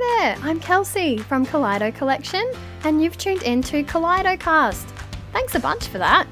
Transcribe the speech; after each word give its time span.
there, 0.00 0.36
I'm 0.42 0.58
Kelsey 0.60 1.18
from 1.18 1.44
Kaleido 1.44 1.94
Collection, 1.94 2.50
and 2.84 3.02
you've 3.02 3.18
tuned 3.18 3.42
into 3.42 3.84
Kaleidocast. 3.84 4.86
Thanks 5.32 5.54
a 5.54 5.60
bunch 5.60 5.88
for 5.88 5.98
that. 5.98 6.26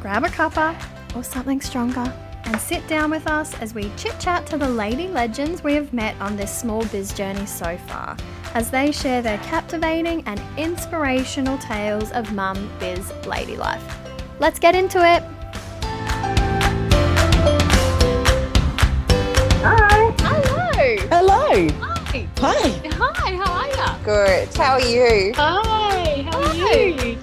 Grab 0.00 0.24
a 0.24 0.28
cuppa 0.28 0.74
or 1.14 1.22
something 1.22 1.60
stronger 1.60 2.12
and 2.44 2.60
sit 2.60 2.86
down 2.88 3.10
with 3.10 3.26
us 3.26 3.54
as 3.60 3.74
we 3.74 3.90
chit 3.96 4.18
chat 4.18 4.46
to 4.46 4.56
the 4.56 4.68
lady 4.68 5.08
legends 5.08 5.62
we 5.62 5.74
have 5.74 5.92
met 5.92 6.18
on 6.20 6.36
this 6.36 6.56
small 6.56 6.84
biz 6.86 7.12
journey 7.12 7.44
so 7.44 7.76
far, 7.88 8.16
as 8.54 8.70
they 8.70 8.90
share 8.90 9.20
their 9.20 9.38
captivating 9.38 10.22
and 10.26 10.40
inspirational 10.56 11.58
tales 11.58 12.10
of 12.12 12.32
mum 12.32 12.70
biz 12.78 13.12
lady 13.26 13.56
life. 13.56 13.84
Let's 14.38 14.58
get 14.58 14.74
into 14.74 14.98
it. 14.98 15.22
Hi. 19.62 20.14
Hello. 21.10 21.66
Hello. 21.68 21.85
Hi. 22.48 22.52
Hi. 22.52 23.10
Hi. 23.16 23.34
How 23.34 23.50
are 23.54 23.66
you? 23.66 24.04
Good. 24.04 24.54
How 24.54 24.74
are 24.74 24.80
you? 24.80 25.32
Hi. 25.34 26.22
How 26.30 26.42
are 26.42 26.54
you? 26.54 27.18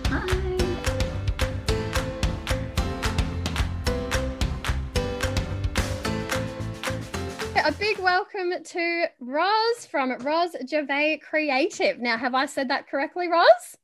Hi. 7.55 7.70
A 7.70 7.72
big 7.72 8.00
welcome 8.00 8.52
to 8.62 9.05
Roz 9.22 9.86
from 9.90 10.17
Roz 10.17 10.58
Gervais 10.70 11.22
Creative. 11.26 12.00
Now, 12.00 12.17
have 12.17 12.36
I 12.36 12.45
said 12.45 12.70
that 12.70 12.90
correctly, 12.90 13.30
Roz? 13.30 13.78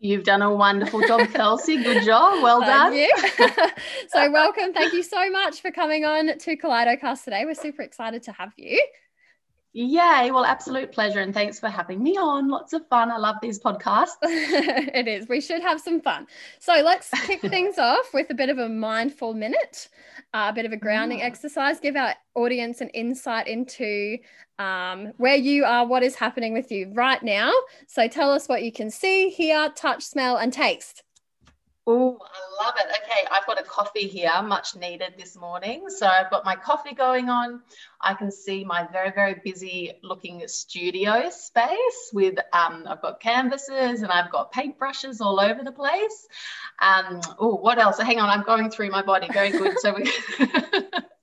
You've 0.00 0.24
done 0.24 0.42
a 0.42 0.54
wonderful 0.54 1.00
job, 1.00 1.26
Kelsey. 1.32 1.82
Good 1.82 2.04
job. 2.04 2.42
Well 2.42 2.60
done. 2.60 2.92
Thank 2.92 3.38
you. 3.38 3.48
so, 4.08 4.30
welcome. 4.30 4.74
Thank 4.74 4.92
you 4.92 5.02
so 5.02 5.30
much 5.30 5.62
for 5.62 5.70
coming 5.70 6.04
on 6.04 6.38
to 6.38 6.56
Kaleidocast 6.58 7.24
today. 7.24 7.46
We're 7.46 7.54
super 7.54 7.80
excited 7.80 8.22
to 8.24 8.32
have 8.32 8.52
you. 8.58 8.86
Yay. 9.76 10.30
Well, 10.30 10.44
absolute 10.44 10.92
pleasure. 10.92 11.18
And 11.18 11.34
thanks 11.34 11.58
for 11.58 11.68
having 11.68 12.00
me 12.00 12.16
on. 12.16 12.48
Lots 12.48 12.72
of 12.74 12.86
fun. 12.86 13.10
I 13.10 13.16
love 13.16 13.36
these 13.42 13.58
podcasts. 13.58 14.14
it 14.22 15.08
is. 15.08 15.28
We 15.28 15.40
should 15.40 15.62
have 15.62 15.80
some 15.80 16.00
fun. 16.00 16.28
So, 16.60 16.74
let's 16.74 17.10
kick 17.26 17.40
things 17.50 17.76
off 17.76 18.14
with 18.14 18.30
a 18.30 18.34
bit 18.34 18.50
of 18.50 18.58
a 18.58 18.68
mindful 18.68 19.34
minute, 19.34 19.88
uh, 20.32 20.46
a 20.50 20.52
bit 20.52 20.64
of 20.64 20.70
a 20.70 20.76
grounding 20.76 21.22
Ah. 21.22 21.26
exercise, 21.26 21.80
give 21.80 21.96
our 21.96 22.14
audience 22.36 22.80
an 22.82 22.90
insight 22.90 23.48
into 23.48 24.18
um, 24.60 25.12
where 25.16 25.34
you 25.34 25.64
are, 25.64 25.84
what 25.84 26.04
is 26.04 26.14
happening 26.14 26.52
with 26.52 26.70
you 26.70 26.92
right 26.94 27.20
now. 27.24 27.52
So, 27.88 28.06
tell 28.06 28.30
us 28.30 28.46
what 28.48 28.62
you 28.62 28.70
can 28.70 28.90
see, 28.90 29.28
hear, 29.28 29.70
touch, 29.70 30.04
smell, 30.04 30.36
and 30.36 30.52
taste. 30.52 31.02
Oh, 31.86 32.18
I 32.18 32.64
love 32.64 32.74
it. 32.78 32.86
Okay, 32.86 33.26
I've 33.30 33.46
got 33.46 33.60
a 33.60 33.64
coffee 33.64 34.08
here, 34.08 34.30
much 34.42 34.74
needed 34.74 35.14
this 35.18 35.36
morning. 35.36 35.84
So 35.88 36.06
I've 36.06 36.30
got 36.30 36.42
my 36.42 36.56
coffee 36.56 36.94
going 36.94 37.28
on. 37.28 37.60
I 38.00 38.14
can 38.14 38.30
see 38.30 38.64
my 38.64 38.86
very, 38.90 39.10
very 39.10 39.34
busy 39.44 39.92
looking 40.02 40.42
studio 40.48 41.28
space 41.28 42.10
with, 42.14 42.38
um, 42.54 42.86
I've 42.88 43.02
got 43.02 43.20
canvases 43.20 44.00
and 44.00 44.10
I've 44.10 44.30
got 44.32 44.50
paintbrushes 44.50 45.20
all 45.20 45.38
over 45.38 45.62
the 45.62 45.72
place. 45.72 46.26
Um, 46.78 47.20
oh, 47.38 47.56
what 47.56 47.78
else? 47.78 47.98
Hang 47.98 48.18
on, 48.18 48.30
I'm 48.30 48.44
going 48.44 48.70
through 48.70 48.90
my 48.90 49.02
body. 49.02 49.28
Very 49.30 49.50
good. 49.50 49.78
So 49.78 49.94
we. 49.94 50.10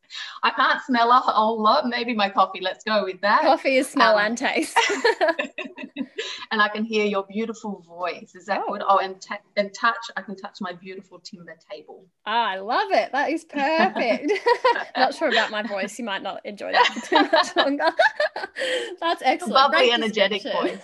I 0.43 0.49
can't 0.51 0.81
smell 0.83 1.11
a 1.11 1.15
whole 1.19 1.61
lot. 1.61 1.87
Maybe 1.87 2.15
my 2.15 2.29
coffee. 2.29 2.61
Let's 2.61 2.83
go 2.83 3.03
with 3.03 3.21
that. 3.21 3.41
Coffee 3.41 3.77
is 3.77 3.87
smell 3.89 4.17
Um, 4.17 4.25
and 4.25 4.37
taste. 4.37 4.75
and 6.51 6.61
I 6.61 6.67
can 6.67 6.83
hear 6.83 7.05
your 7.05 7.23
beautiful 7.27 7.83
voice. 7.87 8.33
Is 8.35 8.45
that 8.47 8.61
Oh. 8.67 8.71
good? 8.73 8.81
Oh, 8.87 8.97
and, 8.97 9.21
ta- 9.21 9.37
and 9.55 9.71
touch. 9.73 9.97
I 10.17 10.21
can 10.21 10.35
touch 10.35 10.57
my 10.59 10.73
beautiful 10.73 11.19
timber 11.19 11.55
table. 11.71 12.05
Ah, 12.25 12.49
I 12.49 12.57
love 12.59 12.91
it. 12.91 13.11
That 13.11 13.29
is 13.29 13.45
perfect. 13.45 14.31
not 14.97 15.13
sure 15.13 15.29
about 15.29 15.51
my 15.51 15.63
voice. 15.63 15.97
You 15.99 16.05
might 16.05 16.23
not 16.23 16.45
enjoy 16.45 16.71
that 16.71 16.87
for 16.87 17.05
too 17.07 17.29
much 17.31 17.55
longer. 17.55 17.91
That's 18.99 19.21
excellent. 19.23 19.53
bubbly, 19.53 19.77
Great 19.77 19.93
energetic 19.93 20.41
description. 20.43 20.79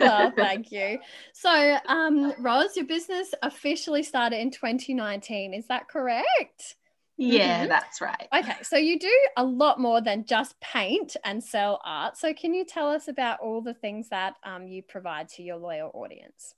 oh, 0.00 0.32
thank 0.36 0.70
you. 0.72 0.98
So, 1.32 1.78
um, 1.86 2.34
Roz, 2.38 2.76
your 2.76 2.86
business 2.86 3.34
officially 3.42 4.02
started 4.02 4.40
in 4.40 4.50
2019. 4.50 5.54
Is 5.54 5.66
that 5.68 5.88
correct? 5.88 6.76
Yeah, 7.18 7.66
Mhm. 7.66 7.68
that's 7.68 8.00
right. 8.00 8.28
Okay, 8.32 8.62
so 8.62 8.76
you 8.76 8.98
do 8.98 9.28
a 9.36 9.44
lot 9.44 9.80
more 9.80 10.00
than 10.00 10.24
just 10.24 10.58
paint 10.60 11.16
and 11.24 11.42
sell 11.42 11.80
art. 11.84 12.16
So, 12.16 12.32
can 12.32 12.54
you 12.54 12.64
tell 12.64 12.88
us 12.88 13.08
about 13.08 13.40
all 13.40 13.60
the 13.60 13.74
things 13.74 14.08
that 14.10 14.36
um, 14.44 14.68
you 14.68 14.82
provide 14.82 15.28
to 15.30 15.42
your 15.42 15.56
loyal 15.56 15.90
audience? 15.94 16.54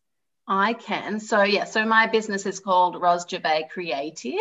I 0.53 0.73
can. 0.73 1.21
So 1.21 1.45
yeah, 1.45 1.63
so 1.65 1.85
my 1.85 2.09
business 2.09 2.45
is 2.45 2.59
called 2.59 3.01
Roz 3.01 3.25
Gervais 3.29 3.69
Creative, 3.71 4.35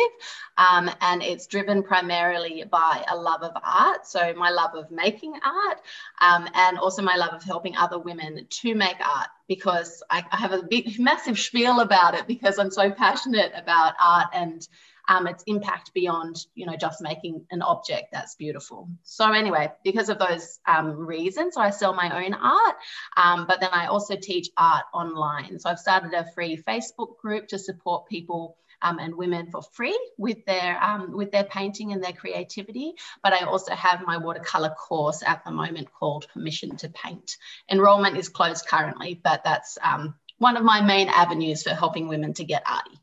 um, 0.58 0.90
and 1.00 1.22
it's 1.22 1.46
driven 1.46 1.84
primarily 1.84 2.64
by 2.68 3.04
a 3.08 3.16
love 3.16 3.42
of 3.44 3.52
art. 3.62 4.06
So 4.08 4.34
my 4.34 4.50
love 4.50 4.74
of 4.74 4.90
making 4.90 5.34
art, 5.34 5.78
um, 6.20 6.48
and 6.52 6.78
also 6.78 7.02
my 7.02 7.14
love 7.14 7.32
of 7.32 7.44
helping 7.44 7.76
other 7.76 7.98
women 8.00 8.44
to 8.48 8.74
make 8.74 8.96
art. 8.98 9.28
Because 9.46 10.02
I, 10.10 10.24
I 10.32 10.36
have 10.38 10.52
a 10.52 10.64
big, 10.64 10.98
massive 10.98 11.38
spiel 11.38 11.78
about 11.78 12.14
it 12.14 12.26
because 12.26 12.58
I'm 12.58 12.72
so 12.72 12.90
passionate 12.90 13.52
about 13.54 13.94
art 14.00 14.28
and 14.34 14.66
um, 15.10 15.26
its 15.26 15.42
impact 15.48 15.92
beyond, 15.92 16.46
you 16.54 16.64
know, 16.66 16.76
just 16.76 17.02
making 17.02 17.44
an 17.50 17.62
object 17.62 18.12
that's 18.12 18.36
beautiful. 18.36 18.88
So 19.02 19.32
anyway, 19.32 19.72
because 19.82 20.08
of 20.08 20.20
those 20.20 20.60
um, 20.66 20.96
reasons, 20.96 21.56
I 21.56 21.70
sell 21.70 21.92
my 21.92 22.24
own 22.24 22.32
art. 22.32 22.76
Um, 23.16 23.46
but 23.48 23.60
then 23.60 23.70
I 23.72 23.86
also 23.86 24.14
teach 24.14 24.48
art 24.56 24.84
online. 24.94 25.58
So 25.58 25.68
I've 25.68 25.80
started 25.80 26.14
a 26.14 26.30
free 26.32 26.56
Facebook 26.56 27.18
group 27.18 27.48
to 27.48 27.58
support 27.58 28.08
people 28.08 28.56
um, 28.82 29.00
and 29.00 29.16
women 29.16 29.50
for 29.50 29.62
free 29.72 29.98
with 30.16 30.44
their 30.46 30.82
um, 30.82 31.12
with 31.12 31.32
their 31.32 31.44
painting 31.44 31.92
and 31.92 32.02
their 32.02 32.12
creativity. 32.12 32.94
But 33.20 33.32
I 33.32 33.44
also 33.44 33.74
have 33.74 34.06
my 34.06 34.16
watercolor 34.16 34.70
course 34.70 35.24
at 35.26 35.44
the 35.44 35.50
moment 35.50 35.92
called 35.92 36.28
Permission 36.32 36.76
to 36.76 36.88
Paint. 36.88 37.36
Enrollment 37.68 38.16
is 38.16 38.28
closed 38.28 38.66
currently, 38.68 39.20
but 39.22 39.42
that's 39.42 39.76
um, 39.82 40.14
one 40.38 40.56
of 40.56 40.62
my 40.62 40.80
main 40.80 41.08
avenues 41.08 41.64
for 41.64 41.70
helping 41.70 42.06
women 42.06 42.32
to 42.34 42.44
get 42.44 42.62
arty. 42.64 43.00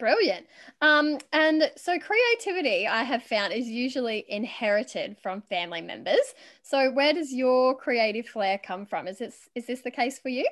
Brilliant. 0.00 0.46
Um, 0.80 1.18
and 1.34 1.70
so 1.76 1.98
creativity, 1.98 2.88
I 2.88 3.02
have 3.02 3.22
found, 3.22 3.52
is 3.52 3.68
usually 3.68 4.24
inherited 4.28 5.18
from 5.22 5.42
family 5.42 5.82
members. 5.82 6.34
So 6.62 6.90
where 6.90 7.12
does 7.12 7.34
your 7.34 7.76
creative 7.76 8.26
flair 8.26 8.58
come 8.58 8.86
from? 8.86 9.06
Is 9.06 9.18
this 9.18 9.50
is 9.54 9.66
this 9.66 9.82
the 9.82 9.90
case 9.90 10.18
for 10.18 10.30
you? 10.30 10.48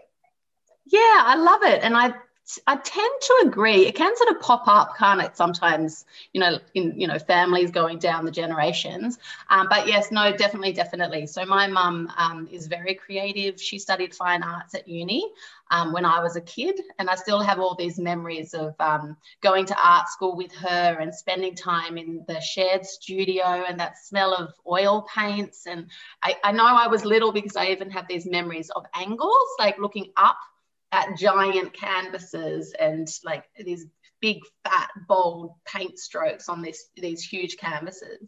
Yeah, 0.84 1.00
I 1.00 1.34
love 1.36 1.62
it. 1.62 1.82
And 1.82 1.96
I 1.96 2.12
I 2.66 2.76
tend 2.76 3.12
to 3.20 3.42
agree. 3.46 3.86
It 3.86 3.94
can 3.94 4.16
sort 4.16 4.30
of 4.30 4.40
pop 4.40 4.66
up, 4.68 4.96
can't 4.96 5.20
it? 5.20 5.36
Sometimes, 5.36 6.06
you 6.32 6.40
know, 6.40 6.58
in 6.72 6.98
you 6.98 7.06
know, 7.06 7.18
families 7.18 7.70
going 7.70 7.98
down 7.98 8.24
the 8.24 8.30
generations. 8.30 9.18
Um, 9.50 9.66
but 9.68 9.86
yes, 9.86 10.10
no, 10.10 10.34
definitely, 10.34 10.72
definitely. 10.72 11.26
So 11.26 11.44
my 11.44 11.66
mum 11.66 12.10
um, 12.16 12.48
is 12.50 12.66
very 12.66 12.94
creative. 12.94 13.60
She 13.60 13.78
studied 13.78 14.14
fine 14.14 14.42
arts 14.42 14.74
at 14.74 14.88
uni 14.88 15.26
um, 15.70 15.92
when 15.92 16.06
I 16.06 16.22
was 16.22 16.36
a 16.36 16.40
kid, 16.40 16.80
and 16.98 17.10
I 17.10 17.16
still 17.16 17.40
have 17.40 17.58
all 17.58 17.74
these 17.74 17.98
memories 17.98 18.54
of 18.54 18.74
um, 18.80 19.16
going 19.42 19.66
to 19.66 19.76
art 19.78 20.08
school 20.08 20.34
with 20.34 20.54
her 20.54 20.96
and 21.00 21.14
spending 21.14 21.54
time 21.54 21.98
in 21.98 22.24
the 22.28 22.40
shared 22.40 22.86
studio 22.86 23.64
and 23.68 23.78
that 23.78 23.98
smell 23.98 24.32
of 24.32 24.54
oil 24.66 25.06
paints. 25.14 25.66
And 25.66 25.88
I, 26.22 26.36
I 26.42 26.52
know 26.52 26.64
I 26.64 26.86
was 26.86 27.04
little 27.04 27.32
because 27.32 27.56
I 27.56 27.66
even 27.66 27.90
have 27.90 28.08
these 28.08 28.24
memories 28.24 28.70
of 28.70 28.86
angles, 28.94 29.48
like 29.58 29.78
looking 29.78 30.12
up 30.16 30.38
at 30.92 31.16
giant 31.16 31.72
canvases 31.72 32.74
and 32.78 33.08
like 33.24 33.44
these 33.64 33.86
big 34.20 34.38
fat 34.64 34.88
bold 35.06 35.52
paint 35.64 35.98
strokes 35.98 36.48
on 36.48 36.62
this 36.62 36.88
these 36.96 37.22
huge 37.22 37.56
canvases 37.56 38.26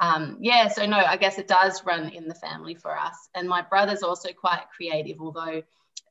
um, 0.00 0.38
yeah 0.40 0.68
so 0.68 0.84
no 0.86 0.98
i 0.98 1.16
guess 1.16 1.38
it 1.38 1.48
does 1.48 1.84
run 1.84 2.08
in 2.10 2.28
the 2.28 2.34
family 2.34 2.74
for 2.74 2.96
us 2.98 3.16
and 3.34 3.48
my 3.48 3.62
brother's 3.62 4.02
also 4.02 4.30
quite 4.32 4.62
creative 4.74 5.20
although 5.20 5.62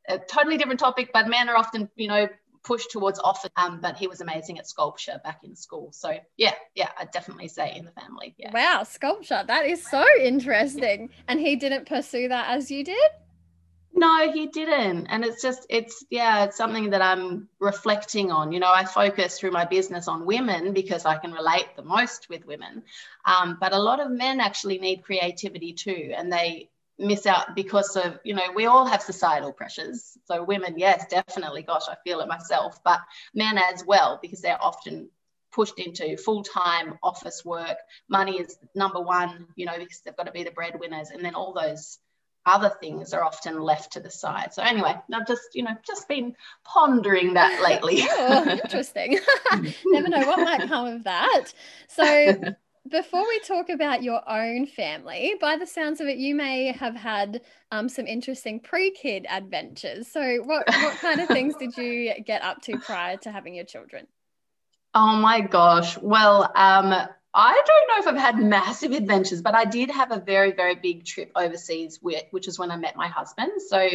a 0.07 0.17
totally 0.17 0.57
different 0.57 0.79
topic 0.79 1.11
but 1.13 1.27
men 1.27 1.49
are 1.49 1.57
often 1.57 1.89
you 1.95 2.07
know 2.07 2.27
pushed 2.63 2.91
towards 2.91 3.19
office 3.19 3.51
um, 3.55 3.79
but 3.81 3.97
he 3.97 4.07
was 4.07 4.19
amazing 4.19 4.57
at 4.57 4.67
sculpture 4.67 5.19
back 5.23 5.39
in 5.43 5.55
school 5.55 5.91
so 5.91 6.17
yeah 6.37 6.53
yeah 6.75 6.89
i'd 6.99 7.11
definitely 7.11 7.47
say 7.47 7.73
in 7.75 7.85
the 7.85 7.91
family 7.91 8.35
yeah 8.37 8.51
Wow, 8.53 8.83
sculpture. 8.83 9.43
That 9.45 9.65
is 9.65 9.85
so 9.85 10.05
interesting. 10.21 11.09
And 11.27 11.39
he 11.39 11.55
didn't 11.55 11.87
pursue 11.87 12.27
that 12.29 12.49
as 12.49 12.69
you 12.69 12.83
did? 12.83 13.09
No, 13.93 14.31
he 14.31 14.47
didn't. 14.47 15.07
And 15.07 15.25
it's 15.25 15.41
just, 15.41 15.65
it's, 15.69 16.05
yeah, 16.09 16.45
it's 16.45 16.57
something 16.57 16.91
that 16.91 17.01
I'm 17.01 17.49
reflecting 17.59 18.31
on. 18.31 18.51
You 18.51 18.59
know, 18.59 18.71
I 18.71 18.85
focus 18.85 19.39
through 19.39 19.51
my 19.51 19.65
business 19.65 20.07
on 20.07 20.25
women 20.25 20.73
because 20.73 21.05
I 21.05 21.17
can 21.17 21.31
relate 21.31 21.67
the 21.75 21.81
most 21.83 22.29
with 22.29 22.45
women. 22.45 22.83
Um, 23.25 23.57
but 23.59 23.73
a 23.73 23.79
lot 23.79 23.99
of 23.99 24.11
men 24.11 24.39
actually 24.39 24.77
need 24.77 25.03
creativity 25.03 25.73
too. 25.73 26.13
And 26.15 26.31
they 26.31 26.69
miss 26.99 27.25
out 27.25 27.55
because 27.55 27.95
of, 27.95 28.19
you 28.23 28.35
know, 28.35 28.51
we 28.55 28.67
all 28.67 28.85
have 28.85 29.01
societal 29.01 29.51
pressures. 29.51 30.17
So 30.25 30.43
women, 30.43 30.75
yes, 30.77 31.05
definitely. 31.09 31.63
Gosh, 31.63 31.87
I 31.89 31.95
feel 32.03 32.19
it 32.21 32.27
myself. 32.27 32.79
But 32.83 32.99
men 33.33 33.57
as 33.57 33.83
well, 33.85 34.19
because 34.21 34.41
they're 34.41 34.61
often 34.63 35.09
pushed 35.51 35.79
into 35.79 36.15
full-time 36.15 36.99
office 37.01 37.43
work 37.43 37.77
money 38.07 38.39
is 38.39 38.59
number 38.75 39.01
one 39.01 39.47
you 39.55 39.65
know 39.65 39.79
because 39.79 39.99
they've 40.01 40.15
got 40.15 40.27
to 40.27 40.31
be 40.31 40.43
the 40.43 40.51
breadwinners 40.51 41.09
and 41.09 41.25
then 41.25 41.33
all 41.33 41.53
those 41.53 41.97
other 42.45 42.71
things 42.81 43.13
are 43.13 43.23
often 43.23 43.59
left 43.59 43.93
to 43.93 43.99
the 43.99 44.09
side. 44.09 44.53
So 44.53 44.63
anyway, 44.63 44.95
I've 45.13 45.27
just, 45.27 45.53
you 45.53 45.63
know, 45.63 45.75
just 45.85 46.07
been 46.07 46.35
pondering 46.63 47.33
that 47.33 47.61
lately. 47.61 47.99
oh, 48.03 48.49
interesting. 48.49 49.19
Never 49.85 50.09
know 50.09 50.25
what 50.27 50.39
might 50.39 50.67
come 50.67 50.87
of 50.87 51.03
that. 51.03 51.53
So 51.87 52.35
before 52.89 53.21
we 53.27 53.39
talk 53.41 53.69
about 53.69 54.03
your 54.03 54.27
own 54.29 54.65
family, 54.65 55.35
by 55.39 55.57
the 55.57 55.67
sounds 55.67 56.01
of 56.01 56.07
it, 56.07 56.17
you 56.17 56.35
may 56.35 56.71
have 56.71 56.95
had 56.95 57.41
um, 57.71 57.89
some 57.89 58.07
interesting 58.07 58.59
pre-kid 58.59 59.25
adventures. 59.29 60.07
So, 60.07 60.37
what 60.43 60.67
what 60.67 60.97
kind 60.97 61.19
of 61.19 61.27
things 61.27 61.55
did 61.55 61.77
you 61.77 62.13
get 62.25 62.41
up 62.41 62.61
to 62.63 62.77
prior 62.79 63.17
to 63.17 63.31
having 63.31 63.53
your 63.53 63.65
children? 63.65 64.07
Oh 64.95 65.15
my 65.15 65.41
gosh. 65.41 65.97
Well, 65.97 66.51
um, 66.55 67.07
I 67.33 67.53
don't 67.53 67.87
know 67.87 68.01
if 68.01 68.07
I've 68.07 68.21
had 68.21 68.43
massive 68.43 68.91
adventures, 68.91 69.41
but 69.41 69.53
I 69.53 69.63
did 69.63 69.91
have 69.91 70.11
a 70.11 70.19
very, 70.19 70.51
very 70.51 70.75
big 70.75 71.05
trip 71.05 71.31
overseas, 71.35 71.99
which 72.01 72.47
is 72.47 72.57
when 72.57 72.71
I 72.71 72.75
met 72.75 72.95
my 72.95 73.07
husband. 73.07 73.51
So 73.67 73.87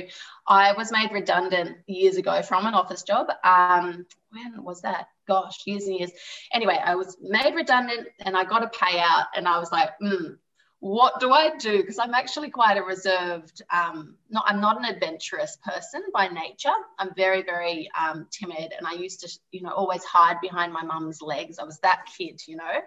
I 0.46 0.72
was 0.72 0.92
made 0.92 1.10
redundant 1.10 1.78
years 1.86 2.16
ago 2.16 2.42
from 2.42 2.66
an 2.66 2.74
office 2.74 3.02
job. 3.02 3.26
Um, 3.42 4.06
when 4.30 4.62
was 4.62 4.82
that? 4.82 5.08
Gosh, 5.26 5.66
years 5.66 5.86
and 5.86 5.96
years. 5.96 6.12
Anyway, 6.52 6.78
I 6.82 6.94
was 6.94 7.16
made 7.20 7.54
redundant 7.54 8.08
and 8.20 8.36
I 8.36 8.44
got 8.44 8.62
a 8.62 8.68
payout, 8.68 9.26
and 9.34 9.48
I 9.48 9.58
was 9.58 9.72
like, 9.72 9.90
mm, 10.00 10.36
what 10.84 11.18
do 11.18 11.32
I 11.32 11.56
do? 11.56 11.78
Because 11.78 11.98
I'm 11.98 12.12
actually 12.12 12.50
quite 12.50 12.76
a 12.76 12.82
reserved, 12.82 13.62
um, 13.72 14.16
not, 14.28 14.44
I'm 14.46 14.60
not 14.60 14.76
an 14.76 14.84
adventurous 14.84 15.56
person 15.64 16.02
by 16.12 16.28
nature. 16.28 16.74
I'm 16.98 17.14
very, 17.14 17.42
very 17.42 17.88
um, 17.98 18.26
timid. 18.30 18.74
And 18.76 18.86
I 18.86 18.92
used 18.92 19.20
to, 19.20 19.38
you 19.50 19.62
know, 19.62 19.70
always 19.70 20.04
hide 20.04 20.42
behind 20.42 20.74
my 20.74 20.82
mum's 20.82 21.22
legs. 21.22 21.58
I 21.58 21.64
was 21.64 21.78
that 21.78 22.04
kid, 22.18 22.42
you 22.46 22.56
know. 22.56 22.82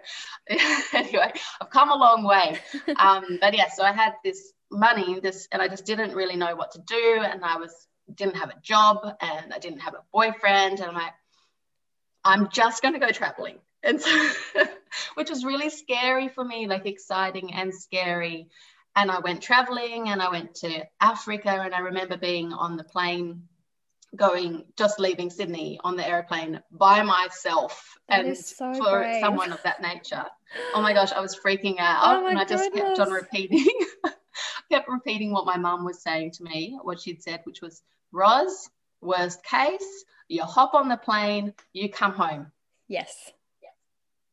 anyway, 0.92 1.32
I've 1.60 1.70
come 1.70 1.90
a 1.90 1.96
long 1.96 2.22
way. 2.22 2.60
Um, 2.98 3.38
but 3.40 3.54
yeah, 3.54 3.68
so 3.68 3.82
I 3.82 3.92
had 3.92 4.14
this 4.24 4.52
money, 4.70 5.18
this, 5.20 5.48
and 5.50 5.60
I 5.60 5.68
just 5.68 5.84
didn't 5.84 6.14
really 6.14 6.36
know 6.36 6.54
what 6.54 6.72
to 6.72 6.80
do. 6.80 7.20
And 7.20 7.44
I 7.44 7.56
was, 7.56 7.72
didn't 8.14 8.36
have 8.36 8.50
a 8.50 8.60
job 8.62 8.98
and 9.20 9.52
I 9.52 9.58
didn't 9.58 9.80
have 9.80 9.94
a 9.94 10.04
boyfriend. 10.12 10.78
And 10.78 10.88
I'm 10.88 10.94
like, 10.94 11.14
I'm 12.24 12.48
just 12.50 12.80
going 12.80 12.94
to 12.94 13.00
go 13.00 13.10
traveling 13.10 13.58
and 13.82 14.00
so 14.00 14.28
which 15.14 15.30
was 15.30 15.44
really 15.44 15.70
scary 15.70 16.28
for 16.28 16.44
me 16.44 16.66
like 16.66 16.86
exciting 16.86 17.52
and 17.54 17.74
scary. 17.74 18.48
And 18.96 19.10
i 19.10 19.20
went 19.20 19.42
traveling 19.42 20.08
and 20.08 20.20
i 20.20 20.28
went 20.30 20.56
to 20.56 20.84
africa 21.00 21.50
and 21.50 21.72
i 21.72 21.78
remember 21.78 22.16
being 22.16 22.52
on 22.52 22.76
the 22.76 22.82
plane 22.82 23.44
going 24.16 24.64
just 24.76 24.98
leaving 24.98 25.30
sydney 25.30 25.78
on 25.84 25.94
the 25.94 26.08
airplane 26.08 26.60
by 26.72 27.02
myself 27.02 27.96
that 28.08 28.24
and 28.24 28.36
so 28.36 28.72
for 28.74 29.02
brave. 29.02 29.20
someone 29.20 29.52
of 29.52 29.62
that 29.62 29.82
nature. 29.82 30.24
Oh 30.74 30.80
my 30.80 30.94
gosh 30.94 31.12
i 31.12 31.20
was 31.20 31.38
freaking 31.38 31.76
out. 31.78 32.00
Oh 32.02 32.26
and 32.26 32.38
i 32.38 32.44
just 32.44 32.72
kept 32.72 32.98
on 32.98 33.10
repeating 33.10 33.66
kept 34.72 34.88
repeating 34.88 35.30
what 35.30 35.46
my 35.46 35.58
mum 35.58 35.84
was 35.84 36.02
saying 36.02 36.32
to 36.32 36.42
me 36.42 36.76
what 36.82 37.00
she'd 37.00 37.22
said 37.22 37.40
which 37.44 37.60
was 37.60 37.82
Roz, 38.10 38.70
worst 39.00 39.44
case 39.44 40.04
you 40.26 40.42
hop 40.42 40.74
on 40.74 40.88
the 40.88 40.96
plane 40.96 41.54
you 41.72 41.88
come 41.88 42.12
home. 42.12 42.50
Yes. 42.88 43.32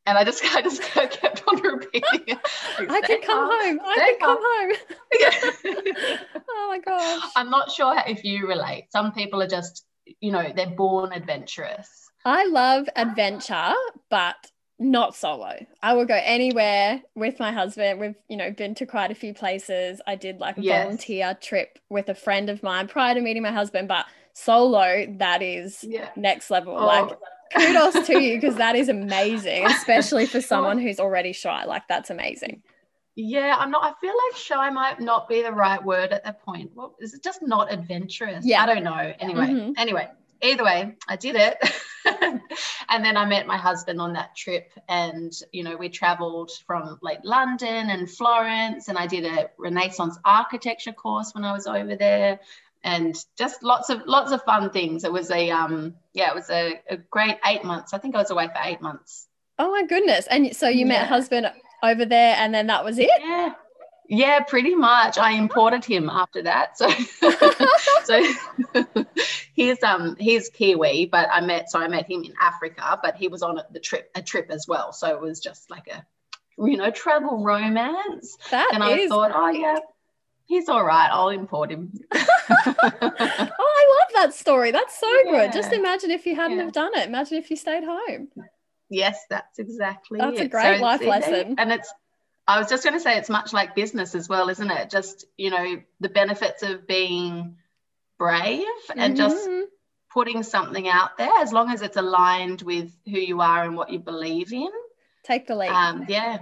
And 0.05 0.17
I 0.17 0.23
just, 0.23 0.43
I 0.55 0.61
just 0.61 0.81
kept 0.81 1.43
on 1.47 1.61
repeating 1.61 2.23
it. 2.27 2.37
Like, 2.79 2.91
I 2.91 3.01
can 3.01 3.21
come 3.21 3.49
home. 3.51 3.79
I 3.83 4.15
can 4.17 4.19
come 4.19 4.39
home. 4.41 6.17
Oh 6.57 6.67
my 6.69 6.79
gosh. 6.79 7.31
I'm 7.35 7.49
not 7.49 7.71
sure 7.71 7.95
if 8.07 8.23
you 8.23 8.47
relate. 8.47 8.87
Some 8.91 9.11
people 9.11 9.41
are 9.41 9.47
just, 9.47 9.85
you 10.19 10.31
know, 10.31 10.51
they're 10.55 10.69
born 10.69 11.11
adventurous. 11.11 12.09
I 12.23 12.45
love 12.47 12.87
adventure, 12.95 13.73
but 14.09 14.35
not 14.79 15.15
solo. 15.15 15.53
I 15.81 15.93
will 15.93 16.05
go 16.05 16.19
anywhere 16.21 17.01
with 17.15 17.39
my 17.39 17.51
husband. 17.51 17.99
We've, 17.99 18.15
you 18.29 18.37
know, 18.37 18.51
been 18.51 18.73
to 18.75 18.85
quite 18.85 19.11
a 19.11 19.15
few 19.15 19.33
places. 19.33 20.01
I 20.07 20.15
did 20.15 20.39
like 20.39 20.57
a 20.57 20.61
Yes. 20.61 20.83
volunteer 20.83 21.37
trip 21.39 21.77
with 21.89 22.09
a 22.09 22.15
friend 22.15 22.49
of 22.49 22.63
mine 22.63 22.87
prior 22.87 23.13
to 23.13 23.21
meeting 23.21 23.43
my 23.43 23.51
husband, 23.51 23.87
but 23.87 24.05
solo, 24.33 25.05
that 25.17 25.41
is 25.41 25.83
Yeah. 25.83 26.09
next 26.15 26.49
level. 26.49 26.75
Oh. 26.77 26.85
Like 26.85 27.17
kudos 27.53 28.05
to 28.07 28.21
you 28.21 28.37
because 28.39 28.55
that 28.55 28.75
is 28.75 28.89
amazing, 28.89 29.65
especially 29.65 30.25
for 30.25 30.41
someone 30.41 30.79
who's 30.79 30.99
already 30.99 31.33
shy. 31.33 31.65
Like 31.65 31.87
that's 31.87 32.09
amazing. 32.09 32.61
Yeah, 33.15 33.55
I'm 33.57 33.71
not. 33.71 33.83
I 33.83 33.93
feel 34.01 34.13
like 34.13 34.37
shy 34.37 34.69
might 34.69 34.99
not 34.99 35.29
be 35.29 35.41
the 35.41 35.51
right 35.51 35.83
word 35.83 36.11
at 36.11 36.23
that 36.25 36.43
point. 36.43 36.71
Well, 36.75 36.95
is 36.99 37.13
it 37.13 37.23
just 37.23 37.41
not 37.41 37.71
adventurous? 37.71 38.45
Yeah. 38.45 38.61
I 38.61 38.65
don't 38.65 38.83
know. 38.83 39.13
Anyway, 39.19 39.45
Mhm. 39.47 39.73
anyway, 39.77 40.09
either 40.41 40.65
way, 40.65 40.95
I 41.07 41.15
did 41.15 41.35
it. 41.37 41.57
and 42.89 43.03
then 43.05 43.15
I 43.15 43.25
met 43.25 43.47
my 43.47 43.55
husband 43.57 44.01
on 44.01 44.11
that 44.13 44.35
trip, 44.35 44.71
and 44.89 45.31
you 45.53 45.63
know, 45.63 45.77
we 45.77 45.87
traveled 45.87 46.51
from 46.67 46.99
like 47.01 47.19
London 47.23 47.89
and 47.89 48.09
Florence, 48.09 48.89
and 48.89 48.97
I 48.97 49.07
did 49.07 49.23
a 49.25 49.49
Renaissance 49.57 50.17
architecture 50.25 50.91
course 50.91 51.33
when 51.33 51.45
I 51.45 51.53
was 51.53 51.67
over 51.67 51.95
there. 51.95 52.39
And 52.85 53.15
just 53.35 53.63
lots 53.63 53.89
of 53.89 54.03
lots 54.05 54.31
of 54.31 54.43
fun 54.43 54.69
things. 54.69 55.03
It 55.03 55.11
was 55.11 55.31
a 55.31 55.49
um 55.49 55.95
yeah, 56.13 56.29
it 56.29 56.35
was 56.35 56.49
a, 56.51 56.79
a 56.89 56.97
great 56.97 57.37
eight 57.45 57.63
months. 57.63 57.93
I 57.93 57.97
think 57.97 58.15
I 58.15 58.19
was 58.19 58.29
away 58.31 58.45
for 58.47 58.61
eight 58.63 58.79
months. 58.79 59.27
Oh 59.57 59.71
my 59.71 59.85
goodness. 59.87 60.27
And 60.27 60.55
so 60.55 60.69
you 60.69 60.85
met 60.85 61.07
husband 61.07 61.51
over 61.81 62.05
there 62.05 62.35
and 62.37 62.53
then 62.53 62.67
that 62.67 62.85
was 62.85 62.99
it? 62.99 63.09
Yeah. 63.19 63.53
Yeah, 64.07 64.41
pretty 64.41 64.75
much. 64.75 65.17
I 65.17 65.31
imported 65.31 65.83
him 65.83 66.11
after 66.11 66.43
that. 66.43 66.77
So 66.77 66.87
so 68.03 68.23
he's 69.55 69.81
um 69.81 70.15
he's 70.19 70.49
Kiwi, 70.49 71.07
but 71.07 71.27
I 71.31 71.41
met 71.41 71.71
so 71.71 71.79
I 71.79 71.87
met 71.87 72.07
him 72.09 72.23
in 72.23 72.33
Africa, 72.39 72.99
but 73.01 73.15
he 73.15 73.27
was 73.29 73.41
on 73.41 73.59
the 73.71 73.79
trip 73.79 74.11
a 74.13 74.21
trip 74.21 74.51
as 74.51 74.67
well. 74.67 74.93
So 74.93 75.07
it 75.07 75.19
was 75.19 75.39
just 75.39 75.71
like 75.71 75.87
a 75.87 76.05
you 76.57 76.77
know, 76.77 76.91
travel 76.91 77.43
romance. 77.43 78.37
That 78.51 78.69
And 78.73 78.83
I 78.83 78.91
is- 78.97 79.09
thought, 79.09 79.31
oh 79.33 79.49
yeah, 79.49 79.77
he's 80.45 80.69
all 80.69 80.83
right. 80.83 81.09
I'll 81.11 81.29
import 81.29 81.71
him. 81.71 81.91
Oh, 82.47 82.71
I 82.89 83.99
love 83.99 84.09
that 84.23 84.33
story. 84.33 84.71
That's 84.71 84.97
so 84.99 85.07
good. 85.23 85.51
Just 85.51 85.73
imagine 85.73 86.11
if 86.11 86.25
you 86.25 86.35
hadn't 86.35 86.57
Yeah. 86.57 86.63
have 86.65 86.73
done 86.73 86.91
it. 86.95 87.07
Imagine 87.07 87.37
if 87.37 87.49
you 87.49 87.57
stayed 87.57 87.83
home. 87.83 88.29
Yes, 88.89 89.17
that's 89.29 89.57
exactly 89.59 90.19
That's 90.19 90.39
a 90.39 90.47
great 90.47 90.65
it's- 90.75 90.81
life 90.81 91.01
it- 91.01 91.07
lesson. 91.07 91.55
And 91.57 91.71
it's 91.71 91.91
I 92.47 92.59
was 92.59 92.69
just 92.69 92.83
going 92.83 92.93
to 92.93 92.99
say 92.99 93.17
it's 93.17 93.29
much 93.29 93.51
like 93.53 93.73
business 93.73 94.13
as 94.13 94.29
well, 94.29 94.49
isn't 94.49 94.69
it? 94.69 94.91
Just, 94.91 95.25
you 95.35 95.49
know, 95.49 95.81
the 95.99 96.09
benefits 96.09 96.61
of 96.61 96.85
being 96.85 97.57
brave 98.19 98.63
and 98.95 99.17
just 99.17 99.47
Mhm. 99.49 99.63
putting 100.13 100.43
something 100.43 100.87
out 100.87 101.17
there 101.17 101.31
as 101.39 101.51
long 101.51 101.71
as 101.71 101.81
it's 101.81 101.97
aligned 101.97 102.61
with 102.61 102.95
who 103.05 103.17
you 103.19 103.41
are 103.41 103.63
and 103.63 103.75
what 103.75 103.89
you 103.89 103.97
believe 103.99 104.53
in. 104.53 104.69
take 105.23 105.47
the 105.47 105.55
leap. 105.55 105.71
Um, 105.71 106.05
yeah. 106.07 106.37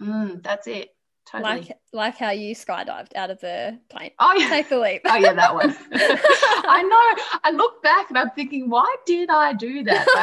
Mm, 0.00 0.44
that's 0.44 0.68
it. 0.68 0.94
Totally. 1.30 1.60
like 1.60 1.78
like 1.92 2.16
how 2.16 2.30
you 2.30 2.54
skydived 2.54 3.14
out 3.14 3.30
of 3.30 3.38
the 3.40 3.78
plane. 3.90 4.12
oh 4.18 4.34
yeah. 4.38 4.48
Take 4.48 4.68
the 4.70 4.78
leap. 4.78 5.02
Oh 5.04 5.16
yeah, 5.16 5.34
that 5.34 5.54
one. 5.54 5.76
I 5.92 6.82
know. 6.82 7.40
I 7.44 7.50
look 7.50 7.82
back 7.82 8.08
and 8.08 8.16
I'm 8.16 8.30
thinking, 8.30 8.70
why 8.70 8.96
did 9.04 9.28
I 9.28 9.52
do 9.52 9.82
that? 9.84 10.06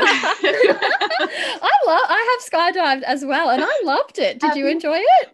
I 1.61 1.71
love 1.85 2.01
I 2.09 2.37
have 2.39 2.75
skydived 2.75 3.03
as 3.03 3.23
well 3.25 3.49
and 3.49 3.63
I 3.63 3.81
loved 3.83 4.19
it. 4.19 4.39
Did 4.39 4.47
Have 4.47 4.57
you 4.57 4.67
enjoy 4.67 4.97
it? 4.97 5.29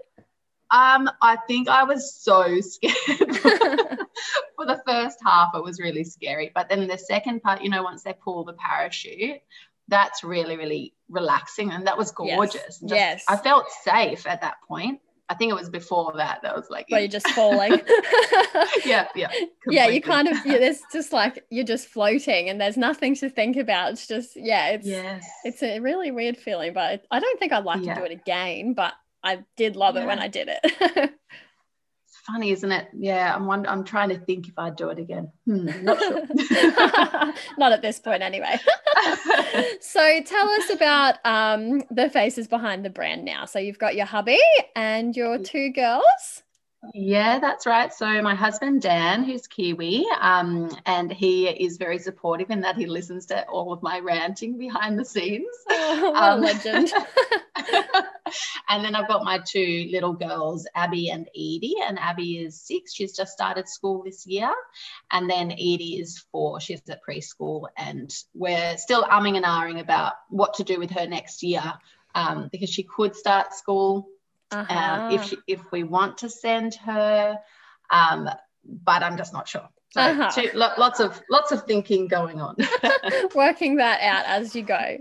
um, 0.71 1.09
I 1.21 1.37
think 1.47 1.67
I 1.67 1.83
was 1.83 2.13
so 2.15 2.59
scared. 2.61 2.95
For 4.55 4.65
the 4.65 4.81
first 4.85 5.19
half, 5.25 5.49
it 5.55 5.63
was 5.63 5.79
really 5.79 6.03
scary. 6.03 6.51
But 6.53 6.69
then 6.69 6.87
the 6.87 6.97
second 6.97 7.41
part, 7.41 7.61
you 7.61 7.69
know, 7.69 7.83
once 7.83 8.03
they 8.03 8.13
pull 8.13 8.43
the 8.45 8.53
parachute, 8.53 9.41
that's 9.87 10.23
really, 10.23 10.55
really 10.55 10.93
relaxing. 11.09 11.71
And 11.71 11.87
that 11.87 11.97
was 11.97 12.13
Yes. 12.23 12.35
gorgeous. 12.37 12.61
Just- 12.79 12.83
Yes. 12.83 13.23
I 13.27 13.35
felt 13.37 13.65
safe 13.83 14.25
at 14.27 14.41
that 14.41 14.55
point. 14.67 15.01
I 15.31 15.33
think 15.33 15.49
it 15.49 15.55
was 15.55 15.69
before 15.69 16.11
that. 16.17 16.41
That 16.43 16.53
was 16.53 16.69
like, 16.69 16.87
Where 16.89 16.99
you're 16.99 17.07
just 17.07 17.29
falling. 17.29 17.71
yeah, 18.85 19.07
yeah. 19.15 19.31
yeah, 19.67 19.87
you 19.87 20.01
kind 20.01 20.27
of 20.27 20.35
yeah, 20.45 20.57
there's 20.57 20.81
just 20.91 21.13
like 21.13 21.45
you're 21.49 21.63
just 21.63 21.87
floating 21.87 22.49
and 22.49 22.59
there's 22.59 22.75
nothing 22.75 23.15
to 23.15 23.29
think 23.29 23.55
about. 23.55 23.93
It's 23.93 24.07
just 24.07 24.35
yeah, 24.35 24.71
it's 24.71 24.85
Yes. 24.85 25.25
it's 25.45 25.63
a 25.63 25.79
really 25.79 26.11
weird 26.11 26.35
feeling, 26.37 26.73
but 26.73 27.05
I 27.09 27.21
don't 27.21 27.39
think 27.39 27.53
I'd 27.53 27.63
like 27.63 27.81
Yeah. 27.81 27.93
to 27.93 28.01
do 28.01 28.05
it 28.07 28.11
again, 28.11 28.73
but 28.73 28.93
I 29.23 29.45
did 29.55 29.77
love 29.77 29.95
it 29.95 30.05
when 30.05 30.19
I 30.19 30.27
did 30.27 30.49
it. 30.51 31.11
Funny, 32.31 32.51
isn't 32.51 32.71
it? 32.71 32.87
Yeah, 32.97 33.35
I'm 33.35 33.45
wonder- 33.45 33.69
I'm 33.69 33.83
trying 33.83 34.09
to 34.09 34.17
think 34.17 34.47
if 34.47 34.57
I'd 34.57 34.75
do 34.75 34.89
it 34.89 34.99
again. 34.99 35.31
Hmm, 35.45 35.83
not 35.83 35.99
sure. 35.99 36.21
Not 37.57 37.71
at 37.73 37.81
this 37.81 37.99
point, 37.99 38.21
anyway. 38.23 38.57
so 39.81 40.21
tell 40.23 40.49
us 40.49 40.69
about 40.69 41.15
um, 41.25 41.83
the 41.91 42.09
faces 42.09 42.47
behind 42.47 42.85
the 42.85 42.89
brand 42.89 43.25
now. 43.25 43.45
So 43.45 43.59
you've 43.59 43.79
got 43.79 43.95
your 43.95 44.05
hubby 44.05 44.39
and 44.75 45.15
your 45.15 45.37
two 45.39 45.71
girls. 45.71 46.43
Yeah, 46.93 47.39
that's 47.39 47.67
right. 47.67 47.93
So 47.93 48.21
my 48.21 48.33
husband 48.33 48.81
Dan, 48.81 49.23
who's 49.23 49.45
Kiwi, 49.45 50.05
um, 50.19 50.75
and 50.85 51.11
he 51.11 51.47
is 51.47 51.77
very 51.77 51.99
supportive 51.99 52.49
in 52.49 52.61
that 52.61 52.75
he 52.75 52.87
listens 52.87 53.27
to 53.27 53.45
all 53.47 53.71
of 53.71 53.83
my 53.83 53.99
ranting 53.99 54.57
behind 54.57 54.97
the 54.97 55.05
scenes. 55.05 55.45
Oh, 55.69 56.15
Um, 56.15 56.41
legend. 56.41 56.91
and 58.69 58.83
then 58.83 58.95
I've 58.95 59.07
got 59.07 59.23
my 59.23 59.39
two 59.45 59.89
little 59.91 60.13
girls, 60.13 60.67
Abby 60.73 61.09
and 61.09 61.27
Edie. 61.35 61.75
And 61.85 61.99
Abby 61.99 62.39
is 62.39 62.59
six; 62.59 62.93
she's 62.93 63.15
just 63.15 63.33
started 63.33 63.67
school 63.67 64.03
this 64.03 64.25
year. 64.25 64.51
And 65.11 65.29
then 65.29 65.51
Edie 65.51 65.99
is 65.99 66.25
four; 66.31 66.59
she's 66.59 66.81
at 66.89 67.01
preschool, 67.07 67.67
and 67.77 68.11
we're 68.33 68.77
still 68.77 69.03
umming 69.03 69.35
and 69.35 69.45
ahhing 69.45 69.79
about 69.79 70.13
what 70.29 70.55
to 70.55 70.63
do 70.63 70.79
with 70.79 70.91
her 70.91 71.07
next 71.07 71.43
year 71.43 71.73
um, 72.15 72.49
because 72.51 72.69
she 72.69 72.83
could 72.83 73.15
start 73.15 73.53
school 73.53 74.07
Uh-huh. 74.51 74.75
um, 75.03 75.11
if 75.13 75.23
she, 75.23 75.37
if 75.47 75.71
we 75.71 75.83
want 75.83 76.17
to 76.19 76.29
send 76.29 76.75
her, 76.75 77.37
um, 77.89 78.29
but 78.65 79.03
I'm 79.03 79.17
just 79.17 79.33
not 79.33 79.47
sure. 79.47 79.67
So 79.91 80.01
Uh-huh. 80.01 80.31
two, 80.31 80.49
lo- 80.53 80.73
lots 80.77 80.99
of 80.99 81.21
lots 81.29 81.51
of 81.51 81.63
thinking 81.63 82.07
going 82.07 82.39
on. 82.41 82.55
Working 83.35 83.77
that 83.77 84.01
out 84.01 84.25
as 84.25 84.55
you 84.55 84.63
go. 84.63 84.97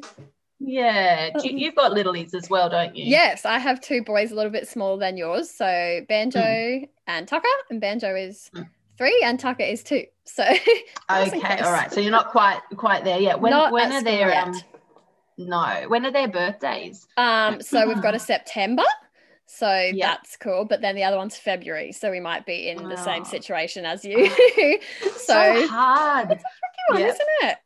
Yeah, 0.63 1.31
you, 1.43 1.57
you've 1.57 1.75
got 1.75 1.93
littlies 1.93 2.35
as 2.35 2.51
well, 2.51 2.69
don't 2.69 2.95
you? 2.95 3.05
Yes, 3.07 3.45
I 3.47 3.59
have 3.59 3.81
two 3.81 4.03
boys 4.03 4.31
a 4.31 4.35
little 4.35 4.53
bit 4.53 4.69
smaller 4.69 4.99
than 4.99 5.17
yours. 5.17 5.51
So 5.51 6.01
Banjo 6.09 6.83
and 7.07 7.27
Tucker, 7.27 7.49
and 7.71 7.81
Banjo 7.81 8.15
is 8.15 8.51
Mm. 8.55 8.69
three 8.99 9.23
and 9.25 9.41
Tucker 9.41 9.63
is 9.63 9.83
two. 9.83 10.05
So 10.25 10.45
Okay, 11.11 11.61
all 11.61 11.73
right. 11.73 11.91
So 11.93 12.01
you're 12.01 12.11
not 12.11 12.31
quite 12.31 12.61
quite 12.77 13.05
there 13.05 13.19
yet. 13.21 13.41
When 13.41 13.51
Not 13.51 13.73
when 13.73 13.91
are 13.93 14.03
their 14.03 14.33
um, 14.45 14.55
no? 15.39 15.85
When 15.89 16.05
are 16.05 16.11
their 16.13 16.29
birthdays? 16.29 17.07
Um, 17.17 17.61
so 17.63 17.87
we've 17.89 18.03
got 18.03 18.15
a 18.15 18.19
September. 18.33 18.85
So 19.53 19.91
Yeah. 19.93 20.07
that's 20.11 20.37
cool. 20.37 20.65
But 20.65 20.81
then 20.81 20.95
the 20.95 21.03
other 21.05 21.17
one's 21.17 21.37
February. 21.37 21.91
So 21.93 22.11
we 22.11 22.21
might 22.21 22.47
be 22.47 22.69
in 22.69 22.89
the 22.89 22.97
same 22.97 23.23
Oh. 23.23 23.29
situation 23.29 23.85
as 23.85 24.05
you. 24.05 24.31
So, 25.03 25.11
so 25.11 25.67
hard. 25.67 26.29
Come 26.29 26.97
on, 26.97 27.01
Yeah. 27.01 27.07
isn't 27.09 27.29
it? 27.43 27.57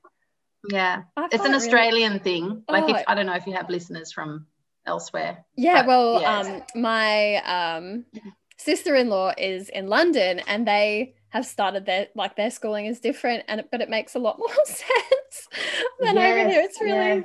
Yeah, 0.70 1.02
it's 1.18 1.34
an 1.34 1.40
it 1.40 1.42
really- 1.44 1.54
Australian 1.56 2.18
thing. 2.20 2.64
Like, 2.68 2.84
Oh. 2.84 2.94
if 2.96 3.04
I 3.06 3.14
don't 3.14 3.26
know 3.26 3.34
if 3.34 3.46
you 3.46 3.52
have 3.54 3.68
listeners 3.68 4.12
from 4.12 4.46
elsewhere. 4.86 5.44
Yeah, 5.56 5.82
But, 5.82 5.86
well, 5.88 6.20
yeah. 6.22 6.38
um, 6.40 6.62
my 6.74 7.36
um, 7.44 8.06
sister-in-law 8.56 9.34
is 9.38 9.68
in 9.68 9.88
London, 9.88 10.40
and 10.46 10.66
they 10.66 11.14
have 11.28 11.44
started 11.46 11.84
their 11.84 12.08
like 12.14 12.36
their 12.36 12.50
schooling 12.50 12.86
is 12.86 13.00
different, 13.00 13.44
and 13.48 13.64
but 13.70 13.80
it 13.82 13.90
makes 13.90 14.14
a 14.14 14.18
lot 14.18 14.38
more 14.44 14.48
sense 14.64 15.48
than 16.00 16.16
over 16.16 16.38
here. 16.38 16.48
Yes, 16.48 16.66
It's 16.70 16.80
really 16.80 16.96
yeah. 17.20 17.22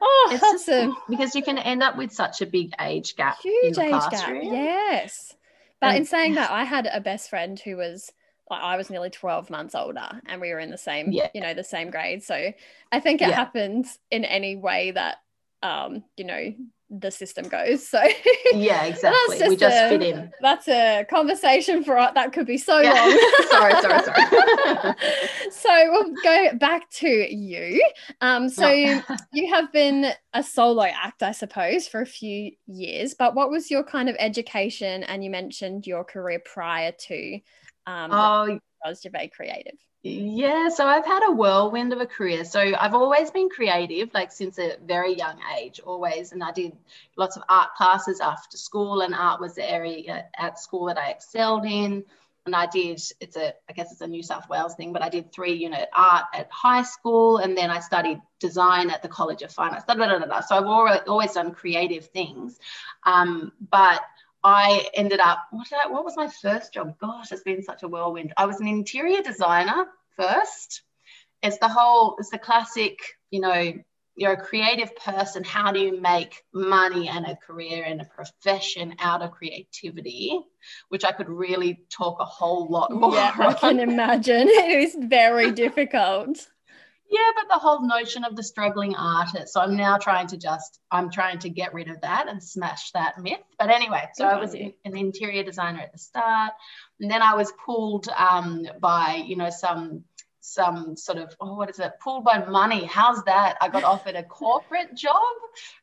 Oh, 0.00 0.28
It's 0.32 0.40
that's 0.40 0.66
just 0.66 0.96
because 1.08 1.34
you 1.34 1.42
can 1.42 1.58
end 1.58 1.82
up 1.82 1.96
with 1.96 2.12
such 2.12 2.40
a 2.40 2.46
big 2.46 2.72
age 2.80 3.16
gap 3.16 3.38
in 3.44 3.50
huge 3.50 3.78
age 3.78 3.90
gap. 4.10 4.28
Yes, 4.42 5.34
but 5.80 5.88
And- 5.88 5.98
in 5.98 6.04
saying 6.06 6.34
that, 6.34 6.50
I 6.60 6.64
had 6.64 6.86
a 6.86 7.00
best 7.00 7.30
friend 7.30 7.58
who 7.58 7.76
was 7.76 8.10
like 8.50 8.62
I 8.62 8.76
was 8.76 8.90
nearly 8.90 9.10
twelve 9.10 9.48
months 9.50 9.74
older, 9.76 10.20
and 10.26 10.40
we 10.40 10.50
were 10.50 10.58
in 10.58 10.70
the 10.70 10.78
same 10.78 11.12
Yeah. 11.12 11.28
you 11.34 11.40
know 11.40 11.54
the 11.54 11.62
same 11.64 11.90
grade. 11.90 12.22
So 12.24 12.52
I 12.90 13.00
think 13.00 13.22
it 13.22 13.28
Yeah. 13.28 13.34
happens 13.36 13.98
in 14.10 14.24
any 14.24 14.56
way 14.56 14.90
that 14.90 15.18
um, 15.62 16.02
you 16.16 16.24
know 16.24 16.54
the 16.90 17.10
system 17.10 17.46
goes. 17.48 17.86
So 17.86 18.02
Yeah, 18.52 18.84
exactly. 18.84 19.38
We 19.48 19.56
just 19.56 19.60
just 19.60 19.76
a- 19.76 19.88
fit 19.88 20.02
in. 20.02 20.32
That's 20.40 20.66
a 20.68 21.04
conversation 21.08 21.84
for 21.84 21.94
that 21.94 22.32
could 22.32 22.46
be 22.46 22.58
so 22.58 22.80
Yeah. 22.80 22.94
long. 22.94 23.46
sorry, 23.50 23.72
sorry, 23.80 24.02
sorry. 24.04 24.94
so 25.50 25.92
we'll 25.92 26.14
go 26.22 26.58
back 26.58 26.90
to 26.90 27.08
you. 27.08 27.80
Um, 28.20 28.48
so 28.48 28.62
No. 28.62 29.02
you 29.32 29.52
have 29.54 29.72
been 29.72 30.06
a 30.34 30.42
solo 30.42 30.82
act, 30.84 31.22
I 31.22 31.32
suppose, 31.32 31.86
for 31.86 32.00
a 32.00 32.06
few 32.06 32.52
years. 32.66 33.14
But 33.14 33.34
what 33.34 33.50
was 33.50 33.70
your 33.70 33.84
kind 33.84 34.08
of 34.08 34.16
education? 34.18 35.04
And 35.04 35.22
you 35.22 35.30
mentioned 35.30 35.86
your 35.86 36.02
career 36.04 36.40
prior 36.44 36.92
to 36.92 37.34
um, 37.86 38.10
oh, 38.12 38.58
was 38.84 39.00
Gervais 39.02 39.30
Creative. 39.34 39.78
Yeah, 40.02 40.70
so 40.70 40.86
I've 40.86 41.04
had 41.04 41.28
a 41.28 41.32
whirlwind 41.32 41.92
of 41.92 42.00
a 42.00 42.06
career. 42.06 42.44
So 42.44 42.60
I've 42.60 42.94
always 42.94 43.30
been 43.30 43.50
creative, 43.50 44.14
like 44.14 44.32
since 44.32 44.58
a 44.58 44.76
very 44.82 45.14
young 45.14 45.38
age, 45.58 45.78
always. 45.80 46.32
And 46.32 46.42
I 46.42 46.52
did 46.52 46.72
lots 47.16 47.36
of 47.36 47.42
art 47.50 47.74
classes 47.76 48.18
after 48.20 48.56
school, 48.56 49.02
and 49.02 49.14
art 49.14 49.42
was 49.42 49.54
the 49.56 49.70
area 49.70 50.26
at 50.38 50.58
school 50.58 50.86
that 50.86 50.96
I 50.96 51.10
excelled 51.10 51.66
in. 51.66 52.04
And 52.46 52.56
I 52.56 52.64
did, 52.64 53.02
it's 53.20 53.36
a, 53.36 53.52
I 53.68 53.74
guess 53.74 53.92
it's 53.92 54.00
a 54.00 54.06
New 54.06 54.22
South 54.22 54.48
Wales 54.48 54.74
thing, 54.74 54.94
but 54.94 55.02
I 55.02 55.10
did 55.10 55.30
three 55.30 55.52
unit 55.52 55.90
art 55.94 56.24
at 56.32 56.50
high 56.50 56.82
school, 56.82 57.36
and 57.36 57.54
then 57.54 57.68
I 57.68 57.80
studied 57.80 58.22
design 58.38 58.88
at 58.88 59.02
the 59.02 59.08
College 59.08 59.42
of 59.42 59.52
Fine 59.52 59.74
Arts. 59.74 59.84
So 60.48 60.56
I've 60.56 61.04
always 61.06 61.32
done 61.34 61.52
creative 61.52 62.06
things. 62.06 62.58
Um, 63.04 63.52
but 63.70 64.00
I 64.42 64.88
ended 64.94 65.20
up, 65.20 65.46
what, 65.50 65.68
did 65.68 65.78
I, 65.84 65.88
what 65.88 66.04
was 66.04 66.16
my 66.16 66.28
first 66.28 66.72
job? 66.72 66.98
Gosh, 66.98 67.32
it's 67.32 67.42
been 67.42 67.62
such 67.62 67.82
a 67.82 67.88
whirlwind. 67.88 68.32
I 68.36 68.46
was 68.46 68.60
an 68.60 68.68
interior 68.68 69.22
designer 69.22 69.86
first. 70.16 70.82
It's 71.42 71.58
the 71.58 71.68
whole, 71.68 72.16
it's 72.18 72.30
the 72.30 72.38
classic, 72.38 72.98
you 73.30 73.40
know, 73.40 73.74
you're 74.16 74.32
a 74.32 74.36
creative 74.36 74.94
person. 74.96 75.44
How 75.44 75.72
do 75.72 75.80
you 75.80 76.00
make 76.00 76.42
money 76.52 77.08
and 77.08 77.24
a 77.26 77.36
career 77.36 77.84
and 77.84 78.00
a 78.00 78.04
profession 78.04 78.94
out 78.98 79.22
of 79.22 79.30
creativity? 79.30 80.38
Which 80.88 81.04
I 81.04 81.12
could 81.12 81.28
really 81.28 81.80
talk 81.90 82.20
a 82.20 82.24
whole 82.24 82.66
lot 82.68 82.92
more. 82.92 83.14
Yeah, 83.14 83.32
I 83.38 83.54
can 83.54 83.80
imagine. 83.80 84.48
It 84.50 84.82
is 84.82 84.96
very 84.98 85.52
difficult. 85.64 86.46
Yeah, 87.10 87.30
but 87.34 87.52
the 87.52 87.58
whole 87.58 87.84
notion 87.84 88.22
of 88.22 88.36
the 88.36 88.42
struggling 88.44 88.94
artist. 88.94 89.52
So 89.52 89.60
I'm 89.60 89.76
now 89.76 89.98
trying 89.98 90.28
to 90.28 90.36
just, 90.36 90.78
I'm 90.92 91.10
trying 91.10 91.40
to 91.40 91.50
get 91.50 91.74
rid 91.74 91.88
of 91.90 92.00
that 92.02 92.28
and 92.28 92.40
smash 92.40 92.92
that 92.92 93.18
myth. 93.18 93.40
But 93.58 93.68
anyway, 93.68 94.08
so 94.14 94.24
I 94.24 94.38
was 94.38 94.54
an 94.54 94.72
interior 94.84 95.42
designer 95.42 95.80
at 95.80 95.90
the 95.90 95.98
start, 95.98 96.52
and 97.00 97.10
then 97.10 97.20
I 97.20 97.34
was 97.34 97.52
pulled 97.66 98.08
um, 98.16 98.64
by, 98.80 99.24
you 99.26 99.36
know, 99.36 99.50
some 99.50 100.04
some 100.42 100.96
sort 100.96 101.18
of 101.18 101.36
oh 101.40 101.54
what 101.54 101.68
is 101.68 101.78
it? 101.80 101.92
Pulled 102.00 102.24
by 102.24 102.44
money. 102.44 102.84
How's 102.84 103.22
that? 103.24 103.58
I 103.60 103.68
got 103.68 103.84
offered 103.84 104.14
a 104.14 104.22
corporate 104.22 104.96
job 104.96 105.20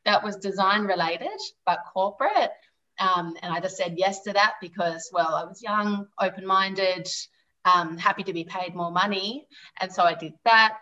that 0.05 0.23
was 0.23 0.37
design 0.37 0.81
related 0.83 1.39
but 1.65 1.79
corporate. 1.93 2.51
Um, 2.99 3.35
and 3.43 3.53
i 3.53 3.59
just 3.59 3.77
said 3.77 3.93
yes 3.95 4.23
to 4.23 4.33
that 4.33 4.55
because 4.59 5.11
well 5.13 5.35
i 5.35 5.43
was 5.43 5.61
young 5.61 6.07
open-minded 6.19 7.07
um, 7.63 7.95
happy 7.95 8.23
to 8.23 8.33
be 8.33 8.43
paid 8.43 8.73
more 8.73 8.89
money. 8.89 9.45
And 9.79 9.91
so 9.91 10.01
i 10.01 10.15
did 10.15 10.33
that 10.45 10.79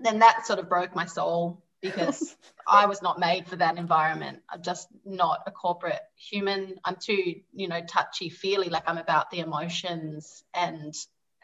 then 0.00 0.20
that 0.20 0.46
sort 0.46 0.58
of 0.58 0.68
broke 0.68 0.94
my 0.94 1.06
soul 1.06 1.62
because 1.80 2.36
I 2.68 2.86
was 2.86 3.02
not 3.02 3.18
made 3.18 3.46
for 3.46 3.56
that 3.56 3.78
environment. 3.78 4.40
I'm 4.50 4.62
just 4.62 4.88
not 5.04 5.40
a 5.46 5.50
corporate 5.50 6.00
human. 6.16 6.76
I'm 6.84 6.96
too, 6.96 7.36
you 7.52 7.68
know, 7.68 7.80
touchy 7.86 8.28
feely. 8.28 8.68
Like 8.68 8.84
I'm 8.86 8.98
about 8.98 9.30
the 9.30 9.40
emotions 9.40 10.44
and 10.54 10.94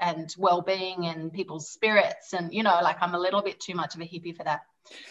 and 0.00 0.35
well-being 0.37 1.06
and 1.06 1.32
people's 1.32 1.71
spirits 1.71 2.32
and 2.32 2.52
you 2.52 2.62
know 2.62 2.80
like 2.82 2.97
i'm 3.00 3.14
a 3.14 3.18
little 3.18 3.42
bit 3.42 3.61
too 3.61 3.75
much 3.75 3.94
of 3.94 4.00
a 4.00 4.04
hippie 4.04 4.37
for 4.37 4.42
that 4.42 4.62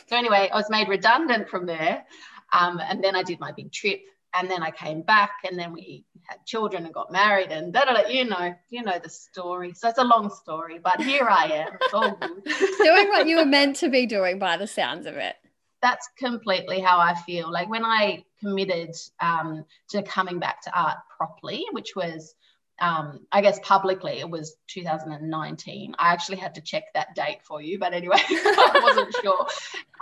so 0.07 0.17
anyway 0.17 0.50
i 0.51 0.55
was 0.55 0.69
made 0.69 0.89
redundant 0.89 1.48
from 1.50 1.65
there 1.65 2.03
um, 2.51 2.79
and 2.79 3.03
then 3.03 3.15
i 3.15 3.24
did 3.24 3.39
my 3.39 3.51
big 3.51 3.71
trip 3.71 4.01
and 4.35 4.50
then 4.50 4.63
i 4.63 4.71
came 4.71 5.01
back 5.01 5.31
and 5.50 5.57
then 5.57 5.73
we 5.73 6.05
had 6.23 6.45
children 6.45 6.85
and 6.85 6.93
got 6.93 7.11
married 7.11 7.51
and 7.51 7.73
da, 7.73 7.83
da, 7.85 7.93
da, 7.93 8.07
you 8.07 8.25
know 8.25 8.53
you 8.69 8.83
know 8.83 9.00
the 9.01 9.09
story 9.09 9.73
so 9.73 9.89
it's 9.89 9.97
a 9.97 10.03
long 10.03 10.29
story 10.29 10.79
but 10.83 11.01
here 11.01 11.27
i 11.29 11.45
am 11.45 11.69
it's 11.81 11.93
all 11.93 12.15
good 12.15 12.43
Doing 12.83 13.07
what 13.09 13.27
you 13.27 13.38
were 13.38 13.45
meant 13.45 13.75
to 13.77 13.89
be 13.89 14.05
doing 14.05 14.39
by 14.39 14.57
the 14.57 14.67
sounds 14.67 15.05
of 15.05 15.15
it. 15.15 15.35
that's 15.81 16.07
completely 16.17 16.79
how 16.79 17.00
I 17.00 17.15
feel. 17.15 17.51
Like 17.51 17.69
when 17.69 17.83
I 17.83 18.23
committed 18.39 18.95
um, 19.19 19.65
to 19.89 20.03
coming 20.03 20.39
back 20.39 20.61
to 20.63 20.79
art 20.79 20.97
properly, 21.17 21.65
which 21.71 21.95
was, 21.95 22.35
um, 22.81 23.27
I 23.31 23.41
guess, 23.41 23.59
publicly, 23.61 24.19
it 24.19 24.29
was 24.29 24.55
2019. 24.67 25.95
I 26.00 26.11
actually 26.11 26.39
had 26.39 26.55
to 26.55 26.61
check 26.61 26.85
that 26.95 27.13
date 27.13 27.43
for 27.43 27.61
you, 27.61 27.77
but 27.77 27.93
anyway, 27.93 28.17
I 28.19 28.79
wasn't 28.83 29.15
sure. 29.21 29.47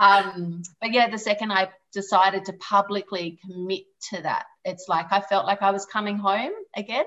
Um, 0.00 0.62
but 0.80 0.90
yeah, 0.90 1.10
the 1.10 1.18
second 1.18 1.52
I 1.52 1.68
decided 1.92 2.46
to 2.46 2.54
publicly 2.54 3.38
commit 3.44 3.84
to 4.10 4.22
that, 4.22 4.46
it's 4.64 4.86
like 4.88 5.12
I 5.12 5.20
felt 5.20 5.44
like 5.44 5.60
I 5.60 5.72
was 5.72 5.84
coming 5.84 6.16
home 6.16 6.52
again, 6.74 7.04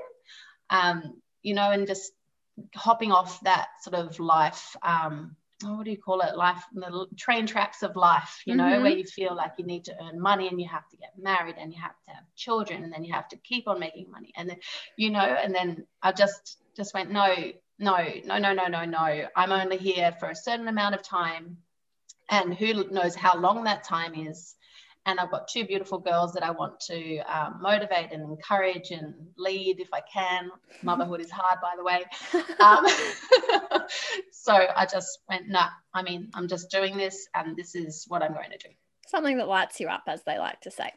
um, 0.69 1.19
you 1.41 1.55
know, 1.55 1.71
and 1.71 1.87
just 1.87 2.11
hopping 2.75 3.11
off 3.11 3.41
that 3.41 3.67
sort 3.81 3.95
of 3.95 4.19
life. 4.19 4.75
Um, 4.83 5.35
oh, 5.65 5.75
what 5.77 5.85
do 5.85 5.91
you 5.91 5.97
call 5.97 6.21
it? 6.21 6.35
Life, 6.35 6.63
the 6.73 7.07
train 7.17 7.45
tracks 7.45 7.83
of 7.83 7.95
life, 7.95 8.41
you 8.45 8.55
know, 8.55 8.63
Mhm. 8.63 8.81
where 8.81 8.91
you 8.91 9.03
feel 9.05 9.35
like 9.35 9.53
you 9.57 9.65
need 9.65 9.85
to 9.85 9.95
earn 10.03 10.19
money 10.19 10.47
and 10.47 10.59
you 10.59 10.67
have 10.67 10.87
to 10.89 10.97
get 10.97 11.17
married 11.17 11.55
and 11.57 11.73
you 11.73 11.81
have 11.81 11.95
to 12.05 12.11
have 12.11 12.23
children 12.35 12.83
and 12.83 12.91
then 12.93 13.03
you 13.03 13.13
have 13.13 13.27
to 13.29 13.37
keep 13.37 13.67
on 13.67 13.79
making 13.79 14.09
money. 14.11 14.31
And 14.35 14.49
then, 14.49 14.59
you 14.97 15.09
know, 15.09 15.19
and 15.19 15.53
then 15.53 15.85
I 16.01 16.11
just, 16.11 16.59
just 16.75 16.93
went, 16.93 17.11
no, 17.11 17.27
no, 17.79 17.97
no, 18.25 18.37
no, 18.37 18.53
no, 18.53 18.67
no, 18.67 18.85
no. 18.85 19.27
I'm 19.35 19.51
only 19.51 19.77
here 19.77 20.11
for 20.19 20.29
a 20.29 20.35
certain 20.35 20.67
amount 20.67 20.95
of 20.95 21.01
time. 21.03 21.57
And 22.29 22.53
who 22.53 22.89
knows 22.89 23.15
how 23.15 23.37
long 23.37 23.63
that 23.65 23.83
time 23.83 24.15
is. 24.15 24.55
And 25.05 25.19
I've 25.19 25.31
got 25.31 25.47
two 25.47 25.65
beautiful 25.65 25.99
girls 25.99 26.33
that 26.33 26.43
I 26.43 26.51
want 26.51 26.79
to 26.81 27.19
um, 27.19 27.59
motivate 27.61 28.11
and 28.11 28.23
encourage 28.23 28.91
and 28.91 29.13
lead 29.37 29.79
if 29.79 29.89
I 29.93 30.01
can. 30.01 30.49
Motherhood 30.81 31.19
is 31.19 31.29
hard, 31.29 31.59
by 31.61 31.73
the 31.77 31.83
way. 31.83 32.03
Um, 32.59 33.81
so 34.31 34.53
I 34.53 34.85
just 34.85 35.19
went, 35.29 35.49
no, 35.49 35.63
I 35.93 36.03
mean, 36.03 36.29
I'm 36.33 36.47
just 36.47 36.69
doing 36.69 36.97
this 36.97 37.27
and 37.35 37.55
this 37.55 37.75
is 37.75 38.05
what 38.07 38.21
I'm 38.21 38.33
going 38.33 38.51
to 38.51 38.57
do. 38.57 38.73
Something 39.07 39.37
that 39.37 39.47
lights 39.47 39.79
you 39.79 39.87
up, 39.87 40.03
as 40.07 40.23
they 40.23 40.37
like 40.39 40.61
to 40.61 40.71
say. 40.71 40.91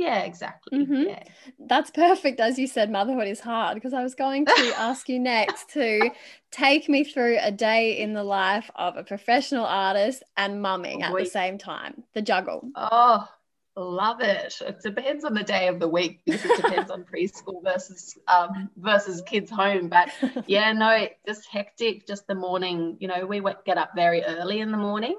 Yeah, 0.00 0.20
exactly. 0.20 0.86
Mhm. 0.86 1.08
Yeah. 1.08 1.22
That's 1.58 1.90
perfect. 1.90 2.40
As 2.40 2.58
you 2.58 2.66
said, 2.66 2.90
motherhood 2.90 3.28
is 3.28 3.40
hard 3.40 3.74
because 3.74 3.92
I 3.92 4.02
was 4.02 4.14
going 4.14 4.46
to 4.46 4.52
ask 4.78 5.10
you 5.10 5.20
next 5.20 5.68
to 5.74 6.10
take 6.50 6.88
me 6.88 7.04
through 7.04 7.36
a 7.38 7.52
day 7.52 7.98
in 7.98 8.14
the 8.14 8.24
life 8.24 8.70
of 8.76 8.96
a 8.96 9.04
professional 9.04 9.66
artist 9.66 10.22
and 10.38 10.62
mumming 10.62 11.02
at 11.02 11.12
the 11.14 11.26
same 11.26 11.58
time, 11.58 12.02
the 12.14 12.22
juggle. 12.22 12.70
Oh, 12.74 13.28
love 13.76 14.22
it. 14.22 14.54
It 14.62 14.80
depends 14.82 15.22
on 15.26 15.34
the 15.34 15.44
day 15.44 15.68
of 15.68 15.80
the 15.80 15.88
week 15.88 16.22
because 16.24 16.42
it 16.42 16.56
depends 16.56 16.90
on 16.90 17.04
preschool 17.04 17.62
versus 17.62 18.18
um, 18.26 18.70
versus 18.78 19.20
kids 19.26 19.50
home. 19.50 19.88
But 19.90 20.08
yeah, 20.46 20.72
no, 20.72 21.08
just 21.26 21.46
hectic. 21.46 22.06
Just 22.06 22.26
the 22.26 22.34
morning. 22.34 22.96
You 23.00 23.08
know, 23.08 23.26
we 23.26 23.42
get 23.66 23.76
up 23.76 23.90
very 23.94 24.24
early 24.24 24.60
in 24.60 24.70
the 24.72 24.78
morning. 24.78 25.16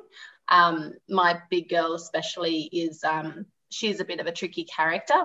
Um, 0.50 0.94
my 1.08 1.40
big 1.52 1.70
girl, 1.70 1.94
especially, 1.94 2.64
is 2.64 3.04
um, 3.04 3.46
she's 3.72 4.00
a 4.00 4.06
bit 4.06 4.20
of 4.20 4.28
a 4.28 4.32
tricky 4.32 4.64
character. 4.66 5.24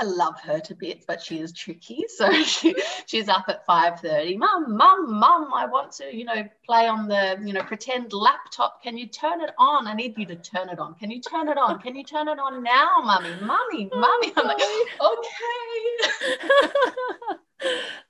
I 0.00 0.04
love 0.04 0.40
her 0.40 0.58
to 0.60 0.74
bits, 0.74 1.04
but 1.06 1.20
she 1.20 1.40
is 1.40 1.52
tricky. 1.52 2.04
So 2.16 2.30
she, 2.44 2.74
she's 3.06 3.28
up 3.28 3.44
at 3.48 3.66
5:30. 3.66 4.36
Mum, 4.38 4.76
mum, 4.76 5.18
mum, 5.18 5.52
I 5.54 5.66
want 5.66 5.92
to, 5.92 6.14
you 6.14 6.24
know, 6.24 6.44
play 6.64 6.86
on 6.86 7.08
the, 7.08 7.38
you 7.42 7.52
know, 7.52 7.62
pretend 7.62 8.12
laptop. 8.12 8.82
Can 8.82 8.96
you 8.96 9.06
turn 9.06 9.40
it 9.40 9.50
on? 9.58 9.86
I 9.86 9.94
need 9.94 10.16
you 10.18 10.26
to 10.26 10.36
turn 10.36 10.68
it 10.68 10.78
on. 10.78 10.94
Can 10.94 11.10
you 11.10 11.20
turn 11.20 11.48
it 11.48 11.58
on? 11.58 11.80
Can 11.80 11.96
you 11.96 12.04
turn 12.04 12.28
it 12.28 12.38
on 12.38 12.62
now, 12.62 12.90
mummy? 13.02 13.30
Mummy, 13.40 13.90
mummy. 13.94 14.32
I'm 14.36 14.46
like, 14.46 14.60
okay. 15.00 15.32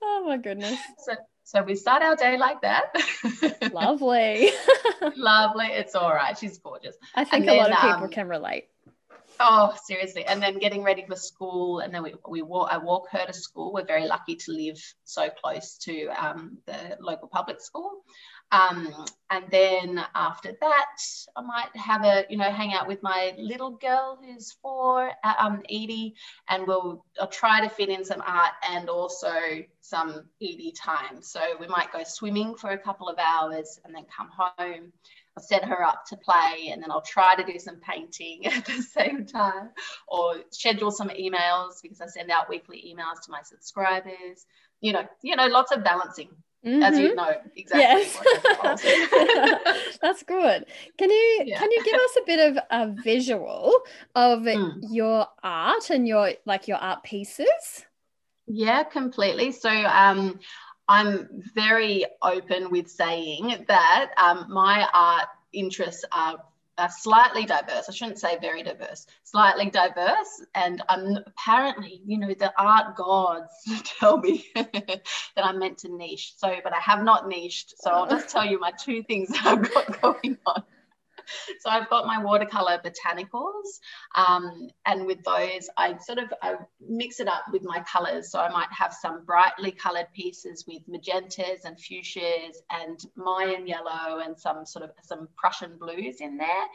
oh 0.02 0.24
my 0.26 0.36
goodness. 0.36 0.78
So 0.98 1.14
so 1.44 1.62
we 1.62 1.74
start 1.74 2.02
our 2.02 2.16
day 2.16 2.38
like 2.38 2.60
that. 2.62 2.92
Lovely. 3.72 4.50
Lovely. 5.16 5.66
It's 5.66 5.94
all 5.94 6.10
right. 6.10 6.36
She's 6.36 6.58
gorgeous. 6.58 6.96
I 7.14 7.24
think 7.24 7.46
a 7.46 7.52
lot 7.52 7.70
of 7.70 7.76
people 7.76 8.04
um, 8.04 8.10
can 8.10 8.28
relate. 8.28 8.68
Oh, 9.40 9.74
seriously. 9.84 10.24
And 10.24 10.40
then 10.42 10.58
getting 10.58 10.82
ready 10.82 11.04
for 11.06 11.16
school. 11.16 11.80
And 11.80 11.92
then 11.92 12.02
we, 12.02 12.14
we 12.28 12.42
walk, 12.42 12.68
I 12.70 12.78
walk 12.78 13.08
her 13.10 13.26
to 13.26 13.32
school. 13.32 13.72
We're 13.72 13.84
very 13.84 14.06
lucky 14.06 14.36
to 14.36 14.52
live 14.52 14.78
so 15.04 15.28
close 15.30 15.76
to 15.78 16.06
um, 16.08 16.58
the 16.66 16.96
local 17.00 17.28
public 17.28 17.60
school. 17.60 18.04
Um, 18.52 19.06
and 19.30 19.44
then 19.50 20.04
after 20.14 20.52
that, 20.60 20.96
I 21.34 21.40
might 21.40 21.74
have 21.74 22.04
a, 22.04 22.26
you 22.28 22.36
know, 22.36 22.50
hang 22.50 22.74
out 22.74 22.86
with 22.86 23.02
my 23.02 23.32
little 23.38 23.70
girl 23.70 24.18
who's 24.22 24.52
four, 24.60 25.10
uh, 25.24 25.34
um, 25.38 25.62
Edie, 25.70 26.14
and 26.50 26.66
we'll 26.66 27.04
I'll 27.18 27.28
try 27.28 27.62
to 27.62 27.70
fit 27.70 27.88
in 27.88 28.04
some 28.04 28.22
art 28.26 28.52
and 28.70 28.90
also 28.90 29.32
some 29.80 30.24
Edie 30.42 30.74
time. 30.76 31.22
So 31.22 31.40
we 31.58 31.66
might 31.66 31.92
go 31.92 32.02
swimming 32.04 32.54
for 32.54 32.70
a 32.70 32.78
couple 32.78 33.08
of 33.08 33.18
hours 33.18 33.80
and 33.84 33.94
then 33.94 34.04
come 34.14 34.28
home. 34.36 34.92
I'll 35.36 35.42
set 35.42 35.64
her 35.64 35.82
up 35.82 36.04
to 36.06 36.16
play 36.16 36.68
and 36.70 36.82
then 36.82 36.90
I'll 36.90 37.02
try 37.02 37.34
to 37.34 37.44
do 37.44 37.58
some 37.58 37.76
painting 37.76 38.46
at 38.46 38.66
the 38.66 38.82
same 38.82 39.26
time 39.26 39.70
or 40.08 40.36
schedule 40.50 40.90
some 40.90 41.08
emails 41.08 41.80
because 41.82 42.00
I 42.00 42.06
send 42.06 42.30
out 42.30 42.48
weekly 42.48 42.82
emails 42.86 43.22
to 43.24 43.30
my 43.30 43.42
subscribers. 43.42 44.46
You 44.80 44.92
know, 44.92 45.06
you 45.22 45.36
know, 45.36 45.46
lots 45.46 45.72
of 45.72 45.84
balancing 45.84 46.28
mm-hmm. 46.64 46.82
as 46.82 46.98
you 46.98 47.08
mm-hmm. 47.08 47.16
know 47.16 47.34
exactly. 47.56 47.80
Yes. 47.80 48.18
That's 50.02 50.22
good. 50.22 50.66
Can 50.98 51.10
you 51.10 51.42
yeah. 51.46 51.58
can 51.58 51.70
you 51.70 51.84
give 51.84 51.94
us 51.94 52.16
a 52.20 52.24
bit 52.26 52.50
of 52.50 52.58
a 52.70 52.88
visual 53.02 53.72
of 54.14 54.40
mm. 54.40 54.80
your 54.90 55.26
art 55.42 55.90
and 55.90 56.06
your 56.06 56.32
like 56.44 56.68
your 56.68 56.78
art 56.78 57.02
pieces? 57.04 57.86
Yeah, 58.46 58.82
completely. 58.82 59.52
So 59.52 59.70
um 59.70 60.40
I'm 60.92 61.42
very 61.54 62.04
open 62.20 62.70
with 62.70 62.90
saying 62.90 63.64
that 63.66 64.10
um, 64.18 64.44
my 64.50 64.86
art 64.92 65.26
interests 65.50 66.04
are 66.12 66.36
are 66.76 66.90
slightly 66.90 67.44
diverse. 67.44 67.86
I 67.88 67.92
shouldn't 67.92 68.18
say 68.18 68.38
very 68.38 68.62
diverse, 68.62 69.06
slightly 69.24 69.70
diverse. 69.70 70.44
And 70.54 70.82
I'm 70.90 71.18
apparently, 71.26 72.02
you 72.04 72.18
know, 72.18 72.34
the 72.34 72.52
art 72.58 72.96
gods 72.96 73.52
tell 73.98 74.18
me 74.18 74.44
that 74.54 75.02
I'm 75.36 75.58
meant 75.58 75.78
to 75.78 75.94
niche. 75.94 76.34
So, 76.36 76.56
but 76.62 76.74
I 76.74 76.80
have 76.80 77.02
not 77.02 77.26
niched. 77.26 77.74
So 77.78 77.90
I'll 77.90 78.08
just 78.08 78.28
tell 78.28 78.44
you 78.44 78.60
my 78.60 78.72
two 78.72 79.02
things 79.02 79.28
that 79.30 79.46
I've 79.46 79.72
got 79.72 80.00
going 80.02 80.36
on 80.44 80.62
so 81.60 81.70
I've 81.70 81.88
got 81.90 82.06
my 82.06 82.22
watercolor 82.22 82.80
botanicals, 82.84 83.80
um, 84.14 84.68
and 84.86 85.06
with 85.06 85.22
those, 85.24 85.68
I 85.76 85.96
sort 85.98 86.18
of 86.18 86.32
I 86.42 86.56
mix 86.86 87.20
it 87.20 87.28
up 87.28 87.44
with 87.52 87.62
my 87.62 87.80
colors. 87.80 88.30
So 88.30 88.40
I 88.40 88.50
might 88.50 88.68
have 88.70 88.92
some 88.92 89.24
brightly 89.24 89.72
colored 89.72 90.08
pieces 90.14 90.64
with 90.66 90.82
magentas 90.88 91.64
and 91.64 91.76
fuchsias 91.76 92.56
and 92.70 93.04
Mayan 93.16 93.66
yellow 93.66 94.20
and 94.24 94.38
some 94.38 94.64
sort 94.66 94.84
of 94.84 94.90
some 95.02 95.28
Prussian 95.36 95.76
blues 95.78 96.20
in 96.20 96.36
there, 96.36 96.66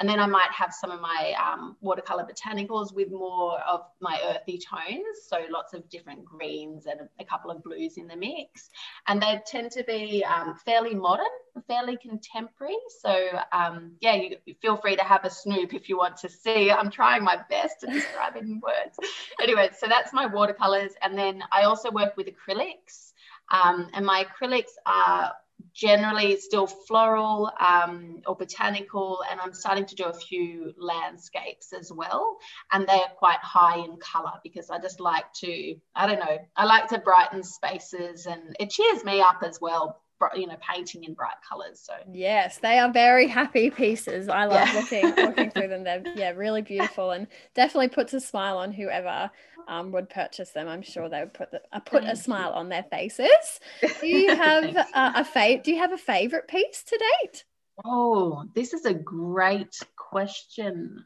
and 0.00 0.08
then 0.08 0.20
I 0.20 0.26
might 0.26 0.50
have 0.50 0.72
some 0.72 0.90
of 0.90 1.00
my 1.00 1.34
um, 1.42 1.76
watercolor 1.80 2.24
botanicals 2.24 2.94
with 2.94 3.10
more 3.10 3.60
of 3.60 3.82
my 4.00 4.20
earthy 4.28 4.58
tones. 4.58 5.04
So 5.28 5.38
lots 5.50 5.74
of 5.74 5.88
different 5.88 6.24
greens 6.24 6.86
and 6.86 7.08
a 7.20 7.24
couple 7.24 7.50
of 7.50 7.62
blues 7.62 7.96
in 7.96 8.06
the 8.06 8.16
mix, 8.16 8.70
and 9.06 9.20
they 9.20 9.40
tend 9.46 9.70
to 9.72 9.84
be 9.84 10.24
um, 10.24 10.54
fairly 10.64 10.94
modern, 10.94 11.26
fairly 11.66 11.96
contemporary. 11.96 12.76
So 13.00 13.40
um, 13.52 13.92
yeah, 14.00 14.14
you 14.14 14.54
feel 14.60 14.76
free 14.76 14.96
to 14.96 15.02
have 15.02 15.24
a 15.24 15.30
snoop 15.30 15.74
if 15.74 15.88
you 15.88 15.96
want 15.96 16.16
to 16.18 16.28
see. 16.28 16.70
I'm 16.70 16.90
trying 16.90 17.24
my 17.24 17.38
best 17.48 17.80
to 17.80 17.86
describe 17.86 18.36
it 18.36 18.42
in 18.42 18.60
words. 18.60 18.98
Anyway, 19.40 19.70
so 19.78 19.86
that's 19.88 20.12
my 20.12 20.26
watercolors. 20.26 20.92
And 21.02 21.16
then 21.16 21.42
I 21.52 21.62
also 21.62 21.90
work 21.90 22.16
with 22.16 22.26
acrylics. 22.26 23.12
Um, 23.50 23.88
and 23.92 24.04
my 24.04 24.24
acrylics 24.24 24.72
are 24.86 25.32
generally 25.72 26.36
still 26.36 26.66
floral 26.66 27.50
um, 27.60 28.22
or 28.26 28.34
botanical, 28.34 29.22
and 29.30 29.40
I'm 29.40 29.52
starting 29.52 29.86
to 29.86 29.94
do 29.94 30.04
a 30.04 30.12
few 30.12 30.74
landscapes 30.76 31.72
as 31.72 31.92
well. 31.92 32.38
And 32.72 32.86
they're 32.86 33.12
quite 33.18 33.38
high 33.38 33.78
in 33.78 33.96
color 33.98 34.32
because 34.42 34.70
I 34.70 34.78
just 34.78 35.00
like 35.00 35.32
to, 35.40 35.76
I 35.94 36.06
don't 36.06 36.18
know, 36.18 36.38
I 36.56 36.64
like 36.64 36.88
to 36.88 36.98
brighten 36.98 37.42
spaces 37.42 38.26
and 38.26 38.56
it 38.58 38.70
cheers 38.70 39.04
me 39.04 39.20
up 39.20 39.42
as 39.42 39.60
well 39.60 40.00
you 40.34 40.46
know 40.46 40.56
painting 40.60 41.04
in 41.04 41.14
bright 41.14 41.36
colors 41.48 41.80
so. 41.82 41.92
Yes 42.12 42.58
they 42.58 42.78
are 42.78 42.90
very 42.92 43.26
happy 43.26 43.70
pieces. 43.70 44.28
I 44.28 44.44
love 44.44 44.68
yeah. 44.68 44.80
looking 44.80 45.24
looking 45.24 45.50
through 45.50 45.68
them. 45.68 45.84
They're 45.84 46.02
yeah 46.16 46.30
really 46.30 46.62
beautiful 46.62 47.10
and 47.10 47.26
definitely 47.54 47.88
puts 47.88 48.14
a 48.14 48.20
smile 48.20 48.58
on 48.58 48.72
whoever 48.72 49.30
um, 49.68 49.92
would 49.92 50.08
purchase 50.08 50.50
them. 50.50 50.68
I'm 50.68 50.82
sure 50.82 51.08
they 51.08 51.20
would 51.20 51.34
put 51.34 51.50
the, 51.50 51.60
uh, 51.72 51.80
put 51.80 52.04
a 52.04 52.16
smile 52.16 52.50
on 52.50 52.68
their 52.68 52.84
faces. 52.84 53.60
Do 54.00 54.06
you 54.06 54.34
have 54.36 54.76
uh, 54.76 55.12
a 55.16 55.24
favorite 55.24 55.64
do 55.64 55.72
you 55.72 55.78
have 55.78 55.92
a 55.92 55.98
favorite 55.98 56.48
piece 56.48 56.82
to 56.84 56.98
date? 57.22 57.44
Oh 57.84 58.44
this 58.54 58.72
is 58.72 58.84
a 58.84 58.94
great 58.94 59.78
question. 59.96 61.04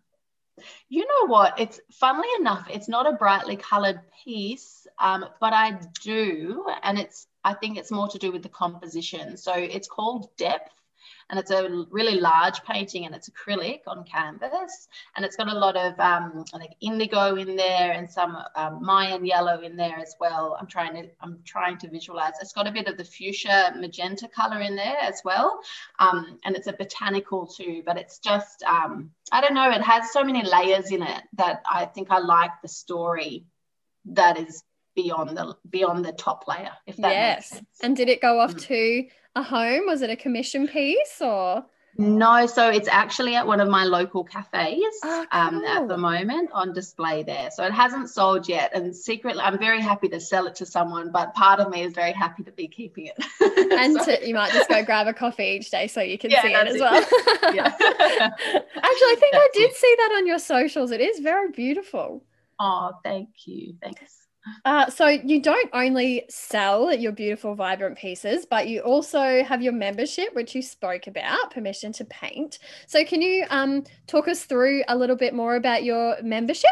You 0.89 1.07
know 1.07 1.27
what? 1.33 1.59
It's 1.59 1.81
funnily 1.93 2.29
enough, 2.39 2.69
it's 2.71 2.89
not 2.89 3.07
a 3.07 3.17
brightly 3.17 3.57
colored 3.57 4.01
piece, 4.25 4.87
um, 4.99 5.25
but 5.41 5.55
I 5.55 5.81
do, 6.03 6.67
and 6.83 6.99
it's 6.99 7.27
I 7.45 7.55
think 7.55 7.79
it's 7.79 7.91
more 7.91 8.09
to 8.09 8.19
do 8.19 8.33
with 8.33 8.43
the 8.43 8.49
composition. 8.49 9.37
So 9.37 9.53
it's 9.55 9.89
called 9.89 10.29
Depth 10.37 10.73
and 11.29 11.39
it's 11.39 11.51
a 11.51 11.87
really 11.91 12.21
large 12.21 12.63
painting 12.65 13.07
and 13.07 13.15
it's 13.15 13.31
acrylic 13.31 13.81
on 13.87 14.05
canvas 14.05 14.89
and 15.17 15.25
it's 15.25 15.37
got 15.37 15.49
a 15.49 15.59
lot 15.59 15.77
of 15.77 15.99
um, 16.01 16.45
like 16.53 16.73
indigo 16.81 17.37
in 17.37 17.57
there 17.57 17.93
and 17.93 18.11
some 18.11 18.37
um, 18.57 18.83
Mayan 18.83 19.25
yellow 19.25 19.61
in 19.61 19.77
there 19.77 19.99
as 19.99 20.15
well. 20.21 20.57
I'm 20.61 20.67
trying 20.67 20.95
to 20.95 21.09
I'm 21.21 21.39
trying 21.45 21.79
to 21.79 21.89
visualize. 21.89 22.33
It's 22.41 22.53
got 22.53 22.67
a 22.67 22.73
bit 22.73 22.89
of 22.89 22.97
the 22.97 23.05
fuchsia 23.05 23.73
magenta 23.77 24.29
color 24.29 24.61
in 24.61 24.77
there 24.77 24.99
as 25.01 25.23
well, 25.25 25.61
um, 25.99 26.39
and 26.45 26.57
it's 26.57 26.67
a 26.67 26.73
botanical 26.73 27.47
too. 27.47 27.83
But 27.87 27.97
it's 27.97 28.19
just 28.19 28.63
um, 28.65 29.11
I 29.33 29.41
don't 29.41 29.55
know. 29.55 29.71
It 29.71 29.83
has 29.83 30.13
so 30.13 30.25
many 30.25 30.43
layers 30.43 30.91
in 30.91 31.03
it 31.03 31.23
that 31.35 31.63
I 31.71 31.87
think 31.87 32.11
I 32.11 32.19
like 32.19 32.51
the 32.63 32.69
story 32.69 33.45
that 34.07 34.39
is 34.39 34.63
beyond 35.03 35.37
the 35.37 35.57
beyond 35.69 36.05
the 36.05 36.13
top 36.13 36.47
layer 36.49 36.73
if 36.87 36.97
that 36.97 37.13
yes 37.13 37.61
and 37.83 37.97
did 37.97 38.09
it 38.09 38.21
go 38.21 38.41
off 38.41 38.55
mm. 38.55 38.61
to 38.61 39.07
a 39.37 39.43
home 39.43 39.87
was 39.87 40.03
it 40.03 40.11
a 40.11 40.17
commission 40.17 40.67
piece 40.67 41.21
or 41.21 41.65
no, 41.99 42.47
so 42.47 42.71
it's 42.71 42.89
actually 42.89 43.35
at 43.35 43.47
one 43.47 43.61
of 43.61 43.69
my 43.69 43.85
local 43.85 44.25
cafes 44.25 44.85
oh, 45.05 45.27
cool. 45.31 45.41
um, 45.41 45.65
at 45.65 45.89
the 45.89 45.97
moment 45.97 46.51
on 46.53 46.73
display 46.73 47.23
there. 47.23 47.51
So 47.51 47.65
it 47.65 47.73
hasn't 47.73 48.09
sold 48.09 48.49
yet. 48.49 48.71
And 48.75 48.95
secretly, 48.95 49.43
I'm 49.43 49.59
very 49.59 49.81
happy 49.81 50.09
to 50.09 50.21
sell 50.21 50.47
it 50.47 50.55
to 50.57 50.67
someone, 50.67 51.11
but 51.11 51.35
part 51.35 51.61
of 51.61 51.69
me 51.69 51.83
is 51.83 51.93
very 51.93 52.13
happy 52.13 52.43
to 52.45 52.53
be 52.53 52.69
keeping 52.69 53.07
it. 53.07 53.19
and 53.73 53.97
so, 53.99 54.17
to, 54.17 54.27
you 54.27 54.35
might 54.35 54.53
just 54.53 54.69
go 54.69 54.85
grab 54.85 55.09
a 55.09 55.13
coffee 55.13 55.45
each 55.45 55.71
day 55.71 55.89
so 55.89 56.01
you 56.01 56.17
can 56.17 56.31
yeah, 56.31 56.43
see 56.43 56.55
it 56.55 56.69
as 56.69 56.77
it. 56.77 56.81
well. 56.81 56.95
Actually, 57.03 57.67
I 58.75 59.17
think 59.19 59.33
that's 59.33 59.45
I 59.45 59.51
did 59.53 59.71
it. 59.71 59.77
see 59.77 59.95
that 59.99 60.15
on 60.17 60.27
your 60.27 60.39
socials. 60.39 60.93
It 60.93 61.01
is 61.01 61.19
very 61.19 61.51
beautiful. 61.51 62.25
Oh, 62.59 62.93
thank 63.03 63.29
you. 63.47 63.75
Thanks. 63.83 64.20
Uh, 64.65 64.91
so 64.91 65.07
you 65.09 65.41
don't 65.41 65.71
only 65.73 66.25
sell 66.29 66.95
your 66.95 67.13
beautiful, 67.13 67.55
vibrant 67.55 67.99
pieces, 67.99 68.47
but 68.47 68.69
you 68.69 68.81
also 68.81 69.43
have 69.45 69.63
your 69.63 69.73
membership, 69.73 70.35
which 70.35 70.55
you 70.55 70.63
spoke 70.63 71.07
about, 71.07 71.53
permission 71.53 71.93
to 71.93 72.05
paint. 72.05 72.59
So 72.87 73.05
can 73.05 73.23
you 73.23 73.45
um, 73.51 73.85
talk 74.07 74.29
us 74.29 74.45
through 74.45 74.83
a 74.89 74.97
little 74.97 75.17
bit 75.17 75.35
more 75.35 75.57
about 75.57 75.85
your 75.85 76.21
membership? 76.23 76.71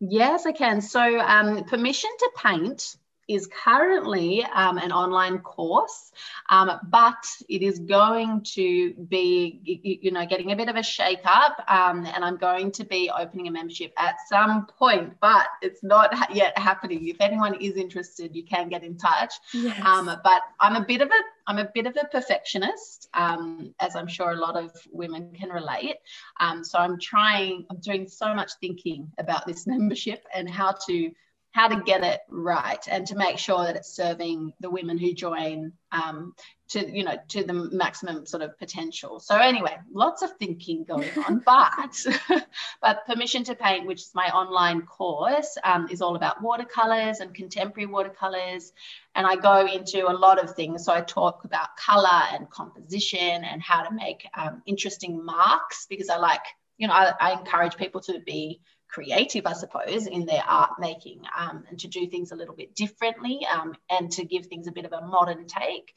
Yes, 0.00 0.46
I 0.46 0.52
can. 0.52 0.80
So 0.80 1.20
um, 1.20 1.64
permission 1.64 2.10
to 2.18 2.30
paint 2.36 2.96
is 3.28 3.48
currently 3.64 4.44
um, 4.44 4.78
an 4.78 4.92
online 4.92 5.38
course, 5.38 6.12
um, 6.48 6.70
but 6.88 7.26
it 7.48 7.62
is 7.62 7.78
going 7.78 8.42
to 8.42 8.94
be, 8.94 9.60
you 10.02 10.10
know, 10.10 10.26
getting 10.26 10.52
a 10.52 10.56
bit 10.56 10.68
of 10.68 10.76
a 10.76 10.82
shake 10.82 11.24
up. 11.24 11.64
Um, 11.68 12.06
and 12.06 12.24
I'm 12.24 12.36
going 12.36 12.72
to 12.72 12.84
be 12.84 13.10
opening 13.10 13.48
a 13.48 13.50
membership 13.50 13.92
at 13.98 14.16
some 14.28 14.66
point, 14.66 15.14
but 15.20 15.46
it's 15.62 15.82
not 15.82 16.34
yet 16.34 16.56
happening. 16.58 17.08
If 17.08 17.20
anyone 17.20 17.54
is 17.60 17.76
interested, 17.76 18.34
you 18.34 18.44
can 18.44 18.68
get 18.68 18.82
in 18.84 18.96
touch. 18.96 19.34
Yes. 19.52 19.80
Um, 19.84 20.06
but 20.22 20.42
I'm 20.60 20.76
a 20.76 20.84
bit 20.84 21.00
of 21.00 21.08
a 21.08 21.20
I'm 21.48 21.58
a 21.58 21.68
bit 21.72 21.86
of 21.86 21.96
a 21.96 22.06
perfectionist, 22.06 23.08
um, 23.14 23.72
as 23.78 23.94
I'm 23.94 24.08
sure 24.08 24.32
a 24.32 24.36
lot 24.36 24.56
of 24.56 24.72
women 24.90 25.32
can 25.32 25.50
relate. 25.50 25.96
Um, 26.40 26.64
so 26.64 26.78
I'm 26.78 26.98
trying, 26.98 27.66
I'm 27.70 27.78
doing 27.78 28.08
so 28.08 28.34
much 28.34 28.50
thinking 28.60 29.12
about 29.18 29.46
this 29.46 29.66
membership 29.66 30.24
and 30.34 30.50
how 30.50 30.74
to 30.88 31.12
how 31.56 31.68
to 31.68 31.82
get 31.84 32.04
it 32.04 32.20
right 32.28 32.86
and 32.86 33.06
to 33.06 33.16
make 33.16 33.38
sure 33.38 33.64
that 33.64 33.76
it's 33.76 33.88
serving 33.88 34.52
the 34.60 34.68
women 34.68 34.98
who 34.98 35.14
join 35.14 35.72
um, 35.90 36.34
to 36.68 36.86
you 36.86 37.02
know 37.02 37.16
to 37.28 37.44
the 37.44 37.54
maximum 37.54 38.26
sort 38.26 38.42
of 38.42 38.58
potential. 38.58 39.20
So 39.20 39.38
anyway 39.38 39.74
lots 39.90 40.20
of 40.20 40.32
thinking 40.36 40.84
going 40.84 41.08
on 41.26 41.38
but 41.46 42.06
but 42.82 43.06
permission 43.06 43.42
to 43.44 43.54
paint 43.54 43.86
which 43.86 44.02
is 44.02 44.10
my 44.14 44.28
online 44.34 44.82
course 44.82 45.56
um, 45.64 45.88
is 45.90 46.02
all 46.02 46.14
about 46.14 46.42
watercolors 46.42 47.20
and 47.20 47.34
contemporary 47.34 47.86
watercolors. 47.86 48.74
And 49.14 49.26
i 49.26 49.34
go 49.34 49.66
into 49.66 50.06
a 50.10 50.12
lot 50.12 50.38
of 50.38 50.54
things. 50.54 50.84
So 50.84 50.92
i 50.92 51.00
talk 51.00 51.44
about 51.44 51.74
color 51.78 52.20
and 52.32 52.50
composition 52.50 53.44
and 53.44 53.62
how 53.62 53.82
to 53.82 53.94
make 53.94 54.28
um, 54.36 54.60
interesting 54.66 55.24
marks 55.24 55.86
because 55.88 56.10
i 56.10 56.18
like 56.18 56.46
you 56.76 56.86
know 56.86 56.92
I, 56.92 57.14
I 57.18 57.32
encourage 57.32 57.76
people 57.78 58.02
to 58.02 58.20
be 58.20 58.60
creative, 58.88 59.46
I 59.46 59.52
suppose, 59.52 60.06
in 60.06 60.26
their 60.26 60.42
art 60.46 60.72
making 60.78 61.22
um, 61.38 61.64
and 61.68 61.78
to 61.80 61.88
do 61.88 62.06
things 62.06 62.32
a 62.32 62.36
little 62.36 62.54
bit 62.54 62.74
differently 62.74 63.46
um, 63.52 63.74
and 63.90 64.10
to 64.12 64.24
give 64.24 64.46
things 64.46 64.66
a 64.66 64.72
bit 64.72 64.84
of 64.84 64.92
a 64.92 65.06
modern 65.06 65.46
take. 65.46 65.94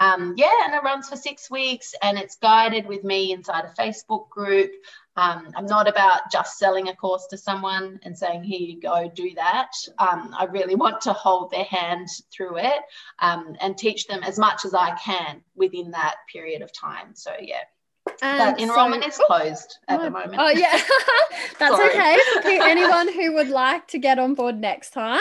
Um, 0.00 0.34
yeah, 0.36 0.52
and 0.64 0.74
it 0.74 0.82
runs 0.84 1.08
for 1.08 1.16
six 1.16 1.50
weeks 1.50 1.94
and 2.02 2.18
it's 2.18 2.36
guided 2.36 2.86
with 2.86 3.02
me 3.02 3.32
inside 3.32 3.64
a 3.64 3.80
Facebook 3.80 4.28
group. 4.28 4.70
Um, 5.16 5.48
I'm 5.56 5.66
not 5.66 5.88
about 5.88 6.30
just 6.30 6.58
selling 6.58 6.88
a 6.88 6.94
course 6.94 7.26
to 7.30 7.36
someone 7.36 7.98
and 8.04 8.16
saying, 8.16 8.44
here 8.44 8.60
you 8.60 8.80
go, 8.80 9.10
do 9.12 9.34
that. 9.34 9.72
Um, 9.98 10.32
I 10.38 10.44
really 10.44 10.76
want 10.76 11.00
to 11.02 11.12
hold 11.12 11.50
their 11.50 11.64
hand 11.64 12.08
through 12.32 12.58
it 12.58 12.80
um, 13.18 13.56
and 13.60 13.76
teach 13.76 14.06
them 14.06 14.22
as 14.22 14.38
much 14.38 14.64
as 14.64 14.74
I 14.74 14.96
can 14.96 15.42
within 15.56 15.90
that 15.90 16.16
period 16.32 16.62
of 16.62 16.72
time. 16.72 17.14
So, 17.14 17.32
yeah. 17.40 17.64
And 18.22 18.56
but 18.56 18.62
enrollment 18.62 19.02
so, 19.04 19.08
is 19.08 19.18
closed 19.26 19.78
at 19.88 20.00
oh, 20.00 20.02
the 20.04 20.10
moment. 20.10 20.36
Oh 20.38 20.50
yeah, 20.50 20.72
that's 21.58 21.76
Sorry. 21.76 21.90
okay. 21.90 22.60
Anyone 22.70 23.12
who 23.12 23.34
would 23.34 23.48
like 23.48 23.86
to 23.88 23.98
get 23.98 24.18
on 24.18 24.34
board 24.34 24.58
next 24.58 24.90
time, 24.90 25.20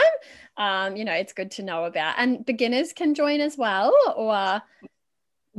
um, 0.57 0.95
you 0.95 1.05
know, 1.05 1.13
it's 1.13 1.33
good 1.33 1.51
to 1.51 1.63
know 1.63 1.85
about. 1.85 2.15
And 2.17 2.45
beginners 2.45 2.93
can 2.93 3.13
join 3.13 3.39
as 3.41 3.57
well, 3.57 3.93
or 4.15 4.61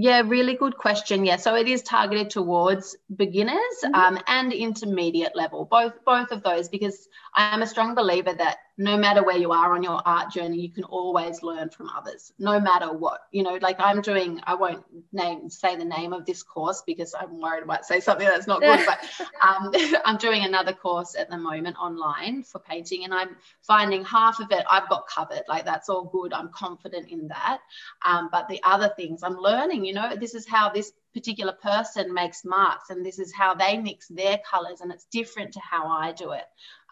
yeah, 0.00 0.22
really 0.24 0.54
good 0.54 0.76
question. 0.76 1.24
Yeah, 1.24 1.36
so 1.36 1.56
it 1.56 1.66
is 1.66 1.82
targeted 1.82 2.30
towards 2.30 2.96
beginners 3.14 3.58
mm-hmm. 3.84 3.94
um, 3.94 4.18
and 4.28 4.52
intermediate 4.52 5.34
level, 5.34 5.64
both 5.64 6.04
both 6.04 6.30
of 6.30 6.44
those, 6.44 6.68
because 6.68 7.08
I 7.34 7.54
am 7.54 7.62
a 7.62 7.66
strong 7.66 7.94
believer 7.94 8.32
that 8.32 8.58
no 8.80 8.96
matter 8.96 9.24
where 9.24 9.36
you 9.36 9.50
are 9.50 9.74
on 9.74 9.82
your 9.82 10.00
art 10.06 10.30
journey, 10.30 10.60
you 10.60 10.70
can 10.70 10.84
always 10.84 11.42
learn 11.42 11.68
from 11.68 11.90
others, 11.90 12.32
no 12.38 12.60
matter 12.60 12.92
what. 12.92 13.22
You 13.32 13.42
know, 13.42 13.58
like 13.60 13.76
I'm 13.80 14.00
doing, 14.00 14.40
I 14.44 14.54
won't 14.54 14.84
name 15.12 15.50
say 15.50 15.74
the 15.74 15.84
name 15.84 16.12
of 16.12 16.24
this 16.24 16.44
course 16.44 16.82
because 16.86 17.12
I'm 17.18 17.40
worried 17.40 17.64
I 17.64 17.66
might 17.66 17.84
say 17.84 17.98
something 17.98 18.26
that's 18.26 18.46
not 18.46 18.60
good, 18.60 18.80
but 18.86 19.00
um, 19.46 19.72
I'm 20.04 20.16
doing 20.16 20.44
another 20.44 20.72
course 20.72 21.16
at 21.16 21.28
the 21.28 21.36
moment 21.36 21.76
online 21.76 22.44
for 22.44 22.60
painting, 22.60 23.04
and 23.04 23.12
I'm 23.12 23.36
finding 23.62 24.04
half 24.04 24.38
of 24.38 24.52
it 24.52 24.64
I've 24.70 24.88
got 24.88 25.08
covered. 25.08 25.42
Like 25.48 25.64
that's 25.64 25.88
all 25.88 26.04
good. 26.04 26.32
I'm 26.32 26.50
confident 26.50 27.10
in 27.10 27.28
that. 27.28 27.58
Um, 28.04 28.28
but 28.30 28.48
the 28.48 28.60
other 28.62 28.92
things 28.96 29.24
I'm 29.24 29.36
learning, 29.36 29.84
you 29.84 29.92
know, 29.92 30.14
this 30.14 30.34
is 30.34 30.46
how 30.46 30.70
this 30.70 30.92
particular 31.18 31.52
person 31.52 32.14
makes 32.14 32.44
marks 32.44 32.90
and 32.90 33.04
this 33.04 33.18
is 33.18 33.32
how 33.34 33.54
they 33.54 33.76
mix 33.76 34.06
their 34.08 34.38
colors 34.48 34.80
and 34.80 34.92
it's 34.92 35.06
different 35.06 35.52
to 35.52 35.60
how 35.60 35.86
I 35.88 36.12
do 36.12 36.30
it. 36.32 36.44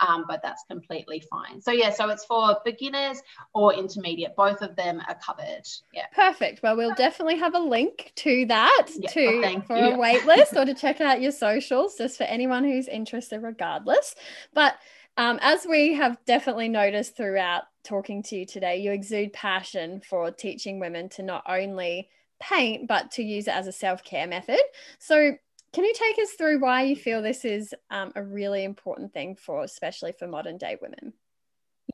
Um, 0.07 0.25
but 0.29 0.43
that's 0.43 0.63
completely 0.69 1.23
fine. 1.31 1.63
So 1.63 1.71
yeah 1.71 1.91
so 1.91 2.09
it's 2.11 2.25
for 2.25 2.59
beginners 2.65 3.23
or 3.55 3.73
intermediate. 3.73 4.35
Both 4.37 4.63
of 4.63 4.75
them 4.75 5.01
are 5.09 5.17
covered. 5.25 5.63
Yeah. 5.95 6.07
Perfect. 6.15 6.63
Well 6.63 6.77
we'll 6.77 6.95
definitely 6.95 7.39
have 7.39 7.55
a 7.55 7.61
link 7.61 8.13
to 8.17 8.47
that 8.47 8.89
yeah, 8.99 9.11
to 9.11 9.43
oh, 9.45 9.61
for 9.61 9.77
you. 9.77 9.85
a 9.95 9.99
wait 9.99 10.27
list 10.27 10.57
or 10.57 10.65
to 10.65 10.75
check 10.75 11.01
out 11.01 11.23
your 11.23 11.33
socials 11.33 11.97
just 11.97 12.17
for 12.17 12.25
anyone 12.25 12.65
who's 12.65 12.89
interested 12.89 13.43
regardless. 13.43 14.15
But 14.53 14.75
um, 15.17 15.39
as 15.41 15.67
we 15.67 15.95
have 15.95 16.19
definitely 16.27 16.69
noticed 16.69 17.17
throughout 17.17 17.63
talking 17.85 18.23
to 18.25 18.37
you 18.37 18.47
today, 18.47 18.79
you 18.79 18.93
exude 18.93 19.33
passion 19.33 20.03
for 20.07 20.31
teaching 20.31 20.79
women 20.79 21.09
to 21.11 21.23
not 21.23 21.43
only 21.49 22.11
paint, 22.41 22.89
but 22.89 23.11
to 23.13 23.23
use 23.23 23.49
it 23.49 23.55
as 23.55 23.67
a 23.67 23.73
self 23.73 24.05
care 24.05 24.27
method. 24.27 24.61
So, 24.99 25.33
can 25.73 25.85
you 25.85 25.95
take 25.95 26.19
us 26.19 26.33
through 26.33 26.61
why 26.61 26.85
you 26.85 26.97
feel 26.97 27.21
this 27.21 27.45
is 27.45 27.75
um, 27.91 28.13
a 28.15 28.23
really 28.23 28.65
important 28.65 29.13
thing 29.13 29.37
for, 29.37 29.63
especially 29.63 30.13
for 30.13 30.27
modern 30.27 30.57
day 30.57 30.77
women? 30.81 31.13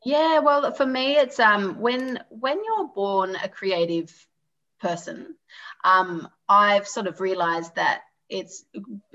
Yeah, 0.05 0.41
well, 0.41 0.73
for 0.73 0.87
me, 0.87 1.17
it's 1.17 1.39
um, 1.39 1.79
when 1.81 2.23
when 2.29 2.59
you're 2.65 2.89
born 2.89 3.37
a 3.37 3.49
creative 3.49 4.13
person, 4.81 5.37
um, 5.85 6.29
I've 6.49 6.89
sort 6.89 7.07
of 7.07 7.21
realised 7.21 7.77
that 7.77 8.03
it's 8.33 8.65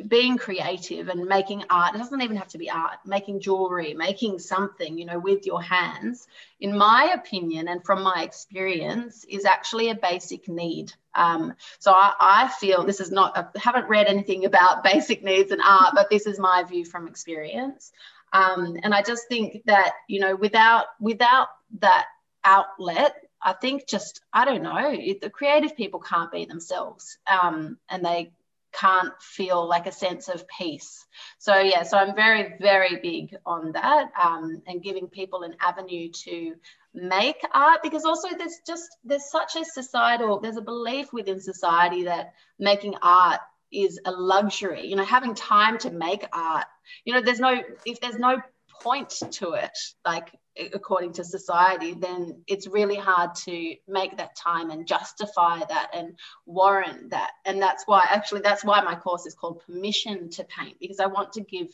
being 0.07 0.37
creative 0.37 1.07
and 1.07 1.25
making 1.25 1.63
art. 1.71 1.95
It 1.95 1.97
doesn't 1.97 2.21
even 2.21 2.37
have 2.37 2.49
to 2.49 2.59
be 2.59 2.69
art. 2.69 2.99
Making 3.03 3.39
jewelry 3.39 3.95
making 3.95 4.37
something 4.37 4.97
you 4.97 5.05
know 5.05 5.17
with 5.17 5.45
your 5.45 5.61
hands 5.61 6.27
in 6.59 6.77
my 6.77 7.11
opinion 7.15 7.67
and 7.67 7.83
from 7.83 8.03
my 8.03 8.21
experience 8.21 9.25
is 9.25 9.43
actually 9.43 9.89
a 9.89 9.95
basic 9.95 10.47
need. 10.47 10.93
Um, 11.15 11.55
so 11.79 11.91
I, 11.91 12.13
I, 12.19 12.47
feel 12.59 12.83
this 12.83 12.99
is 12.99 13.11
not 13.11 13.35
i 13.35 13.45
haven't 13.59 13.89
read 13.89 14.05
anything 14.05 14.45
about 14.45 14.83
basic 14.91 15.23
needs 15.23 15.51
and 15.51 15.61
art 15.65 15.93
but 15.95 16.11
this 16.11 16.27
is 16.27 16.37
my 16.37 16.63
view 16.63 16.85
from 16.85 17.07
experience. 17.07 17.91
Um, 18.33 18.77
and 18.83 18.93
i 18.93 19.01
just 19.01 19.27
think 19.27 19.63
that 19.65 19.93
you 20.07 20.19
know 20.19 20.35
without 20.35 20.85
without 20.99 21.47
that 21.79 22.05
outlet 22.43 23.15
I 23.41 23.53
think 23.53 23.87
just 23.87 24.21
I 24.33 24.45
don't 24.45 24.63
know. 24.63 24.95
The 25.21 25.29
creative 25.29 25.77
people 25.77 25.99
can't 25.99 26.31
be 26.31 26.45
themselves, 26.45 27.19
um, 27.27 27.77
and 27.87 28.03
they 28.03 28.31
can't 28.79 29.13
feel 29.21 29.67
like 29.67 29.87
a 29.87 29.91
sense 29.91 30.29
of 30.29 30.45
peace. 30.47 31.05
So 31.39 31.57
yeah, 31.59 31.83
so 31.83 31.97
I'm 31.97 32.15
very 32.15 32.53
very 32.59 32.99
big 33.01 33.35
on 33.45 33.71
that 33.73 34.11
um, 34.21 34.61
and 34.67 34.83
giving 34.83 35.07
people 35.07 35.43
an 35.43 35.55
avenue 35.61 36.09
to 36.25 36.55
make 36.93 37.37
art 37.53 37.81
because 37.83 38.05
also 38.05 38.29
there's 38.37 38.59
just 38.65 38.97
there's 39.03 39.29
such 39.29 39.55
a 39.55 39.63
societal 39.63 40.39
there's 40.39 40.57
a 40.57 40.61
belief 40.61 41.13
within 41.13 41.39
society 41.39 42.03
that 42.05 42.33
making 42.57 42.95
art 43.01 43.39
is 43.71 43.99
a 44.05 44.11
luxury 44.11 44.87
you 44.87 44.95
know 44.95 45.05
having 45.05 45.35
time 45.35 45.77
to 45.77 45.91
make 45.91 46.25
art 46.33 46.65
you 47.05 47.13
know 47.13 47.21
there's 47.21 47.39
no 47.39 47.61
if 47.85 47.99
there's 47.99 48.17
no 48.17 48.41
point 48.81 49.09
to 49.31 49.53
it 49.53 49.77
like 50.05 50.31
according 50.73 51.13
to 51.13 51.23
society, 51.23 51.93
then 51.93 52.41
it's 52.47 52.67
really 52.67 52.95
hard 52.95 53.35
to 53.35 53.75
make 53.87 54.17
that 54.17 54.35
time 54.35 54.71
and 54.71 54.87
justify 54.87 55.59
that 55.59 55.91
and 55.93 56.17
warrant 56.45 57.11
that. 57.11 57.31
And 57.45 57.61
that's 57.61 57.83
why, 57.85 58.05
actually, 58.09 58.41
that's 58.41 58.65
why 58.65 58.81
my 58.81 58.95
course 58.95 59.25
is 59.25 59.35
called 59.35 59.61
Permission 59.65 60.29
to 60.31 60.43
Paint, 60.45 60.79
because 60.79 60.99
I 60.99 61.05
want 61.05 61.33
to 61.33 61.41
give 61.41 61.67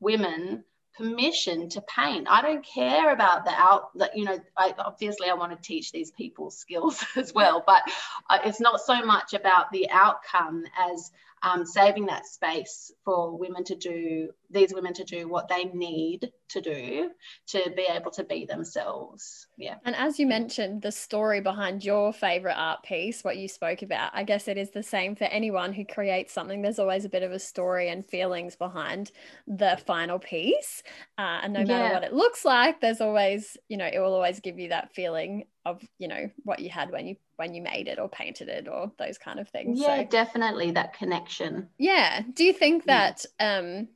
women 0.00 0.64
permission 0.96 1.68
to 1.70 1.82
paint. 1.82 2.26
I 2.28 2.42
don't 2.42 2.64
care 2.64 3.12
about 3.12 3.44
the 3.44 3.52
out 3.52 3.96
that 3.96 4.16
you 4.16 4.24
know. 4.24 4.38
I, 4.56 4.74
obviously, 4.78 5.28
I 5.28 5.34
want 5.34 5.52
to 5.52 5.68
teach 5.68 5.92
these 5.92 6.10
people 6.10 6.50
skills 6.50 7.04
as 7.16 7.32
well, 7.32 7.62
but 7.66 7.82
uh, 8.28 8.38
it's 8.44 8.60
not 8.60 8.80
so 8.80 9.04
much 9.04 9.34
about 9.34 9.70
the 9.72 9.88
outcome 9.90 10.64
as 10.92 11.10
um, 11.42 11.64
saving 11.64 12.06
that 12.06 12.26
space 12.26 12.92
for 13.04 13.36
women 13.36 13.64
to 13.64 13.74
do 13.74 14.30
these 14.50 14.74
women 14.74 14.92
to 14.92 15.04
do 15.04 15.28
what 15.28 15.48
they 15.48 15.64
need 15.64 16.30
to 16.48 16.60
do 16.60 17.10
to 17.46 17.72
be 17.76 17.86
able 17.88 18.10
to 18.10 18.24
be 18.24 18.44
themselves. 18.44 19.46
Yeah. 19.56 19.76
And 19.84 19.94
as 19.94 20.18
you 20.18 20.26
mentioned 20.26 20.82
the 20.82 20.92
story 20.92 21.40
behind 21.40 21.84
your 21.84 22.12
favorite 22.12 22.56
art 22.56 22.82
piece 22.82 23.22
what 23.22 23.36
you 23.36 23.46
spoke 23.48 23.82
about 23.82 24.10
i 24.14 24.22
guess 24.24 24.48
it 24.48 24.58
is 24.58 24.70
the 24.70 24.82
same 24.82 25.14
for 25.14 25.24
anyone 25.24 25.72
who 25.72 25.84
creates 25.84 26.32
something. 26.32 26.62
There's 26.62 26.78
always 26.78 27.04
a 27.04 27.08
bit 27.08 27.22
of 27.22 27.32
a 27.32 27.38
story 27.38 27.88
and 27.88 28.04
feelings 28.04 28.56
behind 28.56 29.12
the 29.46 29.78
final 29.86 30.18
piece. 30.18 30.82
Uh, 31.18 31.40
and 31.42 31.52
no 31.52 31.60
matter 31.60 31.72
yeah. 31.72 31.92
what 31.92 32.04
it 32.04 32.12
looks 32.12 32.44
like 32.44 32.80
there's 32.80 33.00
always 33.00 33.56
you 33.68 33.76
know 33.76 33.88
it 33.90 33.98
will 33.98 34.14
always 34.14 34.40
give 34.40 34.58
you 34.58 34.70
that 34.70 34.92
feeling 34.94 35.44
of 35.66 35.82
you 35.98 36.08
know 36.08 36.30
what 36.44 36.60
you 36.60 36.70
had 36.70 36.90
when 36.90 37.06
you 37.06 37.16
when 37.36 37.54
you 37.54 37.62
made 37.62 37.86
it 37.86 37.98
or 37.98 38.08
painted 38.08 38.48
it 38.48 38.66
or 38.66 38.90
those 38.98 39.18
kind 39.18 39.38
of 39.38 39.48
things 39.48 39.78
yeah 39.78 39.98
so, 39.98 40.08
definitely 40.08 40.70
that 40.70 40.94
connection. 40.94 41.68
Yeah. 41.78 42.22
Do 42.34 42.44
you 42.44 42.52
think 42.52 42.86
that 42.86 43.24
um 43.38 43.88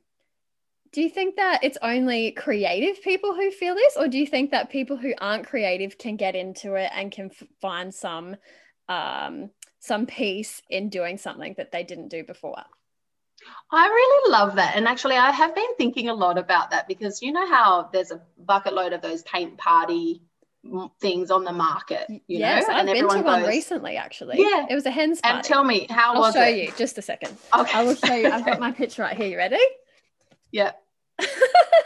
do 0.91 1.01
you 1.01 1.09
think 1.09 1.35
that 1.35 1.63
it's 1.63 1.77
only 1.81 2.31
creative 2.31 3.03
people 3.03 3.35
who 3.35 3.51
feel 3.51 3.75
this 3.75 3.97
or 3.97 4.07
do 4.07 4.17
you 4.17 4.27
think 4.27 4.51
that 4.51 4.69
people 4.69 4.95
who 4.95 5.13
aren't 5.19 5.47
creative 5.47 5.97
can 5.97 6.15
get 6.15 6.35
into 6.35 6.75
it 6.75 6.89
and 6.93 7.11
can 7.11 7.31
f- 7.31 7.47
find 7.61 7.93
some 7.93 8.35
um 8.87 9.49
some 9.79 10.05
peace 10.05 10.61
in 10.69 10.89
doing 10.89 11.17
something 11.17 11.55
that 11.57 11.71
they 11.71 11.83
didn't 11.83 12.09
do 12.09 12.23
before? 12.23 12.63
I 13.71 13.87
really 13.87 14.31
love 14.31 14.55
that. 14.55 14.75
And 14.75 14.87
actually, 14.87 15.17
I 15.17 15.31
have 15.31 15.53
been 15.53 15.75
thinking 15.77 16.09
a 16.09 16.13
lot 16.13 16.37
about 16.37 16.71
that 16.71 16.87
because 16.87 17.21
you 17.21 17.31
know 17.31 17.45
how 17.45 17.89
there's 17.91 18.11
a 18.11 18.21
bucket 18.37 18.73
load 18.73 18.93
of 18.93 19.01
those 19.01 19.21
paint 19.23 19.57
party 19.57 20.21
things 20.99 21.31
on 21.31 21.43
the 21.43 21.51
market. 21.51 22.05
You 22.09 22.21
yes, 22.27 22.67
know? 22.67 22.75
I've 22.75 22.85
been 22.85 23.07
to 23.07 23.21
one 23.21 23.43
recently. 23.43 23.97
Actually, 23.97 24.39
yeah, 24.39 24.65
it 24.69 24.75
was 24.75 24.85
a 24.85 24.91
hens 24.91 25.21
party. 25.21 25.37
And 25.37 25.45
tell 25.45 25.63
me 25.63 25.87
how 25.89 26.13
I'll 26.13 26.21
was 26.21 26.33
show 26.33 26.43
it? 26.43 26.57
you 26.57 26.73
just 26.77 26.97
a 26.97 27.01
second. 27.01 27.37
Okay, 27.57 27.77
I 27.77 27.83
will 27.83 27.95
show 27.95 28.13
you. 28.13 28.29
I've 28.29 28.45
got 28.45 28.59
my 28.59 28.71
picture 28.73 29.01
right 29.01 29.15
here. 29.15 29.27
You 29.27 29.37
ready? 29.37 29.59
Yeah. 30.51 30.71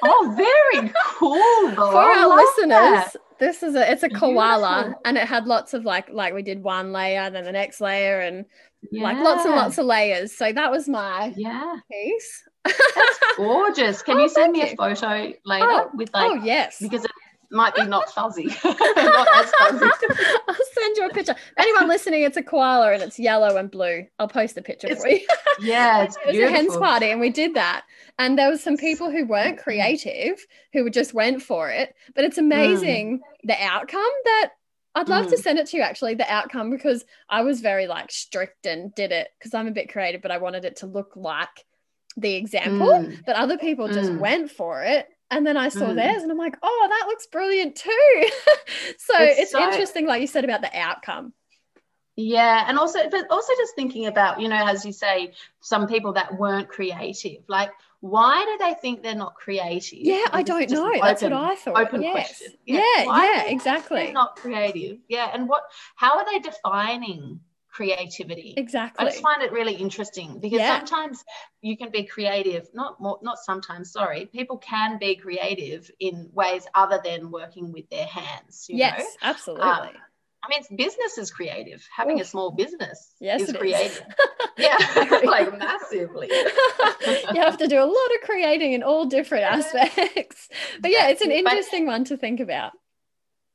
oh, 0.03 0.33
very 0.35 0.91
cool. 1.05 1.35
Though. 1.75 1.91
For 1.91 1.97
I 1.97 2.19
our 2.19 2.35
listeners, 2.35 3.13
that. 3.13 3.15
this 3.39 3.63
is 3.63 3.75
a 3.75 3.91
it's 3.91 4.03
a 4.03 4.09
koala, 4.09 4.83
Beautiful. 4.83 5.01
and 5.05 5.17
it 5.17 5.27
had 5.27 5.45
lots 5.45 5.73
of 5.73 5.85
like 5.85 6.09
like 6.09 6.33
we 6.33 6.41
did 6.41 6.63
one 6.63 6.91
layer, 6.91 7.29
then 7.29 7.43
the 7.43 7.51
next 7.51 7.81
layer, 7.81 8.21
and 8.21 8.45
yeah. 8.91 9.03
like 9.03 9.17
lots 9.17 9.45
and 9.45 9.55
lots 9.55 9.77
of 9.77 9.85
layers. 9.85 10.35
So 10.35 10.51
that 10.51 10.71
was 10.71 10.87
my 10.87 11.33
yeah 11.35 11.75
piece. 11.91 12.43
That's 12.65 13.19
gorgeous. 13.37 14.01
Can 14.01 14.17
oh, 14.19 14.23
you 14.23 14.29
send 14.29 14.53
me 14.53 14.61
a 14.61 14.75
photo 14.75 15.33
later 15.45 15.65
oh, 15.67 15.91
with 15.93 16.09
oh, 16.13 16.19
like? 16.19 16.31
Oh 16.31 16.43
yes. 16.43 16.77
Because 16.81 17.05
it 17.05 17.11
might 17.51 17.73
be 17.75 17.83
not 17.85 18.09
fuzzy, 18.11 18.45
not 18.63 19.27
as 19.35 19.51
fuzzy. 19.51 19.85
I'll 20.47 20.55
send 20.73 20.97
you 20.97 21.07
a 21.09 21.13
picture. 21.13 21.35
Anyone 21.57 21.87
listening, 21.87 22.23
it's 22.23 22.37
a 22.37 22.43
koala 22.43 22.93
and 22.93 23.01
it's 23.01 23.17
yellow 23.19 23.57
and 23.57 23.69
blue. 23.71 24.05
I'll 24.19 24.27
post 24.27 24.57
a 24.57 24.61
picture 24.61 24.87
It's 24.89 25.01
for 25.01 25.09
you. 25.09 25.25
Yeah, 25.61 26.03
it's 26.03 26.15
it 26.25 26.27
was 26.27 26.37
a 26.37 26.51
hens 26.51 26.77
party 26.77 27.07
and 27.11 27.19
we 27.19 27.29
did 27.31 27.55
that. 27.55 27.83
And 28.17 28.37
there 28.37 28.49
was 28.49 28.63
some 28.63 28.77
people 28.77 29.11
who 29.11 29.25
weren't 29.25 29.57
creative 29.59 30.45
who 30.73 30.89
just 30.89 31.13
went 31.13 31.41
for 31.41 31.69
it. 31.69 31.93
But 32.15 32.23
it's 32.23 32.37
amazing 32.37 33.21
the 33.43 33.61
outcome 33.61 34.01
that 34.25 34.51
I'd 34.95 35.09
love 35.09 35.27
to 35.27 35.35
Mm. 35.35 35.39
send 35.39 35.59
it 35.59 35.67
to 35.67 35.77
you 35.77 35.83
actually, 35.83 36.15
the 36.15 36.31
outcome, 36.31 36.69
because 36.69 37.03
I 37.29 37.41
was 37.41 37.61
very 37.61 37.87
like 37.87 38.11
strict 38.11 38.65
and 38.65 38.93
did 38.95 39.11
it 39.11 39.29
because 39.37 39.53
I'm 39.53 39.67
a 39.67 39.71
bit 39.71 39.91
creative, 39.91 40.21
but 40.21 40.31
I 40.31 40.37
wanted 40.37 40.65
it 40.65 40.77
to 40.77 40.87
look 40.87 41.11
like 41.15 41.65
the 42.17 42.35
example. 42.35 42.87
Mm. 42.87 43.25
But 43.25 43.35
other 43.35 43.57
people 43.57 43.87
just 43.87 44.11
Mm. 44.11 44.19
went 44.19 44.51
for 44.51 44.81
it. 44.83 45.07
And 45.31 45.45
then 45.45 45.57
I 45.57 45.69
saw 45.69 45.87
Mm. 45.87 45.95
theirs 45.95 46.23
and 46.23 46.31
I'm 46.31 46.37
like, 46.37 46.55
oh, 46.63 46.87
that 46.89 47.07
looks 47.07 47.27
brilliant 47.27 47.75
too. 47.75 47.89
so 48.97 49.13
It's 49.19 49.39
it's, 49.39 49.51
so- 49.51 49.61
interesting, 49.63 50.07
like 50.07 50.21
you 50.21 50.27
said 50.27 50.43
about 50.43 50.61
the 50.61 50.75
outcome. 50.77 51.33
Yeah, 52.15 52.65
and 52.67 52.77
also, 52.77 52.99
but 53.09 53.27
also 53.29 53.53
just 53.57 53.75
thinking 53.75 54.07
about, 54.07 54.41
you 54.41 54.49
know, 54.49 54.67
as 54.67 54.83
you 54.83 54.91
say, 54.91 55.31
some 55.61 55.87
people 55.87 56.13
that 56.13 56.37
weren't 56.37 56.67
creative. 56.67 57.43
Like, 57.47 57.71
why 58.01 58.43
do 58.43 58.65
they 58.65 58.73
think 58.73 59.03
they're 59.03 59.15
not 59.15 59.35
creative? 59.35 59.99
Yeah, 60.01 60.25
I 60.33 60.43
don't 60.43 60.69
know. 60.69 60.91
an 60.91 60.99
That's 61.01 61.21
what 61.21 61.31
open- 61.31 61.45
I 61.45 61.55
thought. 61.55 61.79
open 61.81 62.01
yes. 62.01 62.11
question. 62.13 62.53
Yeah, 62.65 62.79
Yeah, 62.79 62.83
yeah, 62.97 63.05
why 63.05 63.21
do 63.27 63.33
they 63.33 63.39
think 63.45 63.51
exactly. 63.53 64.03
They're 64.03 64.13
not 64.13 64.35
creative. 64.35 64.97
Yeah, 65.07 65.29
and 65.33 65.47
what? 65.47 65.63
How 65.95 66.17
are 66.17 66.25
they 66.25 66.39
defining 66.39 67.39
creativity? 67.79 68.53
Exactly. 68.57 69.05
I 69.05 69.09
just 69.09 69.21
find 69.21 69.41
it 69.41 69.51
really 69.53 69.73
interesting 69.75 70.39
because 70.39 70.59
Yeah. 70.59 70.77
sometimes 70.79 71.23
you 71.61 71.77
can 71.77 71.91
be 71.91 72.03
creative, 72.03 72.67
not 72.73 72.99
more, 72.99 73.19
not 73.21 73.37
sometimes, 73.39 73.91
sorry, 73.93 74.25
people 74.25 74.57
can 74.57 74.97
be 74.99 75.15
creative 75.15 75.89
in 75.99 76.29
ways 76.33 76.67
other 76.75 76.99
than 77.03 77.31
working 77.31 77.71
with 77.71 77.89
their 77.89 78.05
hands. 78.05 78.65
You 78.69 78.77
yes, 78.77 78.99
Know? 78.99 79.29
absolutely. 79.29 79.65
Um, 79.69 79.89
I 80.43 80.47
mean, 80.49 80.77
business 80.77 81.17
is 81.17 81.31
creative. 81.31 81.81
Having 81.95 82.19
a 82.21 82.25
small 82.25 82.51
business 82.51 83.13
Yes, 83.19 83.41
is 83.41 83.49
it 83.49 83.55
is. 83.55 83.59
creative. 83.61 84.05
yeah, 84.57 84.77
like 85.35 85.57
massively. 85.57 86.29
you 86.31 87.41
have 87.41 87.57
to 87.57 87.67
do 87.67 87.77
a 87.81 87.85
lot 87.97 88.09
of 88.15 88.21
creating 88.23 88.73
in 88.73 88.83
all 88.83 89.05
different 89.05 89.45
aspects. 89.45 90.49
But 90.81 90.91
yeah, 90.91 91.07
it's 91.09 91.21
an 91.21 91.31
Exactly. 91.31 91.43
But- 91.43 91.51
interesting 91.53 91.85
one 91.87 92.03
to 92.05 92.17
think 92.17 92.39
about. 92.41 92.71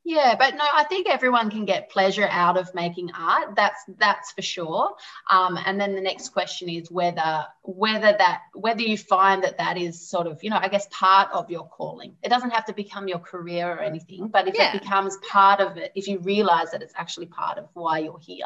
Yeah, 0.07 0.35
but 0.37 0.53
no, 0.53 0.63
I 0.71 0.83
think 0.83 1.07
everyone 1.09 1.49
can 1.49 1.65
get 1.65 1.89
pleasure 1.89 2.27
out 2.29 2.57
of 2.57 2.73
making 2.75 3.09
art. 3.17 3.55
That's 3.55 3.83
that's 3.97 4.31
for 4.33 4.43
sure. 4.43 4.95
Um, 5.31 5.57
and 5.65 5.81
then 5.81 5.95
the 5.95 6.01
next 6.01 6.29
question 6.29 6.69
is 6.69 6.91
whether 6.91 7.45
whether 7.63 8.13
that 8.15 8.41
whether 8.53 8.81
you 8.83 8.99
find 8.99 9.43
that 9.43 9.57
that 9.57 9.77
is 9.77 9.99
sort 9.99 10.27
of 10.27 10.43
you 10.43 10.51
know 10.51 10.59
I 10.61 10.67
guess 10.67 10.87
part 10.91 11.29
of 11.33 11.49
your 11.49 11.67
calling. 11.67 12.15
It 12.21 12.29
doesn't 12.29 12.51
have 12.51 12.65
to 12.65 12.73
become 12.73 13.07
your 13.07 13.17
career 13.17 13.67
or 13.67 13.79
anything, 13.79 14.27
but 14.27 14.47
if 14.47 14.53
Yeah. 14.55 14.75
it 14.75 14.81
becomes 14.81 15.17
part 15.29 15.59
of 15.59 15.75
it, 15.77 15.91
if 15.95 16.07
you 16.07 16.19
realize 16.19 16.69
that 16.71 16.83
it's 16.83 16.93
actually 16.95 17.25
part 17.25 17.57
of 17.57 17.67
why 17.73 17.97
you're 17.99 18.19
here, 18.19 18.45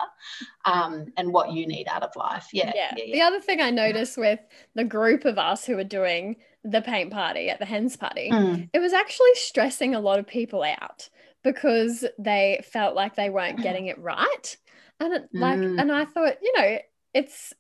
um, 0.64 1.12
and 1.18 1.34
what 1.34 1.52
you 1.52 1.68
need 1.68 1.88
out 1.90 2.04
of 2.04 2.16
life. 2.16 2.48
Yeah, 2.54 2.72
Yeah. 2.74 2.94
yeah, 2.96 3.12
The 3.14 3.22
other 3.22 3.42
thing 3.42 3.60
I 3.60 3.70
noticed 3.70 4.18
with 4.18 4.40
the 4.76 4.86
group 4.86 5.26
of 5.26 5.38
us 5.38 5.66
who 5.66 5.76
were 5.76 5.84
doing 5.84 6.38
the 6.64 6.82
paint 6.82 7.12
party 7.12 7.50
at 7.50 7.60
the 7.60 7.66
hens 7.66 7.98
party, 7.98 8.30
Mm, 8.32 8.70
it 8.74 8.80
was 8.80 8.94
actually 8.94 9.34
stressing 9.36 9.94
a 9.96 10.00
lot 10.00 10.20
of 10.20 10.28
people 10.28 10.64
out 10.64 11.10
because 11.44 12.06
they 12.18 12.62
felt 12.72 12.96
like 12.96 13.16
they 13.16 13.30
weren't 13.30 13.62
getting 13.62 13.88
it 13.88 13.98
right. 14.00 14.58
And 15.00 15.14
it, 15.14 15.30
like 15.34 15.58
Mm. 15.60 15.80
and 15.80 15.92
i 15.92 16.04
thought 16.06 16.36
you 16.42 16.54
know 16.58 16.78
it's 17.14 17.54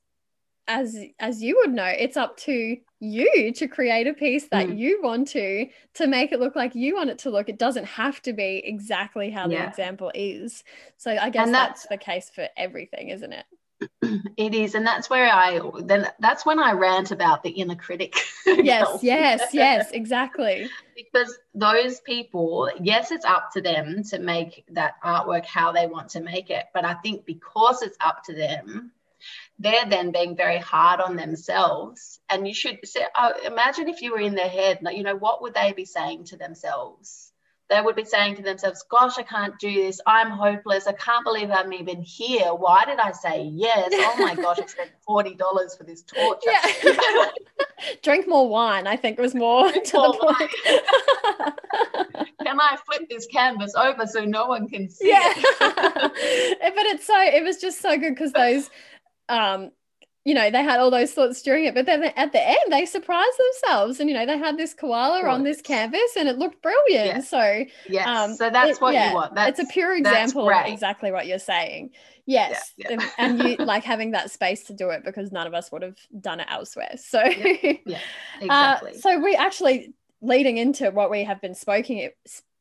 as 0.67 0.97
as 1.19 1.41
you 1.41 1.55
would 1.61 1.71
know 1.71 1.85
it's 1.85 2.17
up 2.17 2.35
to 2.37 2.77
you 2.99 3.53
to 3.53 3.67
create 3.67 4.07
a 4.07 4.13
piece 4.13 4.49
that 4.49 4.67
Mm. 4.67 4.77
you 4.77 4.99
want 5.01 5.29
to 5.29 5.67
to 5.95 6.05
make 6.07 6.31
it 6.33 6.39
look 6.41 6.55
like 6.55 6.75
you 6.75 6.95
want 6.95 7.09
it 7.09 7.19
to 7.19 7.29
look. 7.29 7.47
It 7.47 7.57
doesn't 7.57 7.85
have 7.85 8.21
to 8.23 8.33
be 8.33 8.61
exactly 8.65 9.29
how 9.31 9.47
the 9.47 9.55
example 9.65 10.11
is. 10.13 10.63
So 10.97 11.11
i 11.11 11.29
guess 11.29 11.49
that's 11.49 11.83
that's- 11.83 11.87
the 11.89 11.97
case 11.97 12.29
for 12.29 12.47
everything 12.57 13.07
isn't 13.09 13.31
it 13.31 13.45
It 14.01 14.53
is, 14.53 14.75
and 14.75 14.85
that's 14.85 15.09
where 15.09 15.31
I 15.31 15.61
then 15.81 16.07
that's 16.19 16.45
when 16.45 16.59
I 16.59 16.73
rant 16.73 17.11
about 17.11 17.43
the 17.43 17.49
inner 17.49 17.75
critic. 17.75 18.15
yes 18.45 18.99
yes 19.01 19.41
yes 19.53 19.91
exactly 19.91 20.69
because 20.95 21.37
those 21.53 21.99
people, 22.01 22.69
yes, 22.81 23.11
it's 23.11 23.25
up 23.25 23.51
to 23.53 23.61
them 23.61 24.03
to 24.09 24.19
make 24.19 24.65
that 24.71 24.95
artwork 25.03 25.45
how 25.45 25.71
they 25.71 25.87
want 25.87 26.09
to 26.09 26.19
make 26.19 26.49
it. 26.49 26.65
But 26.73 26.85
I 26.85 26.95
think 26.95 27.25
because 27.25 27.81
it's 27.81 27.97
up 28.01 28.23
to 28.25 28.33
them, 28.33 28.91
they're 29.59 29.85
then 29.85 30.11
being 30.11 30.35
very 30.35 30.57
hard 30.57 31.01
on 31.01 31.15
themselves. 31.15 32.19
And 32.29 32.47
you 32.47 32.53
should 32.53 32.85
say, 32.87 33.05
oh, 33.17 33.29
uh, 33.29 33.47
imagine 33.47 33.89
if 33.89 34.01
you 34.01 34.11
were 34.11 34.19
in 34.19 34.35
their 34.35 34.49
head, 34.49 34.79
you 34.91 35.03
know, 35.03 35.15
what 35.15 35.41
would 35.41 35.53
they 35.53 35.73
be 35.73 35.85
saying 35.85 36.25
to 36.25 36.37
themselves? 36.37 37.28
They 37.69 37.81
would 37.81 37.95
be 37.95 38.03
saying 38.05 38.35
to 38.37 38.41
themselves, 38.41 38.83
Gosh, 38.89 39.17
I 39.17 39.23
can't 39.23 39.57
do 39.59 39.71
this. 39.73 40.01
I'm 40.07 40.31
hopeless. 40.31 40.87
I 40.87 40.93
can't 40.93 41.23
believe 41.23 41.51
I'm 41.51 41.71
even 41.73 42.01
here. 42.01 42.53
Why 42.53 42.83
did 42.85 42.99
I 42.99 43.11
say 43.11 43.43
yes? 43.53 43.89
Oh 43.93 44.15
my 44.17 44.35
gosh, 44.43 44.59
I 44.59 44.65
spent 44.65 44.91
$40 45.07 45.77
for 45.77 45.83
this 45.83 46.01
torture. 46.03 46.49
yeah 46.49 47.29
drink 48.01 48.27
more 48.27 48.47
wine 48.49 48.87
i 48.87 48.95
think 48.97 49.17
was 49.17 49.33
more 49.33 49.71
to 49.71 49.97
more 49.97 50.11
the 50.13 50.19
point 50.19 50.51
Can 52.43 52.59
I 52.59 52.77
flip 52.85 53.07
this 53.09 53.25
canvas 53.27 53.73
over 53.75 54.05
so 54.07 54.23
no 54.25 54.47
one 54.47 54.67
can 54.69 54.89
see 54.89 55.09
yeah 55.09 55.33
it? 55.35 56.75
but 56.75 56.85
it's 56.85 57.05
so 57.05 57.19
it 57.21 57.43
was 57.43 57.57
just 57.57 57.79
so 57.81 57.97
good 57.97 58.15
because 58.15 58.31
those 58.31 58.69
um 59.29 59.71
you 60.25 60.33
know 60.33 60.51
they 60.51 60.61
had 60.63 60.79
all 60.79 60.91
those 60.91 61.11
thoughts 61.13 61.41
during 61.41 61.65
it 61.65 61.73
but 61.73 61.85
then 61.85 62.03
at 62.03 62.31
the 62.33 62.47
end 62.47 62.57
they 62.69 62.85
surprised 62.85 63.37
themselves 63.37 63.99
and 63.99 64.09
you 64.09 64.15
know 64.15 64.25
they 64.25 64.37
had 64.37 64.57
this 64.57 64.73
koala 64.73 65.21
on 65.27 65.43
this 65.43 65.61
canvas 65.61 66.15
and 66.17 66.27
it 66.27 66.37
looked 66.37 66.61
brilliant 66.61 67.07
Yeah. 67.15 67.19
so 67.21 67.65
Yes. 67.89 68.07
um 68.07 68.33
so 68.35 68.49
that's 68.49 68.77
it- 68.77 68.81
what 68.81 68.93
yeah, 68.93 69.09
you 69.09 69.15
want. 69.15 69.33
That's 69.35 69.59
it's 69.59 69.69
a 69.69 69.73
pure 69.73 69.95
example 69.95 70.49
of 70.49 70.65
exactly 70.67 71.11
what 71.11 71.25
you're 71.25 71.39
saying 71.39 71.91
yes 72.25 72.73
yeah. 72.77 72.87
And, 72.91 73.01
and 73.17 73.39
you 73.39 73.57
like 73.63 73.83
having 73.83 74.11
that 74.11 74.29
space 74.29 74.65
to 74.65 74.73
do 74.73 74.89
it 74.89 75.03
because 75.05 75.31
none 75.31 75.47
of 75.47 75.53
us 75.53 75.71
would 75.71 75.81
have 75.81 75.97
done 76.19 76.39
it 76.41 76.47
elsewhere 76.49 76.95
so 76.97 77.23
Yeah, 77.23 77.99
Uh, 78.41 78.77
exactly. 78.79 78.93
so 78.99 79.19
we 79.19 79.35
actually 79.35 79.93
leading 80.21 80.57
into 80.57 80.91
what 80.91 81.09
we 81.09 81.23
have 81.23 81.39
been 81.41 81.55
spoking 81.55 82.09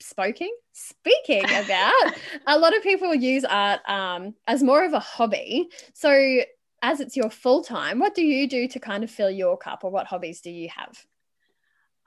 spoking 0.01 0.55
speaking 0.73 1.45
about 1.45 1.93
a 2.47 2.57
lot 2.57 2.75
of 2.77 2.83
people 2.85 3.13
use 3.13 3.45
art 3.45 3.81
um, 3.89 4.33
as 4.47 4.63
more 4.63 4.85
of 4.85 4.93
a 4.93 5.01
hobby 5.01 5.69
so 5.93 6.41
as 6.83 7.01
it's 7.01 7.17
your 7.17 7.31
full 7.31 7.63
time 7.63 7.99
what 7.99 8.15
do 8.15 8.23
you 8.23 8.49
do 8.49 8.69
to 8.69 8.79
kind 8.79 9.05
of 9.05 9.11
fill 9.11 9.31
your 9.31 9.57
cup 9.57 9.85
or 9.85 9.91
what 9.91 10.07
hobbies 10.07 10.41
do 10.41 10.51
you 10.51 10.69
have 10.69 11.05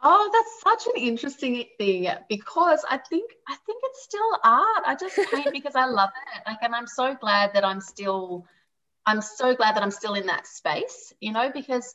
oh, 0.03 0.29
that's 0.33 0.83
such 0.83 0.93
an 0.93 1.01
interesting 1.01 1.65
thing 1.77 2.07
because 2.29 2.83
I 2.89 2.97
think 2.97 3.31
I 3.47 3.55
think 3.65 3.81
it's 3.83 4.03
still 4.03 4.39
art. 4.43 4.83
I 4.85 4.95
just 4.99 5.15
paint 5.31 5.49
because 5.51 5.75
I 5.75 5.85
love 5.85 6.09
it. 6.35 6.43
Like, 6.47 6.57
and 6.61 6.73
I'm 6.73 6.87
so 6.87 7.15
glad 7.15 7.51
that 7.53 7.63
I'm 7.63 7.81
still 7.81 8.45
I'm 9.05 9.21
so 9.21 9.55
glad 9.55 9.75
that 9.75 9.83
I'm 9.83 9.91
still 9.91 10.13
in 10.13 10.27
that 10.27 10.47
space, 10.47 11.13
you 11.19 11.31
know, 11.31 11.51
because 11.53 11.93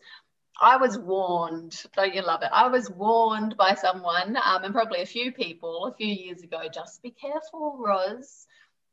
I 0.61 0.77
was 0.77 0.99
warned, 0.99 1.83
don't 1.95 2.15
you 2.15 2.23
love 2.23 2.43
it? 2.43 2.49
I 2.53 2.69
was 2.69 2.91
warned 2.91 3.57
by 3.57 3.75
someone, 3.75 4.37
um, 4.37 4.65
and 4.65 4.75
probably 4.75 5.03
a 5.03 5.07
few 5.07 5.31
people 5.31 5.87
a 5.87 5.95
few 5.95 6.07
years 6.07 6.43
ago, 6.43 6.63
just 6.73 7.03
be 7.03 7.11
careful, 7.11 7.77
Roz. 7.79 8.47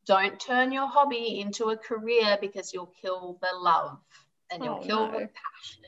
Don't 0.06 0.40
turn 0.40 0.72
your 0.72 0.88
hobby 0.88 1.40
into 1.40 1.70
a 1.70 1.78
career 1.78 2.38
because 2.42 2.74
you'll 2.74 2.94
kill 3.02 3.38
the 3.42 3.58
love 3.58 4.00
and 4.52 4.64
you'll 4.64 4.76
Oh, 4.76 4.84
kill 4.84 5.06
no. 5.08 5.12
the 5.12 5.18
passion. 5.20 5.84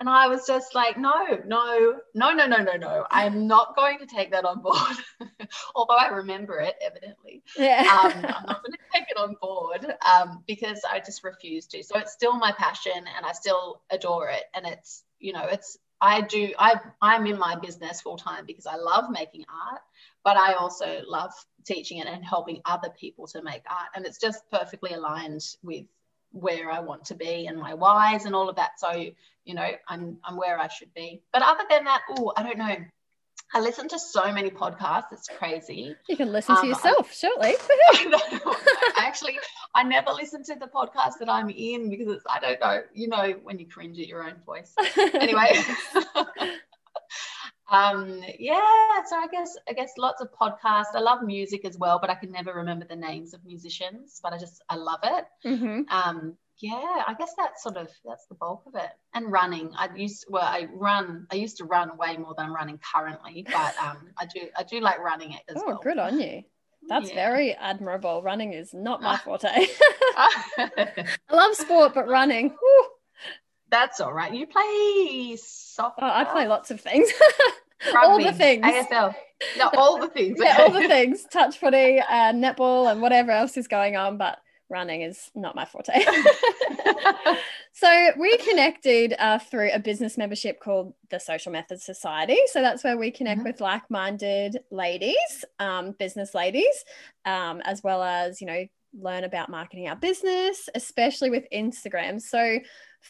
And 0.00 0.08
I 0.08 0.28
was 0.28 0.46
just 0.46 0.74
like, 0.74 0.98
no, 0.98 1.12
no, 1.46 1.96
no, 2.14 2.32
no, 2.32 2.46
no, 2.46 2.56
no, 2.58 2.76
no. 2.76 3.06
I'm 3.10 3.46
not 3.46 3.74
going 3.76 3.98
to 3.98 4.06
take 4.06 4.30
that 4.32 4.44
on 4.44 4.60
board. 4.60 4.96
Although 5.74 5.96
I 5.96 6.08
remember 6.08 6.58
it, 6.60 6.74
evidently 6.84 7.42
yeah 7.56 7.82
um, 7.82 8.12
I'm 8.14 8.44
not 8.46 8.62
going 8.62 8.72
to 8.72 8.78
take 8.92 9.04
it 9.10 9.16
on 9.16 9.36
board 9.40 9.86
um, 10.08 10.42
because 10.46 10.82
I 10.90 11.00
just 11.00 11.24
refuse 11.24 11.66
to. 11.68 11.82
So 11.82 11.98
it's 11.98 12.12
still 12.12 12.34
my 12.38 12.52
passion, 12.52 12.92
and 13.16 13.24
I 13.26 13.32
still 13.32 13.82
adore 13.90 14.28
it. 14.30 14.44
And 14.54 14.66
it's 14.66 15.04
you 15.18 15.32
know, 15.32 15.46
it's 15.50 15.78
I 16.04 16.20
do 16.20 16.52
I 16.58 16.74
I'm 17.00 17.26
in 17.26 17.38
my 17.38 17.56
business 17.56 18.02
full 18.02 18.18
time 18.18 18.44
because 18.44 18.66
I 18.66 18.76
love 18.76 19.10
making 19.10 19.46
art, 19.48 19.80
but 20.22 20.36
I 20.36 20.52
also 20.52 21.00
love 21.08 21.32
teaching 21.64 21.98
it 21.98 22.06
and 22.06 22.22
helping 22.22 22.60
other 22.66 22.90
people 22.90 23.26
to 23.28 23.42
make 23.42 23.62
art, 23.70 23.88
and 23.96 24.04
it's 24.04 24.20
just 24.20 24.42
perfectly 24.50 24.92
aligned 24.92 25.42
with 25.62 25.86
where 26.32 26.70
I 26.70 26.80
want 26.80 27.06
to 27.06 27.14
be 27.14 27.46
and 27.46 27.58
my 27.58 27.72
whys 27.72 28.26
and 28.26 28.34
all 28.34 28.50
of 28.50 28.56
that. 28.56 28.78
So 28.78 28.92
you 29.46 29.54
know, 29.54 29.70
I'm 29.88 30.18
I'm 30.24 30.36
where 30.36 30.58
I 30.60 30.68
should 30.68 30.92
be. 30.92 31.22
But 31.32 31.42
other 31.42 31.64
than 31.70 31.84
that, 31.84 32.02
oh, 32.10 32.34
I 32.36 32.42
don't 32.42 32.58
know. 32.58 32.76
I 33.54 33.60
listen 33.60 33.88
to 33.88 33.98
so 34.00 34.32
many 34.32 34.50
podcasts. 34.50 35.12
It's 35.12 35.28
crazy. 35.28 35.94
you 36.08 36.16
can 36.16 36.32
listen 36.32 36.56
um, 36.56 36.62
to 36.62 36.66
yourself 36.66 37.14
shortly 37.14 37.54
I 37.92 38.04
know. 38.04 38.18
I 38.96 39.04
actually, 39.06 39.38
I 39.74 39.84
never 39.84 40.10
listen 40.10 40.42
to 40.44 40.56
the 40.56 40.66
podcast 40.66 41.18
that 41.20 41.28
I'm 41.28 41.50
in 41.50 41.88
because 41.88 42.08
it's, 42.08 42.24
I 42.28 42.40
don't 42.40 42.60
know, 42.60 42.82
you 42.92 43.06
know, 43.08 43.34
when 43.44 43.60
you 43.60 43.68
cringe 43.68 44.00
at 44.00 44.08
your 44.08 44.24
own 44.24 44.34
voice. 44.44 44.74
Anyway, 45.14 45.52
um, 47.70 48.22
yeah, 48.40 49.04
so 49.06 49.16
I 49.16 49.28
guess 49.30 49.56
I 49.68 49.72
guess 49.72 49.92
lots 49.98 50.20
of 50.20 50.28
podcasts. 50.32 50.94
I 50.94 51.00
love 51.00 51.22
music 51.22 51.64
as 51.64 51.78
well, 51.78 52.00
but 52.00 52.10
I 52.10 52.16
can 52.16 52.32
never 52.32 52.52
remember 52.54 52.86
the 52.86 52.96
names 52.96 53.34
of 53.34 53.44
musicians. 53.44 54.20
But 54.20 54.32
I 54.32 54.38
just 54.38 54.62
I 54.68 54.74
love 54.74 55.00
it. 55.04 55.24
Mm-hmm. 55.46 55.82
Um, 55.90 56.36
yeah, 56.58 57.02
I 57.06 57.14
guess 57.18 57.32
that's 57.36 57.62
sort 57.62 57.76
of 57.76 57.88
that's 58.04 58.26
the 58.28 58.34
bulk 58.36 58.62
of 58.66 58.74
it. 58.76 58.90
And 59.14 59.30
running, 59.30 59.70
I 59.76 59.88
used 59.94 60.26
well, 60.28 60.42
I 60.44 60.66
run. 60.72 61.26
I 61.30 61.36
used 61.36 61.56
to 61.58 61.64
run 61.64 61.96
way 61.96 62.16
more 62.16 62.34
than 62.36 62.46
I'm 62.46 62.54
running 62.54 62.78
currently, 62.94 63.44
but 63.50 63.74
um, 63.82 64.08
I 64.18 64.26
do 64.26 64.40
I 64.56 64.62
do 64.62 64.80
like 64.80 64.98
running 65.00 65.32
it 65.32 65.40
as 65.48 65.56
Oh, 65.58 65.64
well. 65.66 65.80
good 65.82 65.98
on 65.98 66.20
you. 66.20 66.42
That's 66.88 67.08
Yeah. 67.08 67.14
very 67.14 67.54
admirable. 67.54 68.22
Running 68.22 68.52
is 68.52 68.72
not 68.74 69.02
my 69.02 69.16
forte. 69.16 69.48
I 70.16 71.04
love 71.30 71.54
sport, 71.54 71.94
but 71.94 72.08
running. 72.08 72.54
that's 73.70 74.00
all 74.00 74.12
right. 74.12 74.32
You 74.32 74.46
play 74.46 75.36
soccer. 75.40 76.00
Oh, 76.02 76.06
I 76.10 76.24
play 76.24 76.46
lots 76.46 76.70
of 76.70 76.80
things. 76.80 77.10
all 77.96 78.22
the 78.22 78.32
things. 78.32 78.64
ASL. 78.64 79.14
No, 79.58 79.70
all 79.76 79.98
the 79.98 80.08
things. 80.08 80.38
yeah, 80.40 80.56
all 80.60 80.70
the 80.70 80.86
things. 80.86 81.24
Touch 81.32 81.58
footy 81.58 82.00
and 82.08 82.42
netball 82.42 82.90
and 82.90 83.02
whatever 83.02 83.30
else 83.32 83.56
is 83.56 83.66
going 83.68 83.96
on, 83.96 84.16
but 84.18 84.38
running 84.78 85.02
is 85.02 85.30
not 85.34 85.54
my 85.54 85.64
forte. 85.64 85.94
so 87.72 87.90
we 88.18 88.36
connected 88.38 89.14
uh, 89.18 89.38
through 89.38 89.70
a 89.72 89.78
business 89.78 90.18
membership 90.18 90.60
called 90.60 90.94
the 91.10 91.20
Social 91.20 91.52
Methods 91.52 91.84
Society. 91.84 92.38
So 92.52 92.60
that's 92.60 92.82
where 92.84 92.98
we 92.98 93.10
connect 93.10 93.40
Mhm. 93.40 93.44
with 93.44 93.60
like-minded 93.60 94.52
ladies, 94.70 95.30
um, 95.58 95.92
business 95.92 96.34
ladies, 96.34 96.76
um, 97.24 97.60
as 97.72 97.82
well 97.82 98.02
as 98.02 98.40
you 98.40 98.46
know 98.48 98.66
learn 99.06 99.24
about 99.24 99.48
marketing 99.48 99.88
our 99.88 99.96
business, 99.96 100.68
especially 100.74 101.30
with 101.30 101.44
Instagram. 101.52 102.20
So. 102.20 102.58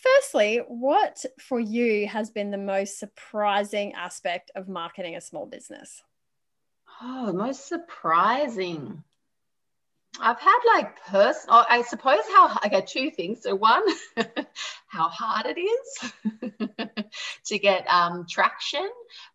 Firstly, 0.09 0.61
what 0.67 1.25
for 1.39 1.61
you 1.61 2.09
has 2.09 2.29
been 2.29 2.51
the 2.51 2.67
most 2.75 2.99
surprising 2.99 3.93
aspect 3.95 4.51
of 4.57 4.67
marketing 4.67 5.15
a 5.15 5.21
small 5.21 5.47
business? 5.47 6.03
Oh, 7.01 7.33
most 7.33 7.69
surprising. 7.69 9.05
I've 10.21 10.41
had 10.41 10.59
like 10.67 11.01
person. 11.05 11.49
Oh, 11.49 11.65
I 11.69 11.83
suppose 11.83 12.21
how 12.33 12.59
I 12.63 12.69
get 12.69 12.87
two 12.87 13.11
things. 13.11 13.43
So 13.43 13.55
one, 13.55 13.83
how 14.87 15.09
hard 15.09 15.47
it 15.47 15.61
is 15.61 16.13
to 17.47 17.59
get 17.59 17.85
um, 17.89 18.27
traction, 18.29 18.89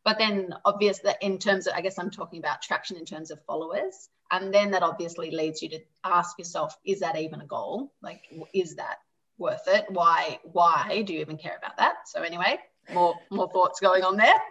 but 0.06 0.18
then 0.18 0.54
obvious 0.66 1.00
that 1.00 1.22
in 1.22 1.38
terms 1.38 1.68
of, 1.68 1.74
I 1.74 1.82
guess 1.82 2.00
I'm 2.00 2.12
talking 2.12 2.40
about 2.40 2.62
traction 2.62 2.98
in 2.98 3.06
terms 3.06 3.32
of 3.32 3.44
followers, 3.46 4.10
and 4.32 4.54
then 4.54 4.72
that 4.72 4.84
obviously 4.84 5.32
leads 5.32 5.62
you 5.62 5.70
to 5.70 5.80
ask 6.04 6.38
yourself, 6.38 6.78
is 6.86 7.02
that 7.02 7.18
even 7.18 7.42
a 7.42 7.46
goal? 7.46 7.92
Like, 8.02 8.22
is 8.54 8.76
that 8.76 8.98
worth 9.38 9.68
it? 9.68 9.86
Why? 9.90 10.40
Why 10.44 11.04
do 11.06 11.14
you 11.14 11.20
even 11.20 11.38
care 11.38 11.58
about 11.58 11.78
that? 11.78 12.08
So 12.08 12.22
anyway, 12.22 12.60
more 12.94 13.16
more 13.30 13.50
thoughts 13.50 13.80
going 13.80 14.04
on 14.04 14.18
there. 14.18 14.42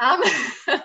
Um, 0.00 0.22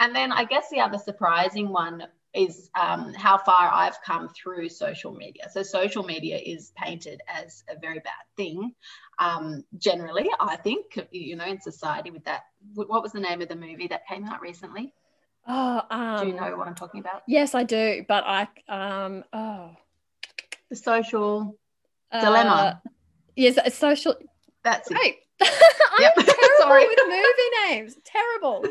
and 0.00 0.14
then 0.14 0.32
I 0.32 0.44
guess 0.44 0.70
the 0.70 0.80
other 0.80 0.98
surprising 0.98 1.68
one 1.68 2.04
is 2.34 2.70
um, 2.80 3.12
how 3.14 3.38
far 3.38 3.70
I've 3.72 4.00
come 4.02 4.28
through 4.28 4.68
social 4.68 5.12
media. 5.12 5.48
So 5.50 5.62
social 5.62 6.02
media 6.02 6.38
is 6.38 6.72
painted 6.76 7.20
as 7.28 7.64
a 7.68 7.78
very 7.78 7.98
bad 7.98 8.12
thing. 8.36 8.72
Um, 9.18 9.64
generally, 9.78 10.28
I 10.38 10.56
think 10.56 10.98
you 11.10 11.36
know 11.36 11.44
in 11.44 11.60
society 11.60 12.10
with 12.10 12.24
that. 12.24 12.42
What 12.74 13.02
was 13.02 13.12
the 13.12 13.20
name 13.20 13.42
of 13.42 13.48
the 13.48 13.56
movie 13.56 13.88
that 13.88 14.06
came 14.06 14.24
out 14.24 14.40
recently? 14.40 14.92
Oh, 15.48 15.82
um, 15.90 16.20
Do 16.20 16.26
you 16.28 16.40
know 16.40 16.56
what 16.56 16.68
I'm 16.68 16.74
talking 16.74 17.00
about? 17.00 17.22
Yes, 17.26 17.54
I 17.54 17.64
do, 17.64 18.04
but 18.06 18.24
I 18.26 18.48
um 18.68 19.24
oh 19.32 19.70
The 20.68 20.76
social 20.76 21.58
uh, 22.12 22.20
Dilemma. 22.20 22.82
Yes, 23.36 23.58
it's 23.64 23.76
social. 23.76 24.14
That's 24.62 24.90
it. 24.90 24.94
Right. 24.94 25.16
I'm 25.40 26.12
terrible 26.14 26.36
Sorry. 26.58 26.86
with 26.86 26.98
movie 27.06 27.68
names. 27.68 27.96
Terrible. 28.04 28.64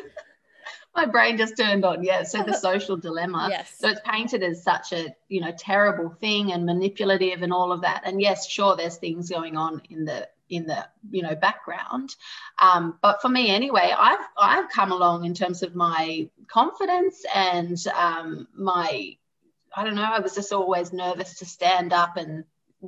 My 0.95 1.05
brain 1.05 1.37
just 1.37 1.55
turned 1.55 1.85
on. 1.85 2.03
Yeah. 2.03 2.23
So 2.23 2.43
the 2.43 2.53
social 2.69 2.97
dilemma. 2.97 3.47
yes. 3.49 3.73
So 3.77 3.89
it's 3.89 4.01
painted 4.05 4.43
as 4.43 4.63
such 4.63 4.91
a 4.93 5.15
you 5.27 5.41
know 5.41 5.51
terrible 5.57 6.09
thing 6.19 6.51
and 6.51 6.65
manipulative 6.65 7.41
and 7.41 7.53
all 7.53 7.71
of 7.71 7.81
that. 7.81 8.01
And 8.05 8.21
yes, 8.21 8.49
sure, 8.49 8.75
there's 8.75 8.97
things 8.97 9.29
going 9.29 9.55
on 9.55 9.81
in 9.89 10.05
the 10.05 10.27
in 10.49 10.65
the 10.65 10.87
you 11.09 11.21
know 11.21 11.35
background. 11.35 12.15
Um, 12.61 12.97
but 13.01 13.21
for 13.21 13.29
me 13.29 13.49
anyway, 13.49 13.93
I've 13.97 14.25
I've 14.37 14.69
come 14.69 14.91
along 14.91 15.25
in 15.25 15.33
terms 15.33 15.63
of 15.63 15.75
my 15.75 16.29
confidence 16.47 17.23
and 17.33 17.77
um, 17.95 18.47
my 18.53 19.15
I 19.75 19.83
don't 19.83 19.95
know. 19.95 20.03
I 20.03 20.19
was 20.19 20.35
just 20.35 20.51
always 20.51 20.91
nervous 20.91 21.39
to 21.39 21.45
stand 21.45 21.93
up 21.93 22.17
and 22.17 22.43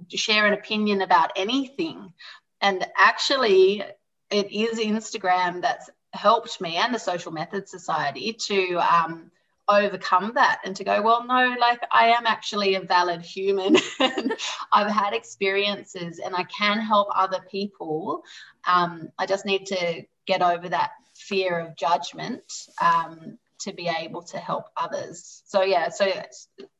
share 0.09 0.47
an 0.47 0.53
opinion 0.53 1.01
about 1.01 1.31
anything. 1.35 2.13
And 2.59 2.85
actually, 2.97 3.83
it 4.29 4.51
is 4.51 4.79
Instagram 4.79 5.61
that's 5.61 5.89
helped 6.13 6.59
me 6.61 6.75
and 6.77 6.93
the 6.93 6.99
Social 6.99 7.31
Methods 7.31 7.71
Society 7.71 8.33
to 8.33 8.75
um, 8.77 9.31
overcome 9.67 10.33
that 10.35 10.59
and 10.65 10.75
to 10.75 10.83
go, 10.83 11.01
well, 11.01 11.25
no, 11.25 11.55
like 11.59 11.81
I 11.91 12.07
am 12.09 12.25
actually 12.25 12.75
a 12.75 12.81
valid 12.81 13.21
human 13.21 13.77
I've 14.73 14.91
had 14.91 15.13
experiences 15.13 16.19
and 16.19 16.35
I 16.35 16.43
can 16.43 16.79
help 16.79 17.07
other 17.15 17.39
people. 17.49 18.23
Um, 18.67 19.09
I 19.17 19.25
just 19.25 19.45
need 19.45 19.65
to 19.67 20.03
get 20.25 20.41
over 20.41 20.67
that 20.69 20.91
fear 21.15 21.59
of 21.59 21.75
judgment 21.75 22.43
um, 22.81 23.37
to 23.59 23.73
be 23.73 23.89
able 23.99 24.23
to 24.23 24.37
help 24.37 24.65
others. 24.75 25.43
So, 25.45 25.61
yeah, 25.61 25.89
so 25.89 26.11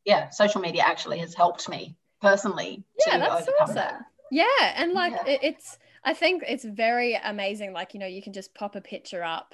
yeah, 0.06 0.30
social 0.30 0.62
media 0.62 0.82
actually 0.84 1.20
has 1.20 1.34
helped 1.34 1.70
me 1.70 1.96
personally 2.22 2.84
Yeah, 3.08 3.13
to 3.13 3.20
that's 3.20 3.50
awesome. 3.62 3.76
that. 3.76 4.02
Yeah, 4.32 4.46
and 4.76 4.94
like 4.94 5.13
Yeah. 5.13 5.38
it's 5.41 5.78
I 6.03 6.13
think 6.13 6.43
it's 6.47 6.65
very 6.65 7.15
amazing. 7.15 7.73
Like, 7.73 7.93
you 7.93 7.99
know, 7.99 8.07
you 8.07 8.21
can 8.21 8.33
just 8.33 8.53
pop 8.55 8.75
a 8.75 8.81
picture 8.81 9.23
up 9.23 9.53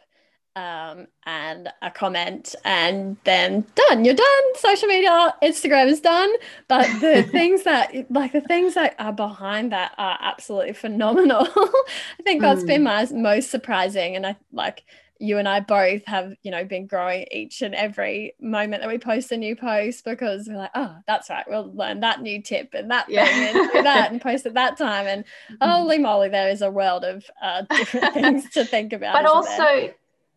um, 0.57 1.07
and 1.25 1.69
a 1.83 1.91
comment 1.91 2.55
and 2.65 3.17
then 3.23 3.65
done. 3.75 4.03
You're 4.03 4.15
done. 4.15 4.55
Social 4.55 4.87
media, 4.87 5.35
Instagram 5.43 5.87
is 5.87 6.01
done. 6.01 6.31
But 6.67 6.87
the 6.99 7.23
things 7.31 7.63
that 7.63 7.93
like 8.09 8.31
the 8.31 8.41
things 8.41 8.73
that 8.73 8.95
are 8.97 9.13
behind 9.13 9.71
that 9.71 9.93
are 9.97 10.17
absolutely 10.19 10.73
phenomenal. 10.73 11.47
I 11.55 12.23
think 12.23 12.41
that's 12.41 12.63
been 12.63 12.83
my 12.83 13.05
most 13.11 13.51
surprising. 13.51 14.15
And 14.15 14.25
I 14.25 14.35
like 14.51 14.83
you 15.19 15.37
and 15.37 15.47
I 15.47 15.59
both 15.61 16.05
have, 16.05 16.33
you 16.43 16.51
know, 16.51 16.63
been 16.63 16.85
growing 16.87 17.25
each 17.31 17.61
and 17.61 17.73
every 17.75 18.33
moment 18.39 18.81
that 18.81 18.89
we 18.89 18.97
post 18.97 19.31
a 19.31 19.37
new 19.37 19.55
post 19.55 20.05
because 20.05 20.47
we're 20.47 20.57
like, 20.57 20.71
oh, 20.75 20.95
that's 21.07 21.29
right, 21.29 21.45
we'll 21.47 21.71
learn 21.73 22.01
that 22.01 22.21
new 22.21 22.41
tip 22.41 22.73
and 22.73 22.91
that 22.91 23.09
Yeah. 23.09 23.25
thing 23.25 23.57
and 23.57 23.71
do 23.73 23.81
that 23.83 24.11
and 24.11 24.21
post 24.21 24.45
at 24.45 24.53
that 24.55 24.77
time. 24.77 25.07
And 25.07 25.23
holy 25.61 25.97
moly, 25.97 26.29
there 26.29 26.49
is 26.49 26.61
a 26.61 26.71
world 26.71 27.03
of 27.03 27.25
uh, 27.41 27.61
different 27.69 28.13
things 28.13 28.49
to 28.51 28.65
think 28.65 28.93
about. 28.93 29.13
but 29.13 29.25
isn't 29.25 29.57
there? 29.57 29.67
also 29.69 29.93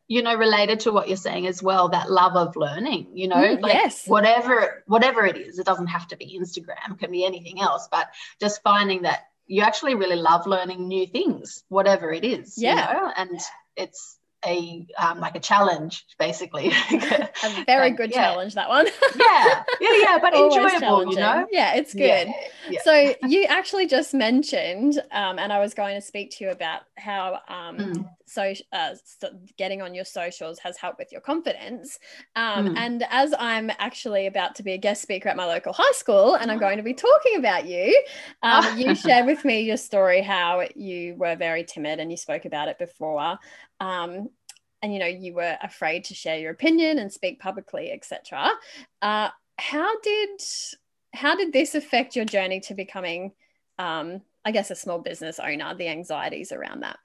you 0.09 0.23
know 0.23 0.35
related 0.35 0.81
to 0.81 0.91
what 0.91 1.07
you're 1.07 1.17
saying 1.17 1.47
as 1.47 1.63
well 1.63 1.89
that 1.91 2.11
love 2.11 2.35
of 2.35 2.57
learning 2.57 3.07
you 3.15 3.29
know 3.29 3.37
Mm, 3.37 3.61
like 3.61 3.75
yes. 3.75 4.07
whatever 4.09 4.83
whatever 4.89 5.25
it 5.25 5.37
is 5.37 5.61
it 5.61 5.65
doesn't 5.67 5.87
have 5.87 6.09
to 6.09 6.17
be 6.17 6.37
instagram 6.37 6.99
can 6.99 7.13
be 7.13 7.25
anything 7.25 7.61
else 7.61 7.87
but 7.93 8.09
just 8.41 8.61
finding 8.65 9.03
that 9.03 9.21
you 9.47 9.63
actually 9.63 9.95
really 9.95 10.17
love 10.17 10.49
learning 10.49 10.89
new 10.89 11.07
things 11.07 11.63
whatever 11.69 12.13
it 12.13 12.25
is 12.25 12.55
Yeah. 12.59 12.71
you 12.71 12.77
know 13.07 13.13
and 13.17 13.41
it's 13.77 14.19
a 14.45 14.87
um, 14.99 15.21
like 15.21 15.35
a 15.37 15.41
challenge 15.41 16.07
basically 16.19 16.71
a 16.93 17.65
very 17.67 17.91
good 17.91 18.11
yeah. 18.11 18.23
challenge, 18.33 18.55
that 18.55 18.69
one. 18.69 18.87
yeah 19.19 19.63
yeah 19.81 19.93
yeah 20.01 20.19
but 20.19 20.35
enjoyable 20.35 21.11
you 21.11 21.17
know 21.17 21.47
Yeah, 21.53 21.75
it's 21.75 21.93
good. 21.93 22.29
Yeah, 22.29 22.33
yeah. 22.71 22.81
So 22.85 23.15
you 23.27 23.45
actually 23.45 23.87
just 23.87 24.15
mentioned, 24.15 25.03
um, 25.13 25.39
and 25.39 25.53
I 25.53 25.59
was 25.59 25.75
going 25.75 25.95
to 25.97 26.01
speak 26.01 26.31
to 26.33 26.45
you 26.45 26.51
about 26.51 26.83
how 26.97 27.41
um, 27.49 27.77
Mm. 27.79 28.11
So, 28.31 28.55
uh, 28.73 28.95
so 29.05 29.31
getting 29.59 29.83
on 29.83 29.95
your 29.95 30.05
socials 30.05 30.59
has 30.61 30.77
helped 30.77 30.99
with 30.99 31.11
your 31.11 31.21
confidence. 31.21 31.99
Um, 32.37 32.61
Mm. 32.61 32.77
And 32.77 33.07
as 33.11 33.35
I'm 33.39 33.71
actually 33.79 34.27
about 34.27 34.55
to 34.57 34.63
be 34.63 34.73
a 34.73 34.79
guest 34.79 35.03
speaker 35.03 35.29
at 35.29 35.37
my 35.37 35.47
local 35.47 35.73
high 35.73 35.93
school, 35.93 36.35
and 36.35 36.51
I'm 36.51 36.59
going 36.59 36.77
to 36.77 36.83
be 36.83 36.95
talking 36.95 37.37
about 37.37 37.67
you, 37.67 38.03
um, 38.43 38.79
you 38.79 38.95
shared 38.95 39.27
with 39.27 39.45
me 39.51 39.63
your 39.63 39.77
story 39.77 40.21
how 40.21 40.63
you 40.75 41.15
were 41.17 41.37
very 41.37 41.65
timid, 41.65 42.01
and 42.01 42.11
you 42.11 42.17
spoke 42.17 42.45
about 42.45 42.69
it 42.69 42.79
before. 42.79 43.39
Um, 43.81 44.29
and 44.83 44.93
you 44.93 44.99
know 44.99 45.07
you 45.07 45.35
were 45.35 45.57
afraid 45.63 46.05
to 46.05 46.15
share 46.15 46.39
your 46.39 46.53
opinion 46.53 46.99
and 46.99 47.13
speak 47.13 47.41
publicly, 47.41 47.91
etc. 47.93 48.51
Uh, 49.03 49.29
how 49.59 50.01
did 50.01 50.41
how 51.15 51.35
did 51.35 51.53
this 51.53 51.75
affect 51.75 52.17
your 52.17 52.25
journey 52.25 52.61
to 52.61 52.75
becoming, 52.75 53.33
um, 53.79 54.23
I 54.45 54.53
guess, 54.53 54.71
a 54.71 54.77
small 54.77 54.99
business 55.01 55.39
owner? 55.39 55.75
The 55.75 55.89
anxieties 55.89 56.53
around 56.53 56.81
that. 56.81 56.99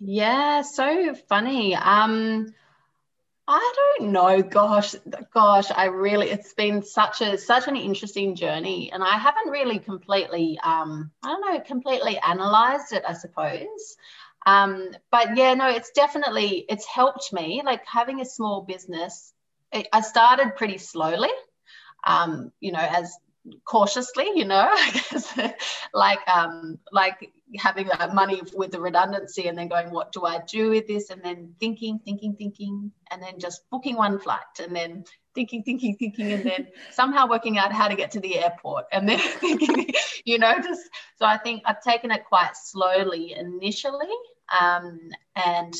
Yeah, 0.00 0.62
so 0.62 1.14
funny. 1.28 1.74
Um, 1.74 2.54
I 3.48 3.72
don't 3.98 4.12
know. 4.12 4.42
Gosh, 4.42 4.94
gosh, 5.32 5.70
I 5.74 5.86
really, 5.86 6.30
it's 6.30 6.52
been 6.54 6.82
such 6.82 7.22
a 7.22 7.38
such 7.38 7.66
an 7.66 7.76
interesting 7.76 8.34
journey, 8.36 8.92
and 8.92 9.02
I 9.02 9.16
haven't 9.18 9.50
really 9.50 9.78
completely, 9.78 10.58
um, 10.62 11.10
I 11.24 11.28
don't 11.28 11.54
know, 11.54 11.60
completely 11.60 12.18
analyzed 12.18 12.92
it. 12.92 13.04
I 13.08 13.14
suppose. 13.14 13.96
Um, 14.46 14.90
but 15.10 15.36
yeah, 15.36 15.54
no, 15.54 15.68
it's 15.68 15.90
definitely 15.92 16.64
it's 16.68 16.86
helped 16.86 17.32
me. 17.32 17.62
Like 17.64 17.84
having 17.86 18.20
a 18.20 18.24
small 18.26 18.62
business, 18.62 19.32
it, 19.72 19.88
I 19.92 20.02
started 20.02 20.56
pretty 20.56 20.78
slowly. 20.78 21.30
Um, 22.06 22.52
you 22.60 22.72
know, 22.72 22.80
as 22.80 23.16
cautiously, 23.64 24.30
you 24.34 24.44
know, 24.44 24.70
like 25.94 26.20
um, 26.28 26.78
like 26.92 27.32
having 27.56 27.88
that 27.88 28.14
money 28.14 28.42
with 28.54 28.70
the 28.70 28.80
redundancy 28.80 29.48
and 29.48 29.56
then 29.56 29.68
going, 29.68 29.90
what 29.90 30.12
do 30.12 30.24
I 30.24 30.40
do 30.46 30.70
with 30.70 30.86
this? 30.86 31.10
And 31.10 31.22
then 31.22 31.54
thinking, 31.60 32.00
thinking, 32.04 32.34
thinking, 32.36 32.92
and 33.10 33.22
then 33.22 33.38
just 33.38 33.68
booking 33.70 33.96
one 33.96 34.18
flight 34.18 34.40
and 34.62 34.74
then 34.74 35.04
thinking, 35.34 35.62
thinking, 35.62 35.96
thinking, 35.96 36.32
and 36.32 36.44
then 36.44 36.68
somehow 36.90 37.28
working 37.28 37.58
out 37.58 37.72
how 37.72 37.88
to 37.88 37.96
get 37.96 38.10
to 38.12 38.20
the 38.20 38.38
airport 38.38 38.86
and 38.92 39.08
then 39.08 39.18
thinking, 39.40 39.86
you 40.24 40.38
know, 40.38 40.58
just 40.58 40.82
so 41.16 41.24
I 41.24 41.38
think 41.38 41.62
I've 41.64 41.82
taken 41.82 42.10
it 42.10 42.24
quite 42.24 42.56
slowly 42.56 43.34
initially. 43.34 44.08
Um, 44.60 44.98
and 45.36 45.74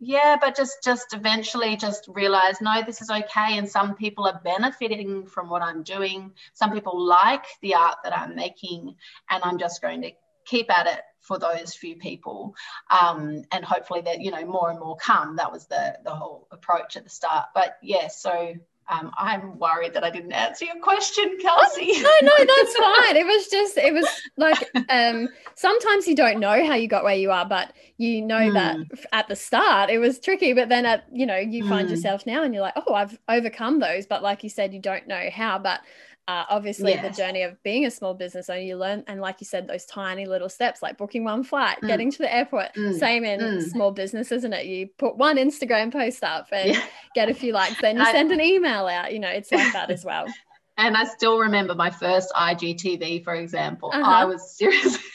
yeah 0.00 0.36
but 0.40 0.56
just 0.56 0.82
just 0.82 1.14
eventually 1.14 1.76
just 1.76 2.06
realize 2.08 2.60
no 2.60 2.82
this 2.84 3.00
is 3.00 3.10
okay 3.10 3.56
and 3.56 3.68
some 3.68 3.94
people 3.94 4.26
are 4.26 4.40
benefiting 4.44 5.24
from 5.24 5.48
what 5.48 5.62
i'm 5.62 5.82
doing 5.82 6.32
some 6.52 6.72
people 6.72 7.00
like 7.00 7.44
the 7.62 7.74
art 7.74 7.96
that 8.02 8.16
i'm 8.16 8.34
making 8.34 8.94
and 9.30 9.42
i'm 9.44 9.56
just 9.56 9.80
going 9.80 10.02
to 10.02 10.10
keep 10.44 10.70
at 10.70 10.86
it 10.86 11.00
for 11.24 11.38
those 11.38 11.74
few 11.74 11.96
people 11.96 12.54
um, 12.90 13.42
and 13.50 13.64
hopefully 13.64 14.00
that 14.02 14.20
you 14.20 14.30
know 14.30 14.44
more 14.44 14.70
and 14.70 14.78
more 14.78 14.96
come 14.96 15.36
that 15.36 15.50
was 15.50 15.66
the 15.66 15.98
the 16.04 16.14
whole 16.14 16.46
approach 16.52 16.96
at 16.96 17.04
the 17.04 17.10
start 17.10 17.46
but 17.54 17.78
yeah 17.82 18.08
so 18.08 18.54
um, 18.88 19.10
I'm 19.16 19.58
worried 19.58 19.94
that 19.94 20.04
I 20.04 20.10
didn't 20.10 20.32
answer 20.32 20.66
your 20.66 20.78
question, 20.80 21.38
Kelsey. 21.40 21.92
Oh, 21.94 22.18
no, 22.22 22.28
no, 22.28 22.54
that's 22.56 22.76
fine. 22.76 23.16
It 23.16 23.26
was 23.26 23.48
just, 23.48 23.78
it 23.78 23.94
was 23.94 24.06
like, 24.36 24.70
um, 24.90 25.28
sometimes 25.54 26.06
you 26.06 26.14
don't 26.14 26.38
know 26.38 26.66
how 26.66 26.74
you 26.74 26.86
got 26.86 27.04
where 27.04 27.14
you 27.14 27.30
are, 27.30 27.46
but 27.46 27.72
you 27.96 28.20
know 28.20 28.36
mm. 28.36 28.54
that 28.54 28.76
at 29.12 29.28
the 29.28 29.36
start 29.36 29.88
it 29.88 29.98
was 29.98 30.18
tricky. 30.18 30.52
But 30.52 30.68
then 30.68 30.84
at, 30.84 31.04
you 31.10 31.24
know, 31.24 31.36
you 31.36 31.66
find 31.66 31.88
mm. 31.88 31.92
yourself 31.92 32.26
now 32.26 32.42
and 32.42 32.52
you're 32.52 32.62
like, 32.62 32.74
oh, 32.86 32.94
I've 32.94 33.18
overcome 33.28 33.80
those. 33.80 34.06
But 34.06 34.22
like 34.22 34.42
you 34.42 34.50
said, 34.50 34.74
you 34.74 34.80
don't 34.80 35.08
know 35.08 35.30
how. 35.32 35.58
But 35.58 35.80
uh, 36.26 36.44
obviously 36.48 36.96
the 36.96 37.10
journey 37.10 37.42
of 37.42 37.62
being 37.62 37.84
a 37.84 37.90
small 37.90 38.14
business 38.14 38.48
owner 38.48 38.60
you 38.60 38.76
learn 38.76 39.04
and 39.06 39.20
like 39.20 39.36
you 39.40 39.44
said 39.44 39.68
those 39.68 39.84
tiny 39.84 40.24
little 40.24 40.48
steps 40.48 40.82
like 40.82 40.96
booking 40.96 41.22
one 41.22 41.42
flight 41.42 41.76
mm. 41.82 41.86
getting 41.86 42.10
to 42.10 42.18
the 42.18 42.34
airport 42.34 42.74
mm. 42.74 42.98
same 42.98 43.24
in 43.24 43.40
mm. 43.40 43.62
small 43.62 43.90
business 43.90 44.32
isn't 44.32 44.52
it 44.54 44.64
you 44.64 44.88
put 44.98 45.16
one 45.16 45.36
instagram 45.36 45.92
post 45.92 46.24
up 46.24 46.46
and 46.50 46.70
yeah. 46.70 46.82
get 47.14 47.28
a 47.28 47.34
few 47.34 47.52
likes 47.52 47.78
then 47.80 47.96
you 47.96 48.02
I, 48.02 48.12
send 48.12 48.32
an 48.32 48.40
email 48.40 48.86
out 48.86 49.12
you 49.12 49.18
know 49.18 49.28
it's 49.28 49.52
like 49.52 49.72
that 49.74 49.90
as 49.90 50.04
well 50.04 50.26
and 50.78 50.96
i 50.96 51.04
still 51.04 51.38
remember 51.38 51.74
my 51.74 51.90
first 51.90 52.32
igtv 52.34 53.22
for 53.22 53.34
example 53.34 53.90
uh-huh. 53.92 54.10
i 54.10 54.24
was 54.24 54.56
seriously 54.56 55.00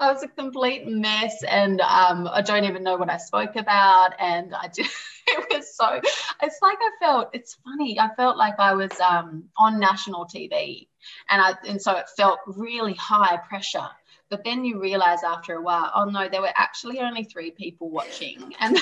I 0.00 0.12
was 0.12 0.22
a 0.22 0.28
complete 0.28 0.86
mess, 0.86 1.42
and 1.42 1.80
um, 1.80 2.28
I 2.30 2.42
don't 2.42 2.64
even 2.64 2.82
know 2.82 2.96
what 2.96 3.10
I 3.10 3.16
spoke 3.16 3.56
about. 3.56 4.12
And 4.18 4.54
I 4.54 4.68
did, 4.68 4.86
it 5.38 5.56
was 5.56 5.76
so. 5.76 6.00
It's 6.42 6.58
like 6.62 6.78
I 6.80 6.90
felt. 7.00 7.28
It's 7.32 7.56
funny. 7.64 7.98
I 7.98 8.14
felt 8.14 8.36
like 8.36 8.58
I 8.58 8.74
was 8.74 8.92
um, 9.00 9.44
on 9.58 9.78
national 9.78 10.26
TV, 10.26 10.88
and 11.30 11.40
I 11.40 11.54
and 11.66 11.80
so 11.80 11.92
it 11.96 12.06
felt 12.16 12.38
really 12.46 12.94
high 12.94 13.36
pressure. 13.36 13.88
But 14.30 14.44
then 14.44 14.64
you 14.64 14.78
realize 14.80 15.22
after 15.24 15.54
a 15.54 15.62
while, 15.62 15.90
oh 15.94 16.04
no, 16.04 16.28
there 16.28 16.42
were 16.42 16.52
actually 16.54 17.00
only 17.00 17.24
three 17.24 17.50
people 17.50 17.90
watching. 17.90 18.54
And 18.60 18.76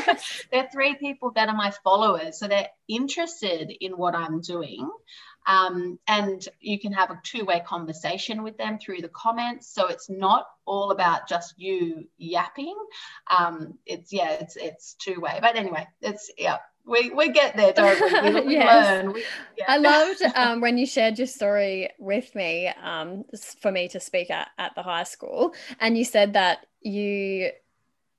they're 0.52 0.68
three 0.72 0.94
people 0.94 1.32
that 1.34 1.48
are 1.48 1.56
my 1.56 1.72
followers. 1.82 2.38
So 2.38 2.46
they're 2.46 2.68
interested 2.88 3.72
in 3.80 3.92
what 3.92 4.14
I'm 4.14 4.40
doing. 4.40 4.88
Um, 5.46 5.98
and 6.06 6.46
you 6.60 6.78
can 6.78 6.92
have 6.92 7.10
a 7.10 7.20
two-way 7.24 7.62
conversation 7.66 8.42
with 8.42 8.56
them 8.56 8.78
through 8.78 9.00
the 9.00 9.08
comments 9.08 9.72
so 9.72 9.88
it's 9.88 10.08
not 10.08 10.46
all 10.64 10.90
about 10.90 11.28
just 11.28 11.54
you 11.56 12.08
yapping 12.18 12.76
um, 13.30 13.78
it's 13.86 14.12
yeah 14.12 14.32
it's 14.40 14.56
it's 14.56 14.94
two-way 14.94 15.38
but 15.40 15.56
anyway 15.56 15.86
it's 16.00 16.30
yeah 16.38 16.58
we, 16.84 17.10
we 17.10 17.30
get 17.30 17.56
there, 17.56 17.72
don't 17.72 18.24
we? 18.24 18.40
We, 18.40 18.40
we 18.46 18.54
yes. 18.54 18.86
learn. 18.86 19.12
We, 19.12 19.24
yeah. 19.56 19.64
I 19.68 19.76
loved 19.78 20.22
um, 20.34 20.60
when 20.60 20.78
you 20.78 20.86
shared 20.86 21.18
your 21.18 21.26
story 21.26 21.90
with 21.98 22.34
me 22.34 22.68
um, 22.82 23.24
for 23.60 23.70
me 23.70 23.88
to 23.88 24.00
speak 24.00 24.30
at, 24.30 24.48
at 24.58 24.74
the 24.74 24.82
high 24.82 25.04
school, 25.04 25.54
and 25.80 25.96
you 25.96 26.04
said 26.04 26.32
that 26.32 26.66
you 26.80 27.50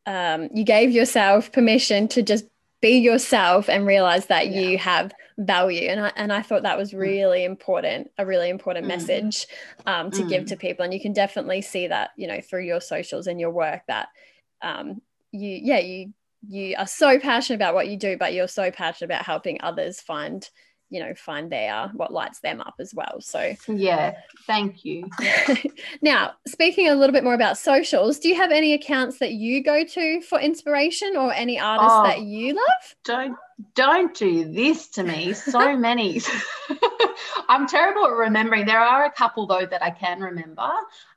um, 0.05 0.49
you 0.53 0.63
gave 0.63 0.91
yourself 0.91 1.51
permission 1.51 2.07
to 2.09 2.21
just 2.21 2.45
be 2.83 2.97
yourself 2.97 3.69
and 3.69 3.87
realize 3.87 4.25
that 4.25 4.49
yeah. 4.49 4.59
you 4.59 4.77
have 4.77 5.13
value 5.37 5.87
and 5.87 6.01
I, 6.01 6.11
and 6.17 6.33
I 6.33 6.41
thought 6.41 6.63
that 6.63 6.77
was 6.77 6.91
mm. 6.91 6.99
really 6.99 7.45
important 7.45 8.11
a 8.17 8.25
really 8.25 8.49
important 8.49 8.85
mm. 8.85 8.89
message 8.89 9.47
um, 9.85 10.11
to 10.11 10.23
mm. 10.23 10.29
give 10.29 10.45
to 10.47 10.57
people 10.57 10.83
and 10.83 10.93
you 10.93 10.99
can 10.99 11.13
definitely 11.13 11.61
see 11.61 11.87
that 11.87 12.09
you 12.17 12.27
know 12.27 12.41
through 12.41 12.65
your 12.65 12.81
socials 12.81 13.27
and 13.27 13.39
your 13.39 13.51
work 13.51 13.83
that 13.87 14.09
um, 14.61 15.01
you 15.31 15.49
yeah 15.63 15.79
you 15.79 16.13
you 16.49 16.75
are 16.77 16.85
so 16.85 17.17
passionate 17.17 17.55
about 17.55 17.73
what 17.73 17.87
you 17.87 17.97
do 17.97 18.17
but 18.17 18.33
you're 18.33 18.49
so 18.49 18.69
passionate 18.69 19.05
about 19.09 19.25
helping 19.25 19.59
others 19.61 20.01
find 20.01 20.49
you 20.93 20.99
know 20.99 21.13
find 21.15 21.51
their 21.51 21.89
what 21.95 22.13
lights 22.13 22.39
them 22.39 22.61
up 22.61 22.75
as 22.79 22.93
well. 22.93 23.19
So 23.19 23.55
yeah 23.67 24.15
thank 24.45 24.85
you. 24.85 25.09
Now 26.01 26.33
speaking 26.47 26.87
a 26.87 26.95
little 26.95 27.13
bit 27.13 27.23
more 27.23 27.33
about 27.33 27.57
socials 27.57 28.19
do 28.19 28.29
you 28.29 28.35
have 28.35 28.51
any 28.51 28.73
accounts 28.73 29.17
that 29.19 29.33
you 29.33 29.63
go 29.63 29.83
to 29.83 30.21
for 30.21 30.39
inspiration 30.39 31.15
or 31.17 31.33
any 31.33 31.59
artists 31.59 31.91
oh, 31.91 32.03
that 32.03 32.21
you 32.21 32.53
love? 32.53 32.95
don't 33.03 33.35
don't 33.75 34.13
do 34.15 34.45
this 34.45 34.87
to 34.89 35.03
me. 35.03 35.33
So 35.33 35.77
many. 35.89 36.21
I'm 37.49 37.67
terrible 37.67 38.05
at 38.05 38.11
remembering. 38.13 38.65
There 38.65 38.79
are 38.79 39.05
a 39.05 39.11
couple 39.11 39.45
though 39.47 39.65
that 39.65 39.83
i 39.83 39.89
can 39.89 40.19
remember. 40.19 40.69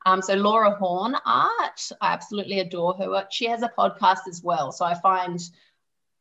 Um, 0.04 0.22
so 0.22 0.34
laura 0.34 0.70
horn 0.70 1.16
art 1.24 1.90
i 2.00 2.12
absolutely 2.12 2.60
adore 2.60 2.94
her 2.94 3.26
she 3.30 3.46
has 3.46 3.62
a 3.62 3.70
podcast 3.76 4.28
as 4.28 4.42
well. 4.42 4.72
So 4.72 4.84
i 4.84 4.94
find 4.94 5.40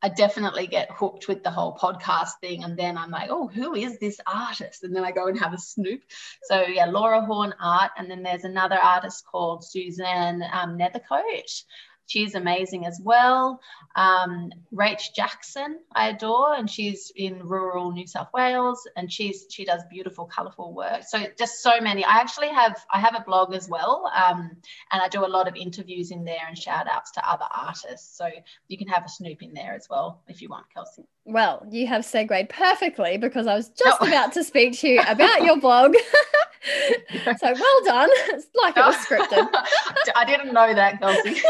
I 0.06 0.10
definitely 0.10 0.68
get 0.68 0.92
hooked 0.92 1.28
with 1.28 1.44
the 1.44 1.50
whole 1.50 1.76
podcast 1.76 2.34
thing. 2.40 2.64
And 2.64 2.78
then 2.78 2.96
I'm 2.96 3.10
like, 3.10 3.32
oh, 3.32 3.48
who 3.48 3.74
is 3.74 3.98
this 3.98 4.20
artist? 4.32 4.84
And 4.84 4.96
then 4.96 5.04
I 5.04 5.12
go 5.12 5.26
and 5.26 5.40
have 5.40 5.52
a 5.52 5.58
snoop. 5.58 6.02
So, 6.44 6.62
yeah, 6.62 6.86
Laura 6.86 7.26
Horn 7.26 7.56
Art. 7.60 7.90
And 7.98 8.12
then 8.12 8.22
there's 8.22 8.44
another 8.44 8.76
artist 8.76 9.26
called 9.26 9.64
Suzanne 9.64 10.44
um, 10.54 10.78
Nethercoat. 10.78 11.64
She's 12.08 12.36
amazing 12.36 12.86
as 12.86 13.00
well. 13.04 13.60
Um, 13.96 14.52
Rach 14.74 15.14
Jackson, 15.16 15.80
I 15.94 16.10
adore, 16.10 16.54
and 16.54 16.70
she's 16.70 17.12
in 17.16 17.40
rural 17.48 17.92
New 17.92 18.06
South 18.06 18.30
Wales, 18.34 18.88
and 18.96 19.12
she's 19.12 19.46
she 19.50 19.66
does 19.66 19.82
beautiful, 19.90 20.26
colourful 20.26 20.74
work. 20.74 21.04
So 21.04 21.20
just 21.38 21.64
so 21.64 21.80
many. 21.82 22.06
I 22.06 22.18
actually 22.18 22.50
have 22.50 22.86
I 22.92 23.00
have 23.00 23.16
a 23.16 23.24
blog 23.24 23.54
as 23.54 23.68
well, 23.68 24.12
um, 24.16 24.52
and 24.92 25.02
I 25.02 25.08
do 25.08 25.26
a 25.26 25.28
lot 25.28 25.48
of 25.48 25.56
interviews 25.56 26.12
in 26.12 26.26
there 26.26 26.46
and 26.48 26.58
shout 26.58 26.88
outs 26.88 27.12
to 27.12 27.28
other 27.28 27.46
artists. 27.52 28.16
So 28.18 28.30
you 28.68 28.78
can 28.78 28.88
have 28.88 29.06
a 29.06 29.10
snoop 29.10 29.42
in 29.42 29.54
there 29.54 29.74
as 29.74 29.88
well 29.90 30.22
if 30.28 30.42
you 30.42 30.50
want, 30.50 30.66
Kelsey. 30.74 31.08
Well, 31.26 31.66
you 31.72 31.88
have 31.88 32.06
segued 32.06 32.50
perfectly 32.50 33.18
because 33.18 33.48
I 33.48 33.56
was 33.56 33.70
just 33.70 33.98
oh. 34.00 34.08
about 34.08 34.32
to 34.34 34.44
speak 34.44 34.78
to 34.80 34.88
you 34.88 35.02
about 35.08 35.44
your 35.44 35.60
blog. 35.60 35.96
so 37.38 37.54
well 37.54 37.84
done. 37.84 38.10
It's 38.30 38.48
like 38.56 38.78
it 38.78 38.82
was 38.82 38.96
scripted. 38.96 39.48
I 40.16 40.26
didn't 40.26 40.54
know 40.54 40.74
that, 40.74 41.00
Kelsey. 41.00 41.42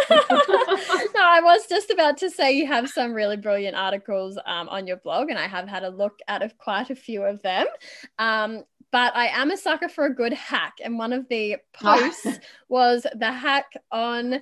no, 1.13 1.21
I 1.21 1.41
was 1.41 1.67
just 1.67 1.89
about 1.89 2.17
to 2.17 2.30
say 2.30 2.53
you 2.53 2.67
have 2.67 2.89
some 2.89 3.13
really 3.13 3.38
brilliant 3.38 3.76
articles 3.76 4.38
um, 4.45 4.69
on 4.69 4.88
your 4.88 4.97
blog, 4.97 5.30
and 5.30 5.39
I 5.39 5.47
have 5.47 5.67
had 5.67 5.84
a 5.84 5.89
look 5.89 6.19
at 6.28 6.41
a, 6.41 6.49
quite 6.57 6.89
a 6.89 6.95
few 6.95 7.23
of 7.23 7.41
them. 7.41 7.65
Um, 8.19 8.63
but 8.91 9.15
I 9.15 9.28
am 9.28 9.51
a 9.51 9.57
sucker 9.57 9.89
for 9.89 10.05
a 10.05 10.13
good 10.13 10.34
hack, 10.34 10.76
and 10.84 10.97
one 10.97 11.13
of 11.13 11.28
the 11.30 11.57
posts 11.73 12.39
was 12.69 13.05
the 13.15 13.32
hack 13.32 13.71
on 13.91 14.41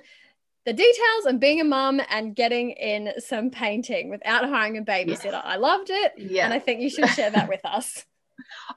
the 0.64 0.72
details 0.72 1.26
and 1.26 1.40
being 1.40 1.60
a 1.60 1.64
mum 1.64 2.00
and 2.08 2.34
getting 2.34 2.70
in 2.70 3.12
some 3.18 3.50
painting 3.50 4.08
without 4.10 4.48
hiring 4.48 4.78
a 4.78 4.82
babysitter. 4.82 5.32
Yeah. 5.32 5.42
I 5.44 5.56
loved 5.56 5.90
it. 5.90 6.12
Yeah. 6.16 6.44
And 6.44 6.54
I 6.54 6.58
think 6.58 6.80
you 6.80 6.90
should 6.90 7.08
share 7.10 7.30
that 7.30 7.48
with 7.48 7.64
us. 7.64 8.04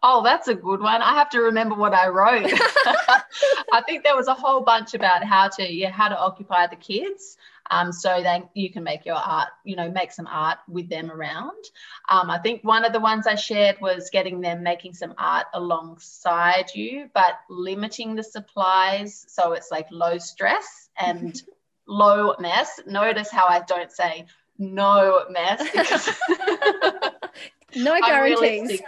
Oh, 0.03 0.23
that's 0.23 0.47
a 0.47 0.53
good 0.53 0.81
one. 0.81 1.01
I 1.01 1.15
have 1.15 1.31
to 1.31 1.39
remember 1.39 1.73
what 1.73 1.93
I 1.93 2.09
wrote. 2.09 2.51
I 3.73 3.81
think 3.87 4.03
there 4.03 4.15
was 4.15 4.27
a 4.27 4.33
whole 4.35 4.61
bunch 4.61 4.93
about 4.93 5.23
how 5.23 5.49
to 5.49 5.73
yeah, 5.73 5.89
how 5.89 6.09
to 6.09 6.17
occupy 6.17 6.67
the 6.67 6.75
kids. 6.75 7.37
Um, 7.71 7.91
so 7.91 8.21
then 8.21 8.47
you 8.53 8.71
can 8.71 8.83
make 8.83 9.05
your 9.05 9.15
art, 9.15 9.49
you 9.65 9.75
know, 9.75 9.91
make 9.91 10.11
some 10.11 10.27
art 10.27 10.59
with 10.69 10.89
them 10.89 11.11
around. 11.11 11.65
Um, 12.07 12.29
I 12.29 12.37
think 12.37 12.63
one 12.63 12.85
of 12.85 12.93
the 12.93 12.99
ones 12.99 13.27
I 13.27 13.35
shared 13.35 13.81
was 13.81 14.09
getting 14.11 14.41
them 14.41 14.63
making 14.63 14.93
some 14.93 15.15
art 15.17 15.47
alongside 15.53 16.67
you, 16.73 17.09
but 17.13 17.39
limiting 17.49 18.15
the 18.15 18.23
supplies 18.23 19.25
so 19.27 19.53
it's 19.53 19.71
like 19.71 19.87
low 19.91 20.17
stress 20.17 20.89
and 20.97 21.41
low 21.87 22.35
mess. 22.39 22.79
Notice 22.85 23.31
how 23.31 23.45
I 23.47 23.61
don't 23.61 23.91
say 23.91 24.25
no 24.57 25.25
mess 25.29 25.63
because 25.71 26.09
no 27.75 27.99
guarantees. 28.05 28.81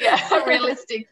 yeah, 0.00 0.44
realistic. 0.46 1.08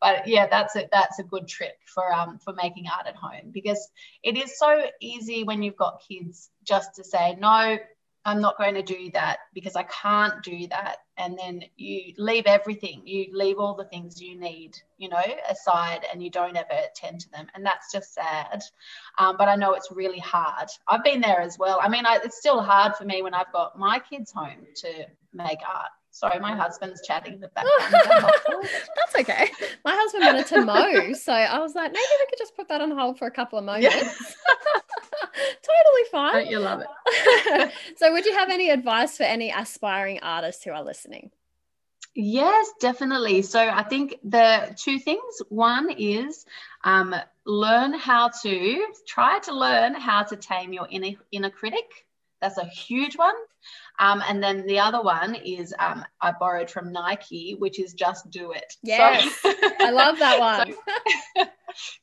but 0.00 0.26
yeah, 0.26 0.46
that's 0.46 0.76
a 0.76 0.88
that's 0.92 1.18
a 1.18 1.22
good 1.22 1.48
trick 1.48 1.78
for 1.86 2.12
um 2.12 2.38
for 2.38 2.52
making 2.54 2.84
art 2.94 3.06
at 3.06 3.16
home 3.16 3.50
because 3.50 3.88
it 4.22 4.36
is 4.36 4.58
so 4.58 4.84
easy 5.00 5.44
when 5.44 5.62
you've 5.62 5.76
got 5.76 6.02
kids 6.06 6.50
just 6.64 6.94
to 6.96 7.04
say 7.04 7.36
no, 7.38 7.78
I'm 8.26 8.40
not 8.40 8.56
going 8.56 8.74
to 8.74 8.82
do 8.82 9.10
that 9.12 9.38
because 9.52 9.76
I 9.76 9.82
can't 9.84 10.42
do 10.42 10.66
that. 10.68 10.96
And 11.18 11.38
then 11.38 11.62
you 11.76 12.14
leave 12.16 12.46
everything, 12.46 13.02
you 13.04 13.26
leave 13.32 13.58
all 13.58 13.74
the 13.74 13.84
things 13.84 14.20
you 14.20 14.38
need, 14.38 14.76
you 14.98 15.08
know, 15.08 15.22
aside 15.48 16.06
and 16.10 16.22
you 16.22 16.30
don't 16.30 16.56
ever 16.56 16.72
attend 16.90 17.20
to 17.20 17.30
them. 17.30 17.46
And 17.54 17.64
that's 17.64 17.92
just 17.92 18.14
sad. 18.14 18.62
Um, 19.18 19.36
but 19.38 19.48
I 19.48 19.56
know 19.56 19.74
it's 19.74 19.92
really 19.92 20.18
hard. 20.18 20.68
I've 20.88 21.04
been 21.04 21.20
there 21.20 21.40
as 21.40 21.58
well. 21.58 21.78
I 21.82 21.88
mean, 21.88 22.06
I, 22.06 22.18
it's 22.24 22.38
still 22.38 22.62
hard 22.62 22.96
for 22.96 23.04
me 23.04 23.22
when 23.22 23.34
I've 23.34 23.52
got 23.52 23.78
my 23.78 23.98
kids 23.98 24.32
home 24.32 24.66
to 24.76 25.06
make 25.34 25.58
art. 25.68 25.90
Sorry, 26.14 26.38
my 26.38 26.54
husband's 26.54 27.04
chatting 27.04 27.34
in 27.34 27.40
the 27.40 27.48
background. 27.48 27.94
Is 28.02 28.08
that 28.08 28.20
helpful? 28.20 28.62
That's 28.94 29.16
okay. 29.16 29.50
My 29.84 29.96
husband 29.96 30.24
wanted 30.24 30.46
to 30.46 30.64
mow, 30.64 31.12
so 31.12 31.32
I 31.32 31.58
was 31.58 31.74
like, 31.74 31.90
maybe 31.90 32.06
we 32.20 32.26
could 32.30 32.38
just 32.38 32.54
put 32.54 32.68
that 32.68 32.80
on 32.80 32.92
hold 32.92 33.18
for 33.18 33.26
a 33.26 33.32
couple 33.32 33.58
of 33.58 33.64
moments. 33.64 33.92
Yeah. 33.92 34.02
totally 35.34 36.02
fine. 36.12 36.34
Don't 36.34 36.50
you 36.50 36.60
love 36.60 36.82
it? 36.82 36.86
so, 37.96 38.12
would 38.12 38.26
you 38.26 38.34
have 38.34 38.50
any 38.50 38.70
advice 38.70 39.16
for 39.16 39.24
any 39.24 39.50
aspiring 39.50 40.20
artists 40.20 40.64
who 40.64 40.70
are 40.70 40.82
listening? 40.82 41.30
Yes, 42.14 42.72
definitely. 42.80 43.42
So 43.42 43.58
I 43.58 43.82
think 43.82 44.16
the 44.22 44.74
two 44.78 45.00
things 45.00 45.42
one 45.48 45.90
is 45.90 46.46
um, 46.84 47.14
learn 47.44 47.92
how 47.92 48.30
to 48.42 48.86
try 49.06 49.40
to 49.40 49.54
learn 49.54 49.94
how 49.94 50.22
to 50.22 50.36
tame 50.36 50.72
your 50.72 50.86
inner, 50.88 51.16
inner 51.32 51.50
critic. 51.50 52.06
That's 52.40 52.58
a 52.58 52.66
huge 52.66 53.16
one. 53.16 53.34
Um, 53.98 54.22
and 54.28 54.42
then 54.42 54.66
the 54.66 54.80
other 54.80 55.00
one 55.02 55.36
is 55.36 55.72
um, 55.78 56.04
I 56.20 56.32
borrowed 56.38 56.70
from 56.70 56.92
Nike, 56.92 57.54
which 57.58 57.78
is 57.78 57.94
just 57.94 58.28
do 58.30 58.52
it. 58.52 58.74
Yes, 58.82 59.32
So- 59.40 59.52
I 59.80 59.90
love 59.90 60.18
that 60.18 60.40
one. 60.40 60.74
so, 61.36 61.44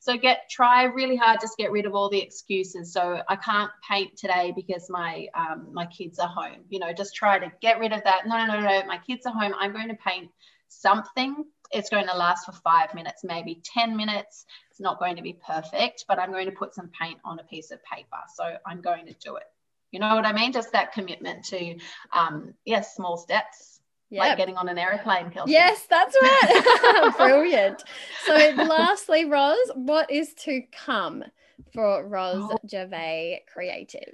so 0.00 0.16
get 0.16 0.48
try 0.50 0.84
really 0.84 1.16
hard 1.16 1.40
just 1.40 1.56
get 1.58 1.70
rid 1.70 1.84
of 1.86 1.94
all 1.94 2.08
the 2.08 2.20
excuses. 2.20 2.92
So 2.92 3.20
i 3.28 3.36
can't 3.36 3.70
paint 3.88 4.16
today 4.16 4.52
because 4.54 4.88
my 4.88 5.26
um, 5.34 5.68
my 5.72 5.86
kids 5.86 6.18
are 6.18 6.28
home. 6.28 6.64
You 6.70 6.78
know 6.78 6.92
just 6.92 7.14
try 7.14 7.38
to 7.38 7.52
get 7.60 7.78
rid 7.78 7.92
of 7.92 8.02
that. 8.04 8.26
No 8.26 8.38
no 8.46 8.60
no 8.60 8.60
no 8.60 8.86
my 8.86 8.98
kids 8.98 9.26
are 9.26 9.32
home. 9.32 9.52
I'm 9.58 9.72
going 9.72 9.88
to 9.88 9.96
paint 9.96 10.30
something. 10.68 11.44
It's 11.72 11.88
going 11.90 12.06
to 12.06 12.16
last 12.16 12.46
for 12.46 12.52
five 12.52 12.94
minutes 12.94 13.22
maybe 13.24 13.60
10 13.74 13.96
minutes. 13.96 14.46
It's 14.70 14.80
not 14.80 14.98
going 14.98 15.16
to 15.16 15.22
be 15.22 15.34
perfect 15.46 16.06
but 16.08 16.18
i'm 16.18 16.32
going 16.32 16.46
to 16.46 16.52
put 16.56 16.74
some 16.74 16.90
paint 16.98 17.18
on 17.24 17.38
a 17.38 17.44
piece 17.44 17.70
of 17.70 17.78
paper. 17.84 18.16
So 18.34 18.56
i'm 18.66 18.80
going 18.80 19.06
to 19.06 19.14
do 19.14 19.36
it 19.36 19.44
you 19.92 20.00
know 20.00 20.14
what 20.16 20.26
i 20.26 20.32
mean 20.32 20.50
just 20.52 20.72
that 20.72 20.92
commitment 20.92 21.44
to 21.44 21.76
um 22.12 22.52
yes 22.64 22.96
small 22.96 23.16
steps 23.16 23.80
Yeah. 24.10 24.20
like 24.24 24.36
getting 24.38 24.56
on 24.56 24.68
an 24.68 24.76
aeroplane 24.78 25.30
Kelsey. 25.30 25.52
Yes, 25.52 25.86
that's 25.88 26.14
right. 26.20 27.14
Brilliant. 27.16 27.82
So, 28.26 28.34
lastly, 28.56 29.24
Roz, 29.24 29.70
what 29.74 30.10
is 30.10 30.34
to 30.44 30.60
come 30.86 31.24
for 31.72 32.06
Roz 32.06 32.42
Oh. 32.42 32.58
Gervais 32.68 33.42
Creative? 33.52 34.12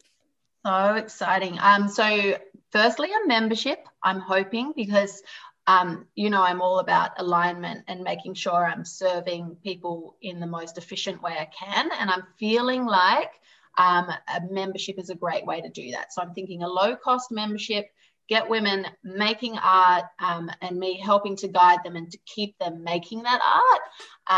So 0.64 0.94
exciting. 0.94 1.58
Um, 1.60 1.88
so 1.88 2.38
firstly, 2.70 3.08
a 3.10 3.26
membership, 3.26 3.80
I'm 4.02 4.20
hoping 4.20 4.72
because 4.76 5.20
um, 5.66 6.06
you 6.14 6.30
know, 6.30 6.42
I'm 6.42 6.62
all 6.62 6.78
about 6.78 7.10
alignment 7.18 7.84
and 7.88 8.02
making 8.02 8.34
sure 8.34 8.64
I'm 8.64 8.84
serving 8.84 9.56
people 9.62 10.16
in 10.22 10.38
the 10.40 10.46
most 10.46 10.78
efficient 10.78 11.20
way 11.22 11.32
I 11.38 11.44
can. 11.46 11.90
And 11.98 12.08
I'm 12.10 12.22
feeling 12.38 12.86
like 12.86 13.32
um, 13.78 14.08
a 14.08 14.40
membership 14.50 14.98
is 14.98 15.08
a 15.08 15.14
great 15.14 15.46
way 15.46 15.60
to 15.60 15.68
do 15.68 15.92
that. 15.92 16.12
So 16.12 16.20
I'm 16.20 16.34
thinking 16.34 16.62
a 16.62 16.68
low 16.68 16.96
cost 16.96 17.30
membership, 17.30 17.86
get 18.28 18.50
women 18.50 18.86
making 19.02 19.56
art 19.56 20.04
um, 20.18 20.50
and 20.60 20.78
me 20.78 21.00
helping 21.00 21.36
to 21.36 21.48
guide 21.48 21.78
them 21.84 21.96
and 21.96 22.10
to 22.10 22.18
keep 22.26 22.58
them 22.58 22.84
making 22.84 23.22
that 23.22 23.40
art. 23.42 23.80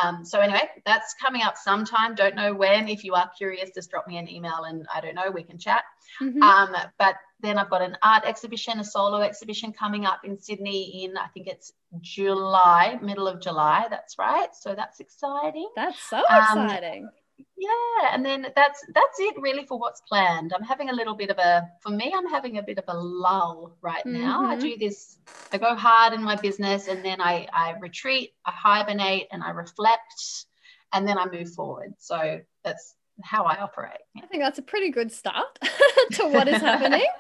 Um, 0.05 0.25
so 0.25 0.39
anyway, 0.41 0.69
that's 0.87 1.15
coming 1.15 1.43
up 1.43 1.57
sometime. 1.57 2.15
Don't 2.15 2.37
know 2.37 2.55
when. 2.55 2.89
If 2.89 3.03
you 3.03 3.15
are 3.15 3.31
curious, 3.37 3.71
just 3.75 3.91
drop 3.91 4.07
me 4.07 4.19
an 4.19 4.29
email 4.29 4.63
and 4.65 4.87
I 4.95 5.01
don't 5.01 5.15
know, 5.15 5.31
we 5.31 5.43
can 5.43 5.59
chat. 5.59 5.83
Mhm. 6.21 6.43
Um, 6.43 6.77
but 6.99 7.17
then 7.41 7.59
I've 7.59 7.71
got 7.71 7.83
an 7.83 7.97
art 8.03 8.25
exhibition, 8.27 8.79
a 8.79 8.85
solo 8.85 9.21
exhibition 9.23 9.73
coming 9.73 10.05
up 10.05 10.21
in 10.25 10.39
Sydney 10.39 11.05
in 11.05 11.17
I 11.17 11.29
think 11.29 11.49
it's 11.49 11.73
July, 12.01 12.99
middle 13.03 13.27
of 13.27 13.41
July. 13.41 13.87
That's 13.91 14.19
right. 14.19 14.55
So 14.55 14.75
that's 14.75 15.01
exciting. 15.01 15.71
that's 15.75 16.01
so 16.09 16.19
um, 16.19 16.67
exciting. 16.67 17.09
Yeah, 17.57 18.15
and 18.15 18.25
then 18.25 18.47
that's 18.57 18.85
that's 18.95 19.21
it 19.21 19.35
really 19.41 19.65
for 19.67 19.79
what's 19.79 20.01
planned. 20.03 20.53
I'm 20.55 20.63
having 20.63 20.91
a 20.91 20.95
little 20.95 21.15
bit 21.15 21.31
of 21.31 21.39
a 21.39 21.69
for 21.83 21.91
me, 21.91 22.13
I'm 22.17 22.29
having 22.29 22.59
a 22.59 22.63
bit 22.63 22.79
of 22.79 22.85
a 22.89 22.95
lull 22.99 23.77
right 23.83 24.05
now. 24.09 24.45
I 24.47 24.57
Mhm. 24.57 24.61
do 24.61 24.77
this, 24.79 25.19
I 25.53 25.59
go 25.59 25.75
hard 25.75 26.13
in 26.13 26.23
my 26.23 26.37
business 26.37 26.89
and 26.89 27.05
then 27.05 27.21
I 27.21 27.49
I 27.53 27.73
retreat, 27.79 28.35
I 28.45 28.53
hibernate 28.53 29.29
and 29.31 29.43
I 29.43 29.51
reflect 29.51 30.47
and 30.93 31.07
then 31.07 31.19
I 31.19 31.27
move 31.27 31.53
forward. 31.55 31.95
So 31.99 32.41
that's 32.65 32.95
how 33.23 33.45
I 33.45 33.57
operate. 33.61 33.99
I 34.17 34.27
think 34.27 34.43
that's 34.43 34.59
a 34.59 34.63
pretty 34.63 34.91
good 34.91 35.11
start 35.13 35.59
to 36.13 36.29
what 36.29 36.49
is 36.49 36.61
happening. 36.61 37.07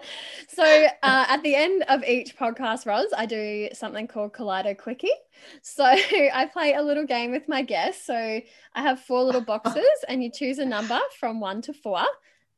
So, 0.52 0.64
uh, 0.64 0.88
at 1.28 1.44
the 1.44 1.54
end 1.54 1.84
of 1.88 2.02
each 2.02 2.36
podcast, 2.36 2.84
Roz, 2.84 3.06
I 3.16 3.24
do 3.24 3.68
something 3.72 4.08
called 4.08 4.32
Kaleido 4.32 4.76
Quickie. 4.76 5.12
So, 5.62 5.84
I 5.84 6.50
play 6.52 6.74
a 6.74 6.82
little 6.82 7.06
game 7.06 7.30
with 7.30 7.48
my 7.48 7.62
guests. 7.62 8.04
So, 8.04 8.14
I 8.16 8.82
have 8.82 8.98
four 9.00 9.22
little 9.22 9.42
boxes, 9.42 9.84
and 10.08 10.24
you 10.24 10.30
choose 10.32 10.58
a 10.58 10.64
number 10.66 10.98
from 11.20 11.38
one 11.38 11.62
to 11.62 11.72
four. 11.72 12.02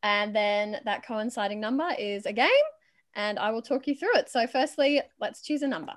And 0.03 0.35
then 0.35 0.79
that 0.87 1.07
coinciding 1.07 1.61
number 1.61 1.87
is 1.99 2.25
a 2.25 2.33
game, 2.33 2.49
and 3.15 3.39
I 3.39 3.51
will 3.51 3.63
talk 3.63 3.87
you 3.87 3.95
through 3.95 4.17
it. 4.17 4.31
So, 4.31 4.47
firstly, 4.47 5.03
let's 5.21 5.43
choose 5.43 5.61
a 5.61 5.69
number. 5.69 5.93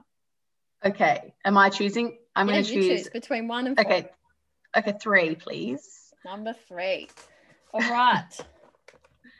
Okay. 0.84 1.34
Am 1.46 1.58
I 1.58 1.70
choosing? 1.70 2.18
I'm 2.36 2.48
Yeah, 2.50 2.56
going 2.56 2.66
to 2.66 2.74
choose. 2.74 2.88
choose 3.04 3.10
between 3.10 3.48
one 3.48 3.68
and 3.68 3.78
four. 3.78 3.86
Okay. 3.86 4.10
Okay, 4.78 4.94
three, 5.02 5.36
please. 5.36 6.14
Number 6.26 6.54
three. 6.68 7.08
All 7.76 7.92
right. 7.92 8.24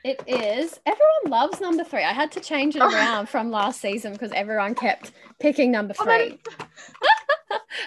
It 0.04 0.22
is. 0.26 0.78
Everyone 0.84 1.30
loves 1.40 1.58
number 1.60 1.82
three. 1.82 2.04
I 2.04 2.12
had 2.12 2.30
to 2.32 2.40
change 2.40 2.76
it 2.76 2.82
around 2.82 3.28
from 3.30 3.50
last 3.50 3.80
season 3.80 4.12
because 4.12 4.30
everyone 4.32 4.74
kept 4.74 5.12
picking 5.40 5.72
number 5.72 5.94
Oh, 5.98 6.04
three. 6.04 6.38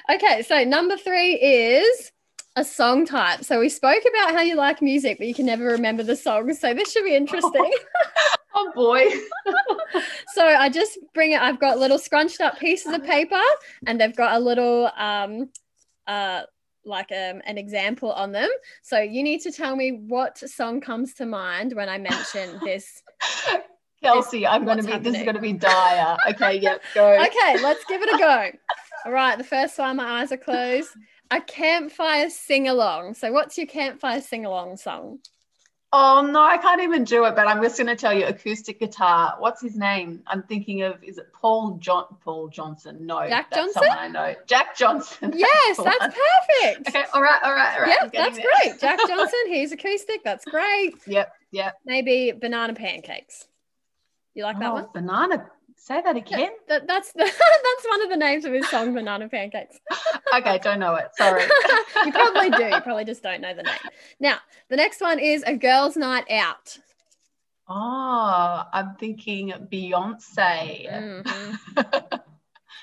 okay, 0.16 0.42
so 0.42 0.64
number 0.64 0.98
three 0.98 1.36
is 1.36 2.12
a 2.56 2.64
song 2.66 3.06
type. 3.06 3.44
So 3.44 3.60
we 3.60 3.70
spoke 3.70 4.04
about 4.10 4.34
how 4.34 4.42
you 4.42 4.56
like 4.56 4.82
music, 4.82 5.20
but 5.20 5.28
you 5.28 5.36
can 5.36 5.46
never 5.46 5.66
remember 5.66 6.02
the 6.02 6.16
songs. 6.16 6.60
So 6.60 6.74
this 6.74 6.92
should 6.92 7.06
be 7.06 7.16
interesting. 7.16 7.72
Oh 8.56 8.72
boy. 8.76 9.06
so 10.34 10.44
I 10.44 10.70
just 10.70 10.98
bring 11.14 11.34
it. 11.34 11.40
I've 11.42 11.60
got 11.60 11.78
little 11.78 12.00
scrunched 12.00 12.42
up 12.42 12.58
pieces 12.60 12.92
of 12.92 13.04
paper, 13.04 13.40
and 13.86 14.02
they've 14.02 14.16
got 14.16 14.36
a 14.36 14.40
little 14.40 14.90
um, 14.98 15.50
uh, 16.08 16.42
like 16.90 17.12
um, 17.12 17.42
an 17.46 17.58
example 17.58 18.12
on 18.12 18.32
them. 18.32 18.50
So 18.82 19.00
you 19.00 19.24
need 19.24 19.42
to 19.42 19.52
tell 19.52 19.76
me 19.76 19.92
what 19.92 20.38
song 20.38 20.82
comes 20.82 21.14
to 21.16 21.26
mind 21.26 21.74
when 21.74 21.88
I 21.90 21.98
mention 21.98 22.60
this. 22.64 23.02
Kelsey, 24.02 24.48
I'm 24.48 24.66
going 24.66 24.78
to 24.78 24.84
be, 24.84 24.98
this 24.98 25.18
is 25.18 25.24
going 25.24 25.36
to 25.36 25.42
be 25.42 25.54
dire. 25.54 26.18
Okay, 26.30 26.60
yep, 26.60 26.82
go. 26.94 27.12
Okay, 27.26 27.62
let's 27.62 27.84
give 27.86 28.02
it 28.02 28.14
a 28.14 28.18
go. 28.18 28.52
All 29.06 29.12
right, 29.12 29.38
the 29.38 29.44
first 29.44 29.78
one, 29.78 29.98
my 29.98 30.22
eyes 30.22 30.32
are 30.32 30.38
closed. 30.38 30.90
A 31.32 31.42
campfire 31.42 32.30
sing 32.30 32.68
along. 32.68 33.14
So, 33.14 33.32
what's 33.32 33.58
your 33.58 33.68
campfire 33.68 34.22
sing 34.22 34.46
along 34.46 34.78
song? 34.78 35.20
Oh 35.92 36.22
no, 36.22 36.44
I 36.44 36.58
can't 36.58 36.82
even 36.82 37.04
do 37.04 37.26
it, 37.26 37.36
but 37.36 37.48
I'm 37.48 37.64
just 37.64 37.78
going 37.78 37.88
to 37.88 37.96
tell 37.96 38.14
you 38.14 38.26
acoustic 38.26 38.80
guitar. 38.80 39.36
What's 39.40 39.60
his 39.60 39.76
name? 39.76 40.22
I'm 40.28 40.44
thinking 40.44 40.84
of, 40.84 41.04
is 41.04 41.18
it 41.18 41.34
Paul 41.34 41.78
John 41.80 42.06
Paul 42.24 42.48
Johnson? 42.48 43.08
No, 43.08 43.28
Jack 43.28 43.50
that's 43.50 43.74
Johnson? 43.74 43.98
I 43.98 44.08
know. 44.08 44.36
Jack 44.46 44.78
Johnson. 44.78 45.34
Yes, 45.40 45.78
that's 45.78 46.00
one. 46.00 46.12
perfect. 46.12 46.90
Okay, 46.90 47.06
all 47.14 47.24
right, 47.24 47.40
all 47.44 47.54
right, 47.54 47.76
all 47.76 47.82
right. 47.82 47.98
Yep, 48.04 48.12
that's 48.14 48.38
there. 48.38 48.46
great. 48.62 48.80
Jack 48.80 49.00
Johnson, 49.08 49.40
he's 49.48 49.72
acoustic. 49.72 50.24
That's 50.24 50.46
great. 50.46 50.94
Yep, 51.08 51.34
yep. 51.52 51.76
Maybe 51.86 52.34
banana 52.34 52.74
pancakes. 52.76 53.48
You 54.36 54.44
like 54.44 54.60
that 54.60 54.70
oh, 54.70 54.74
one? 54.74 54.88
banana. 54.94 55.50
Say 55.90 56.04
that 56.04 56.16
again. 56.16 56.52
That, 56.68 56.86
that's 56.86 57.12
the, 57.14 57.20
that's 57.24 57.88
one 57.88 58.04
of 58.04 58.10
the 58.12 58.16
names 58.16 58.46
of 58.46 58.54
his 58.54 58.70
song, 58.70 58.94
Banana 58.94 59.28
Pancakes. 59.28 59.80
okay, 60.36 60.60
don't 60.60 60.78
know 60.80 60.94
it. 60.94 61.08
Sorry. 61.18 61.42
you 62.06 62.12
probably 62.12 62.52
do. 62.52 62.64
You 62.64 62.80
probably 62.82 63.06
just 63.06 63.24
don't 63.24 63.42
know 63.42 63.56
the 63.56 63.64
name. 63.64 63.80
Now, 64.20 64.38
the 64.70 64.76
next 64.76 65.02
one 65.02 65.18
is 65.18 65.44
a 65.48 65.56
girls' 65.58 65.98
night 65.98 66.30
out. 66.30 66.78
Oh, 67.68 68.64
I'm 68.72 68.94
thinking 69.00 69.52
Beyonce. 69.72 70.92
Mhm. 70.92 72.22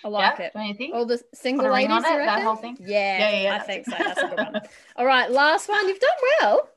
I 0.05 0.09
like 0.09 0.39
yeah, 0.39 0.47
it. 0.47 0.53
don't 0.53 0.67
you 0.67 0.75
think? 0.75 0.95
All 0.95 1.07
the 1.07 1.23
single 1.33 1.65
Put 1.65 1.71
a 1.71 1.75
ring 1.77 1.89
ladies, 1.89 2.05
it, 2.11 2.27
that 2.27 2.43
whole 2.43 2.57
thing? 2.57 2.77
Yeah, 2.81 3.19
Yeah, 3.19 3.41
yeah, 3.43 3.55
I 3.55 3.59
think 3.61 3.87
it. 3.87 3.91
so. 3.91 3.97
That's 3.99 4.21
a 4.21 4.27
good 4.27 4.39
one. 4.39 4.61
All 4.97 5.07
right, 5.07 5.31
last 5.31 5.69
one. 5.69 5.87
You've 5.89 6.01
done 6.01 6.11
well. 6.41 6.69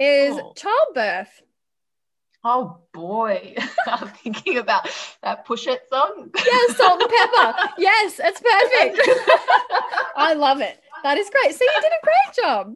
Is 0.00 0.34
Cool. 0.34 0.54
childbirth. 0.54 1.42
Oh 2.44 2.78
boy, 2.92 3.56
I'm 3.86 4.08
thinking 4.08 4.58
about 4.58 4.88
that 5.22 5.44
push 5.44 5.66
it 5.66 5.82
song. 5.90 6.30
Yes, 6.36 6.76
Salt-N-Pepa. 6.76 7.68
Yes, 7.78 8.20
it's 8.22 8.40
perfect. 8.40 9.00
I 10.16 10.34
love 10.34 10.60
it. 10.60 10.80
That 11.02 11.18
is 11.18 11.30
great. 11.30 11.54
So 11.54 11.64
you 11.64 11.80
did 11.82 11.92
a 11.92 12.04
great 12.04 12.44
job. 12.44 12.74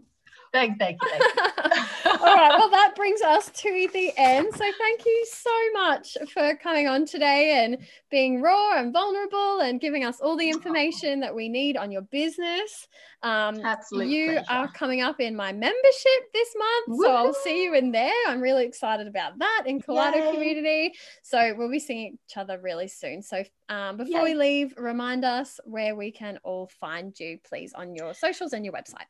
Thank, 0.53 0.79
thank 0.79 0.99
you, 1.03 1.09
thank 1.11 1.23
you. 1.23 2.11
All 2.23 2.35
right. 2.37 2.57
Well, 2.57 2.71
that 2.71 2.95
brings 2.95 3.21
us 3.21 3.51
to 3.51 3.89
the 3.93 4.13
end. 4.17 4.47
So 4.53 4.65
thank 4.79 5.05
you 5.05 5.27
so 5.31 5.73
much 5.73 6.17
for 6.33 6.55
coming 6.57 6.87
on 6.87 7.07
today 7.07 7.65
and 7.65 7.79
being 8.11 8.41
raw 8.41 8.79
and 8.79 8.93
vulnerable 8.93 9.61
and 9.61 9.81
giving 9.81 10.05
us 10.05 10.21
all 10.21 10.37
the 10.37 10.49
information 10.49 11.21
that 11.21 11.35
we 11.35 11.49
need 11.49 11.77
on 11.77 11.91
your 11.91 12.03
business. 12.03 12.87
Um, 13.23 13.61
Absolute 13.65 14.09
you 14.09 14.27
pleasure. 14.33 14.45
are 14.51 14.73
coming 14.73 15.01
up 15.01 15.21
in 15.21 15.35
my 15.35 15.53
membership 15.53 16.33
this 16.33 16.49
month, 16.57 17.01
so 17.01 17.15
I'll 17.15 17.35
see 17.35 17.65
you 17.65 17.75
in 17.75 17.93
there. 17.93 18.13
I'm 18.29 18.41
really 18.41 18.65
excited 18.65 19.07
about 19.07 19.39
that 19.39 19.65
in 19.67 19.81
Kaleido 19.81 20.17
Yay. 20.17 20.31
community. 20.33 20.95
So 21.23 21.55
we'll 21.57 21.71
be 21.71 21.79
seeing 21.79 22.19
each 22.29 22.37
other 22.37 22.59
really 22.61 22.89
soon. 22.89 23.23
So 23.23 23.45
um, 23.69 23.97
before 23.97 24.21
Yay. 24.21 24.35
we 24.35 24.35
leave, 24.35 24.75
remind 24.77 25.25
us 25.25 25.61
where 25.65 25.97
we 25.97 26.11
can 26.13 26.39
all 26.45 26.71
find 26.81 27.19
you, 27.19 27.39
please, 27.49 27.73
on 27.73 27.95
your 27.95 28.15
socials 28.15 28.53
and 28.53 28.65
your 28.65 28.75
website. 28.75 29.07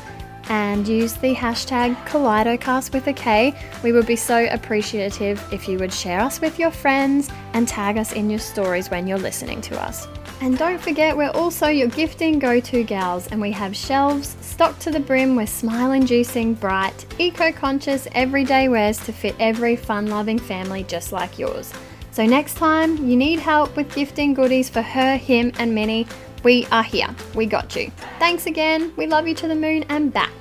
and 0.49 0.87
use 0.87 1.13
the 1.13 1.35
hashtag 1.35 1.95
KaleidoCast 2.07 2.93
with 2.93 3.07
a 3.07 3.13
K, 3.13 3.53
we 3.83 3.91
would 3.91 4.07
be 4.07 4.15
so 4.15 4.47
appreciative 4.51 5.43
if 5.53 5.67
you 5.67 5.77
would 5.77 5.93
share 5.93 6.19
us 6.19 6.41
with 6.41 6.57
your 6.57 6.71
friends 6.71 7.29
and 7.53 7.67
tag 7.67 7.97
us 7.97 8.13
in 8.13 8.29
your 8.29 8.39
stories 8.39 8.89
when 8.89 9.07
you're 9.07 9.19
listening 9.19 9.61
to 9.61 9.79
us. 9.79 10.07
And 10.41 10.57
don't 10.57 10.79
forget, 10.79 11.17
we're 11.17 11.31
also 11.31 11.67
your 11.67 11.89
gifting 11.89 12.39
go 12.39 12.61
to 12.61 12.83
gals, 12.83 13.27
and 13.27 13.41
we 13.41 13.51
have 13.51 13.75
shelves 13.75 14.37
stocked 14.39 14.79
to 14.81 14.91
the 14.91 14.99
brim 14.99 15.35
with 15.35 15.49
smile 15.49 15.91
inducing, 15.91 16.53
bright, 16.53 17.05
eco 17.19 17.51
conscious, 17.51 18.07
everyday 18.13 18.69
wears 18.69 18.97
to 18.99 19.11
fit 19.11 19.35
every 19.39 19.75
fun 19.75 20.07
loving 20.07 20.39
family 20.39 20.83
just 20.83 21.11
like 21.11 21.37
yours. 21.37 21.73
So, 22.11 22.25
next 22.25 22.55
time 22.55 22.97
you 23.05 23.17
need 23.17 23.39
help 23.39 23.75
with 23.75 23.93
gifting 23.93 24.33
goodies 24.33 24.69
for 24.69 24.81
her, 24.81 25.17
him, 25.17 25.51
and 25.59 25.75
Minnie, 25.75 26.07
we 26.43 26.65
are 26.71 26.83
here. 26.83 27.13
We 27.35 27.45
got 27.45 27.75
you. 27.75 27.91
Thanks 28.17 28.45
again. 28.45 28.93
We 28.95 29.07
love 29.07 29.27
you 29.27 29.35
to 29.35 29.47
the 29.47 29.55
moon 29.55 29.83
and 29.89 30.11
back. 30.11 30.31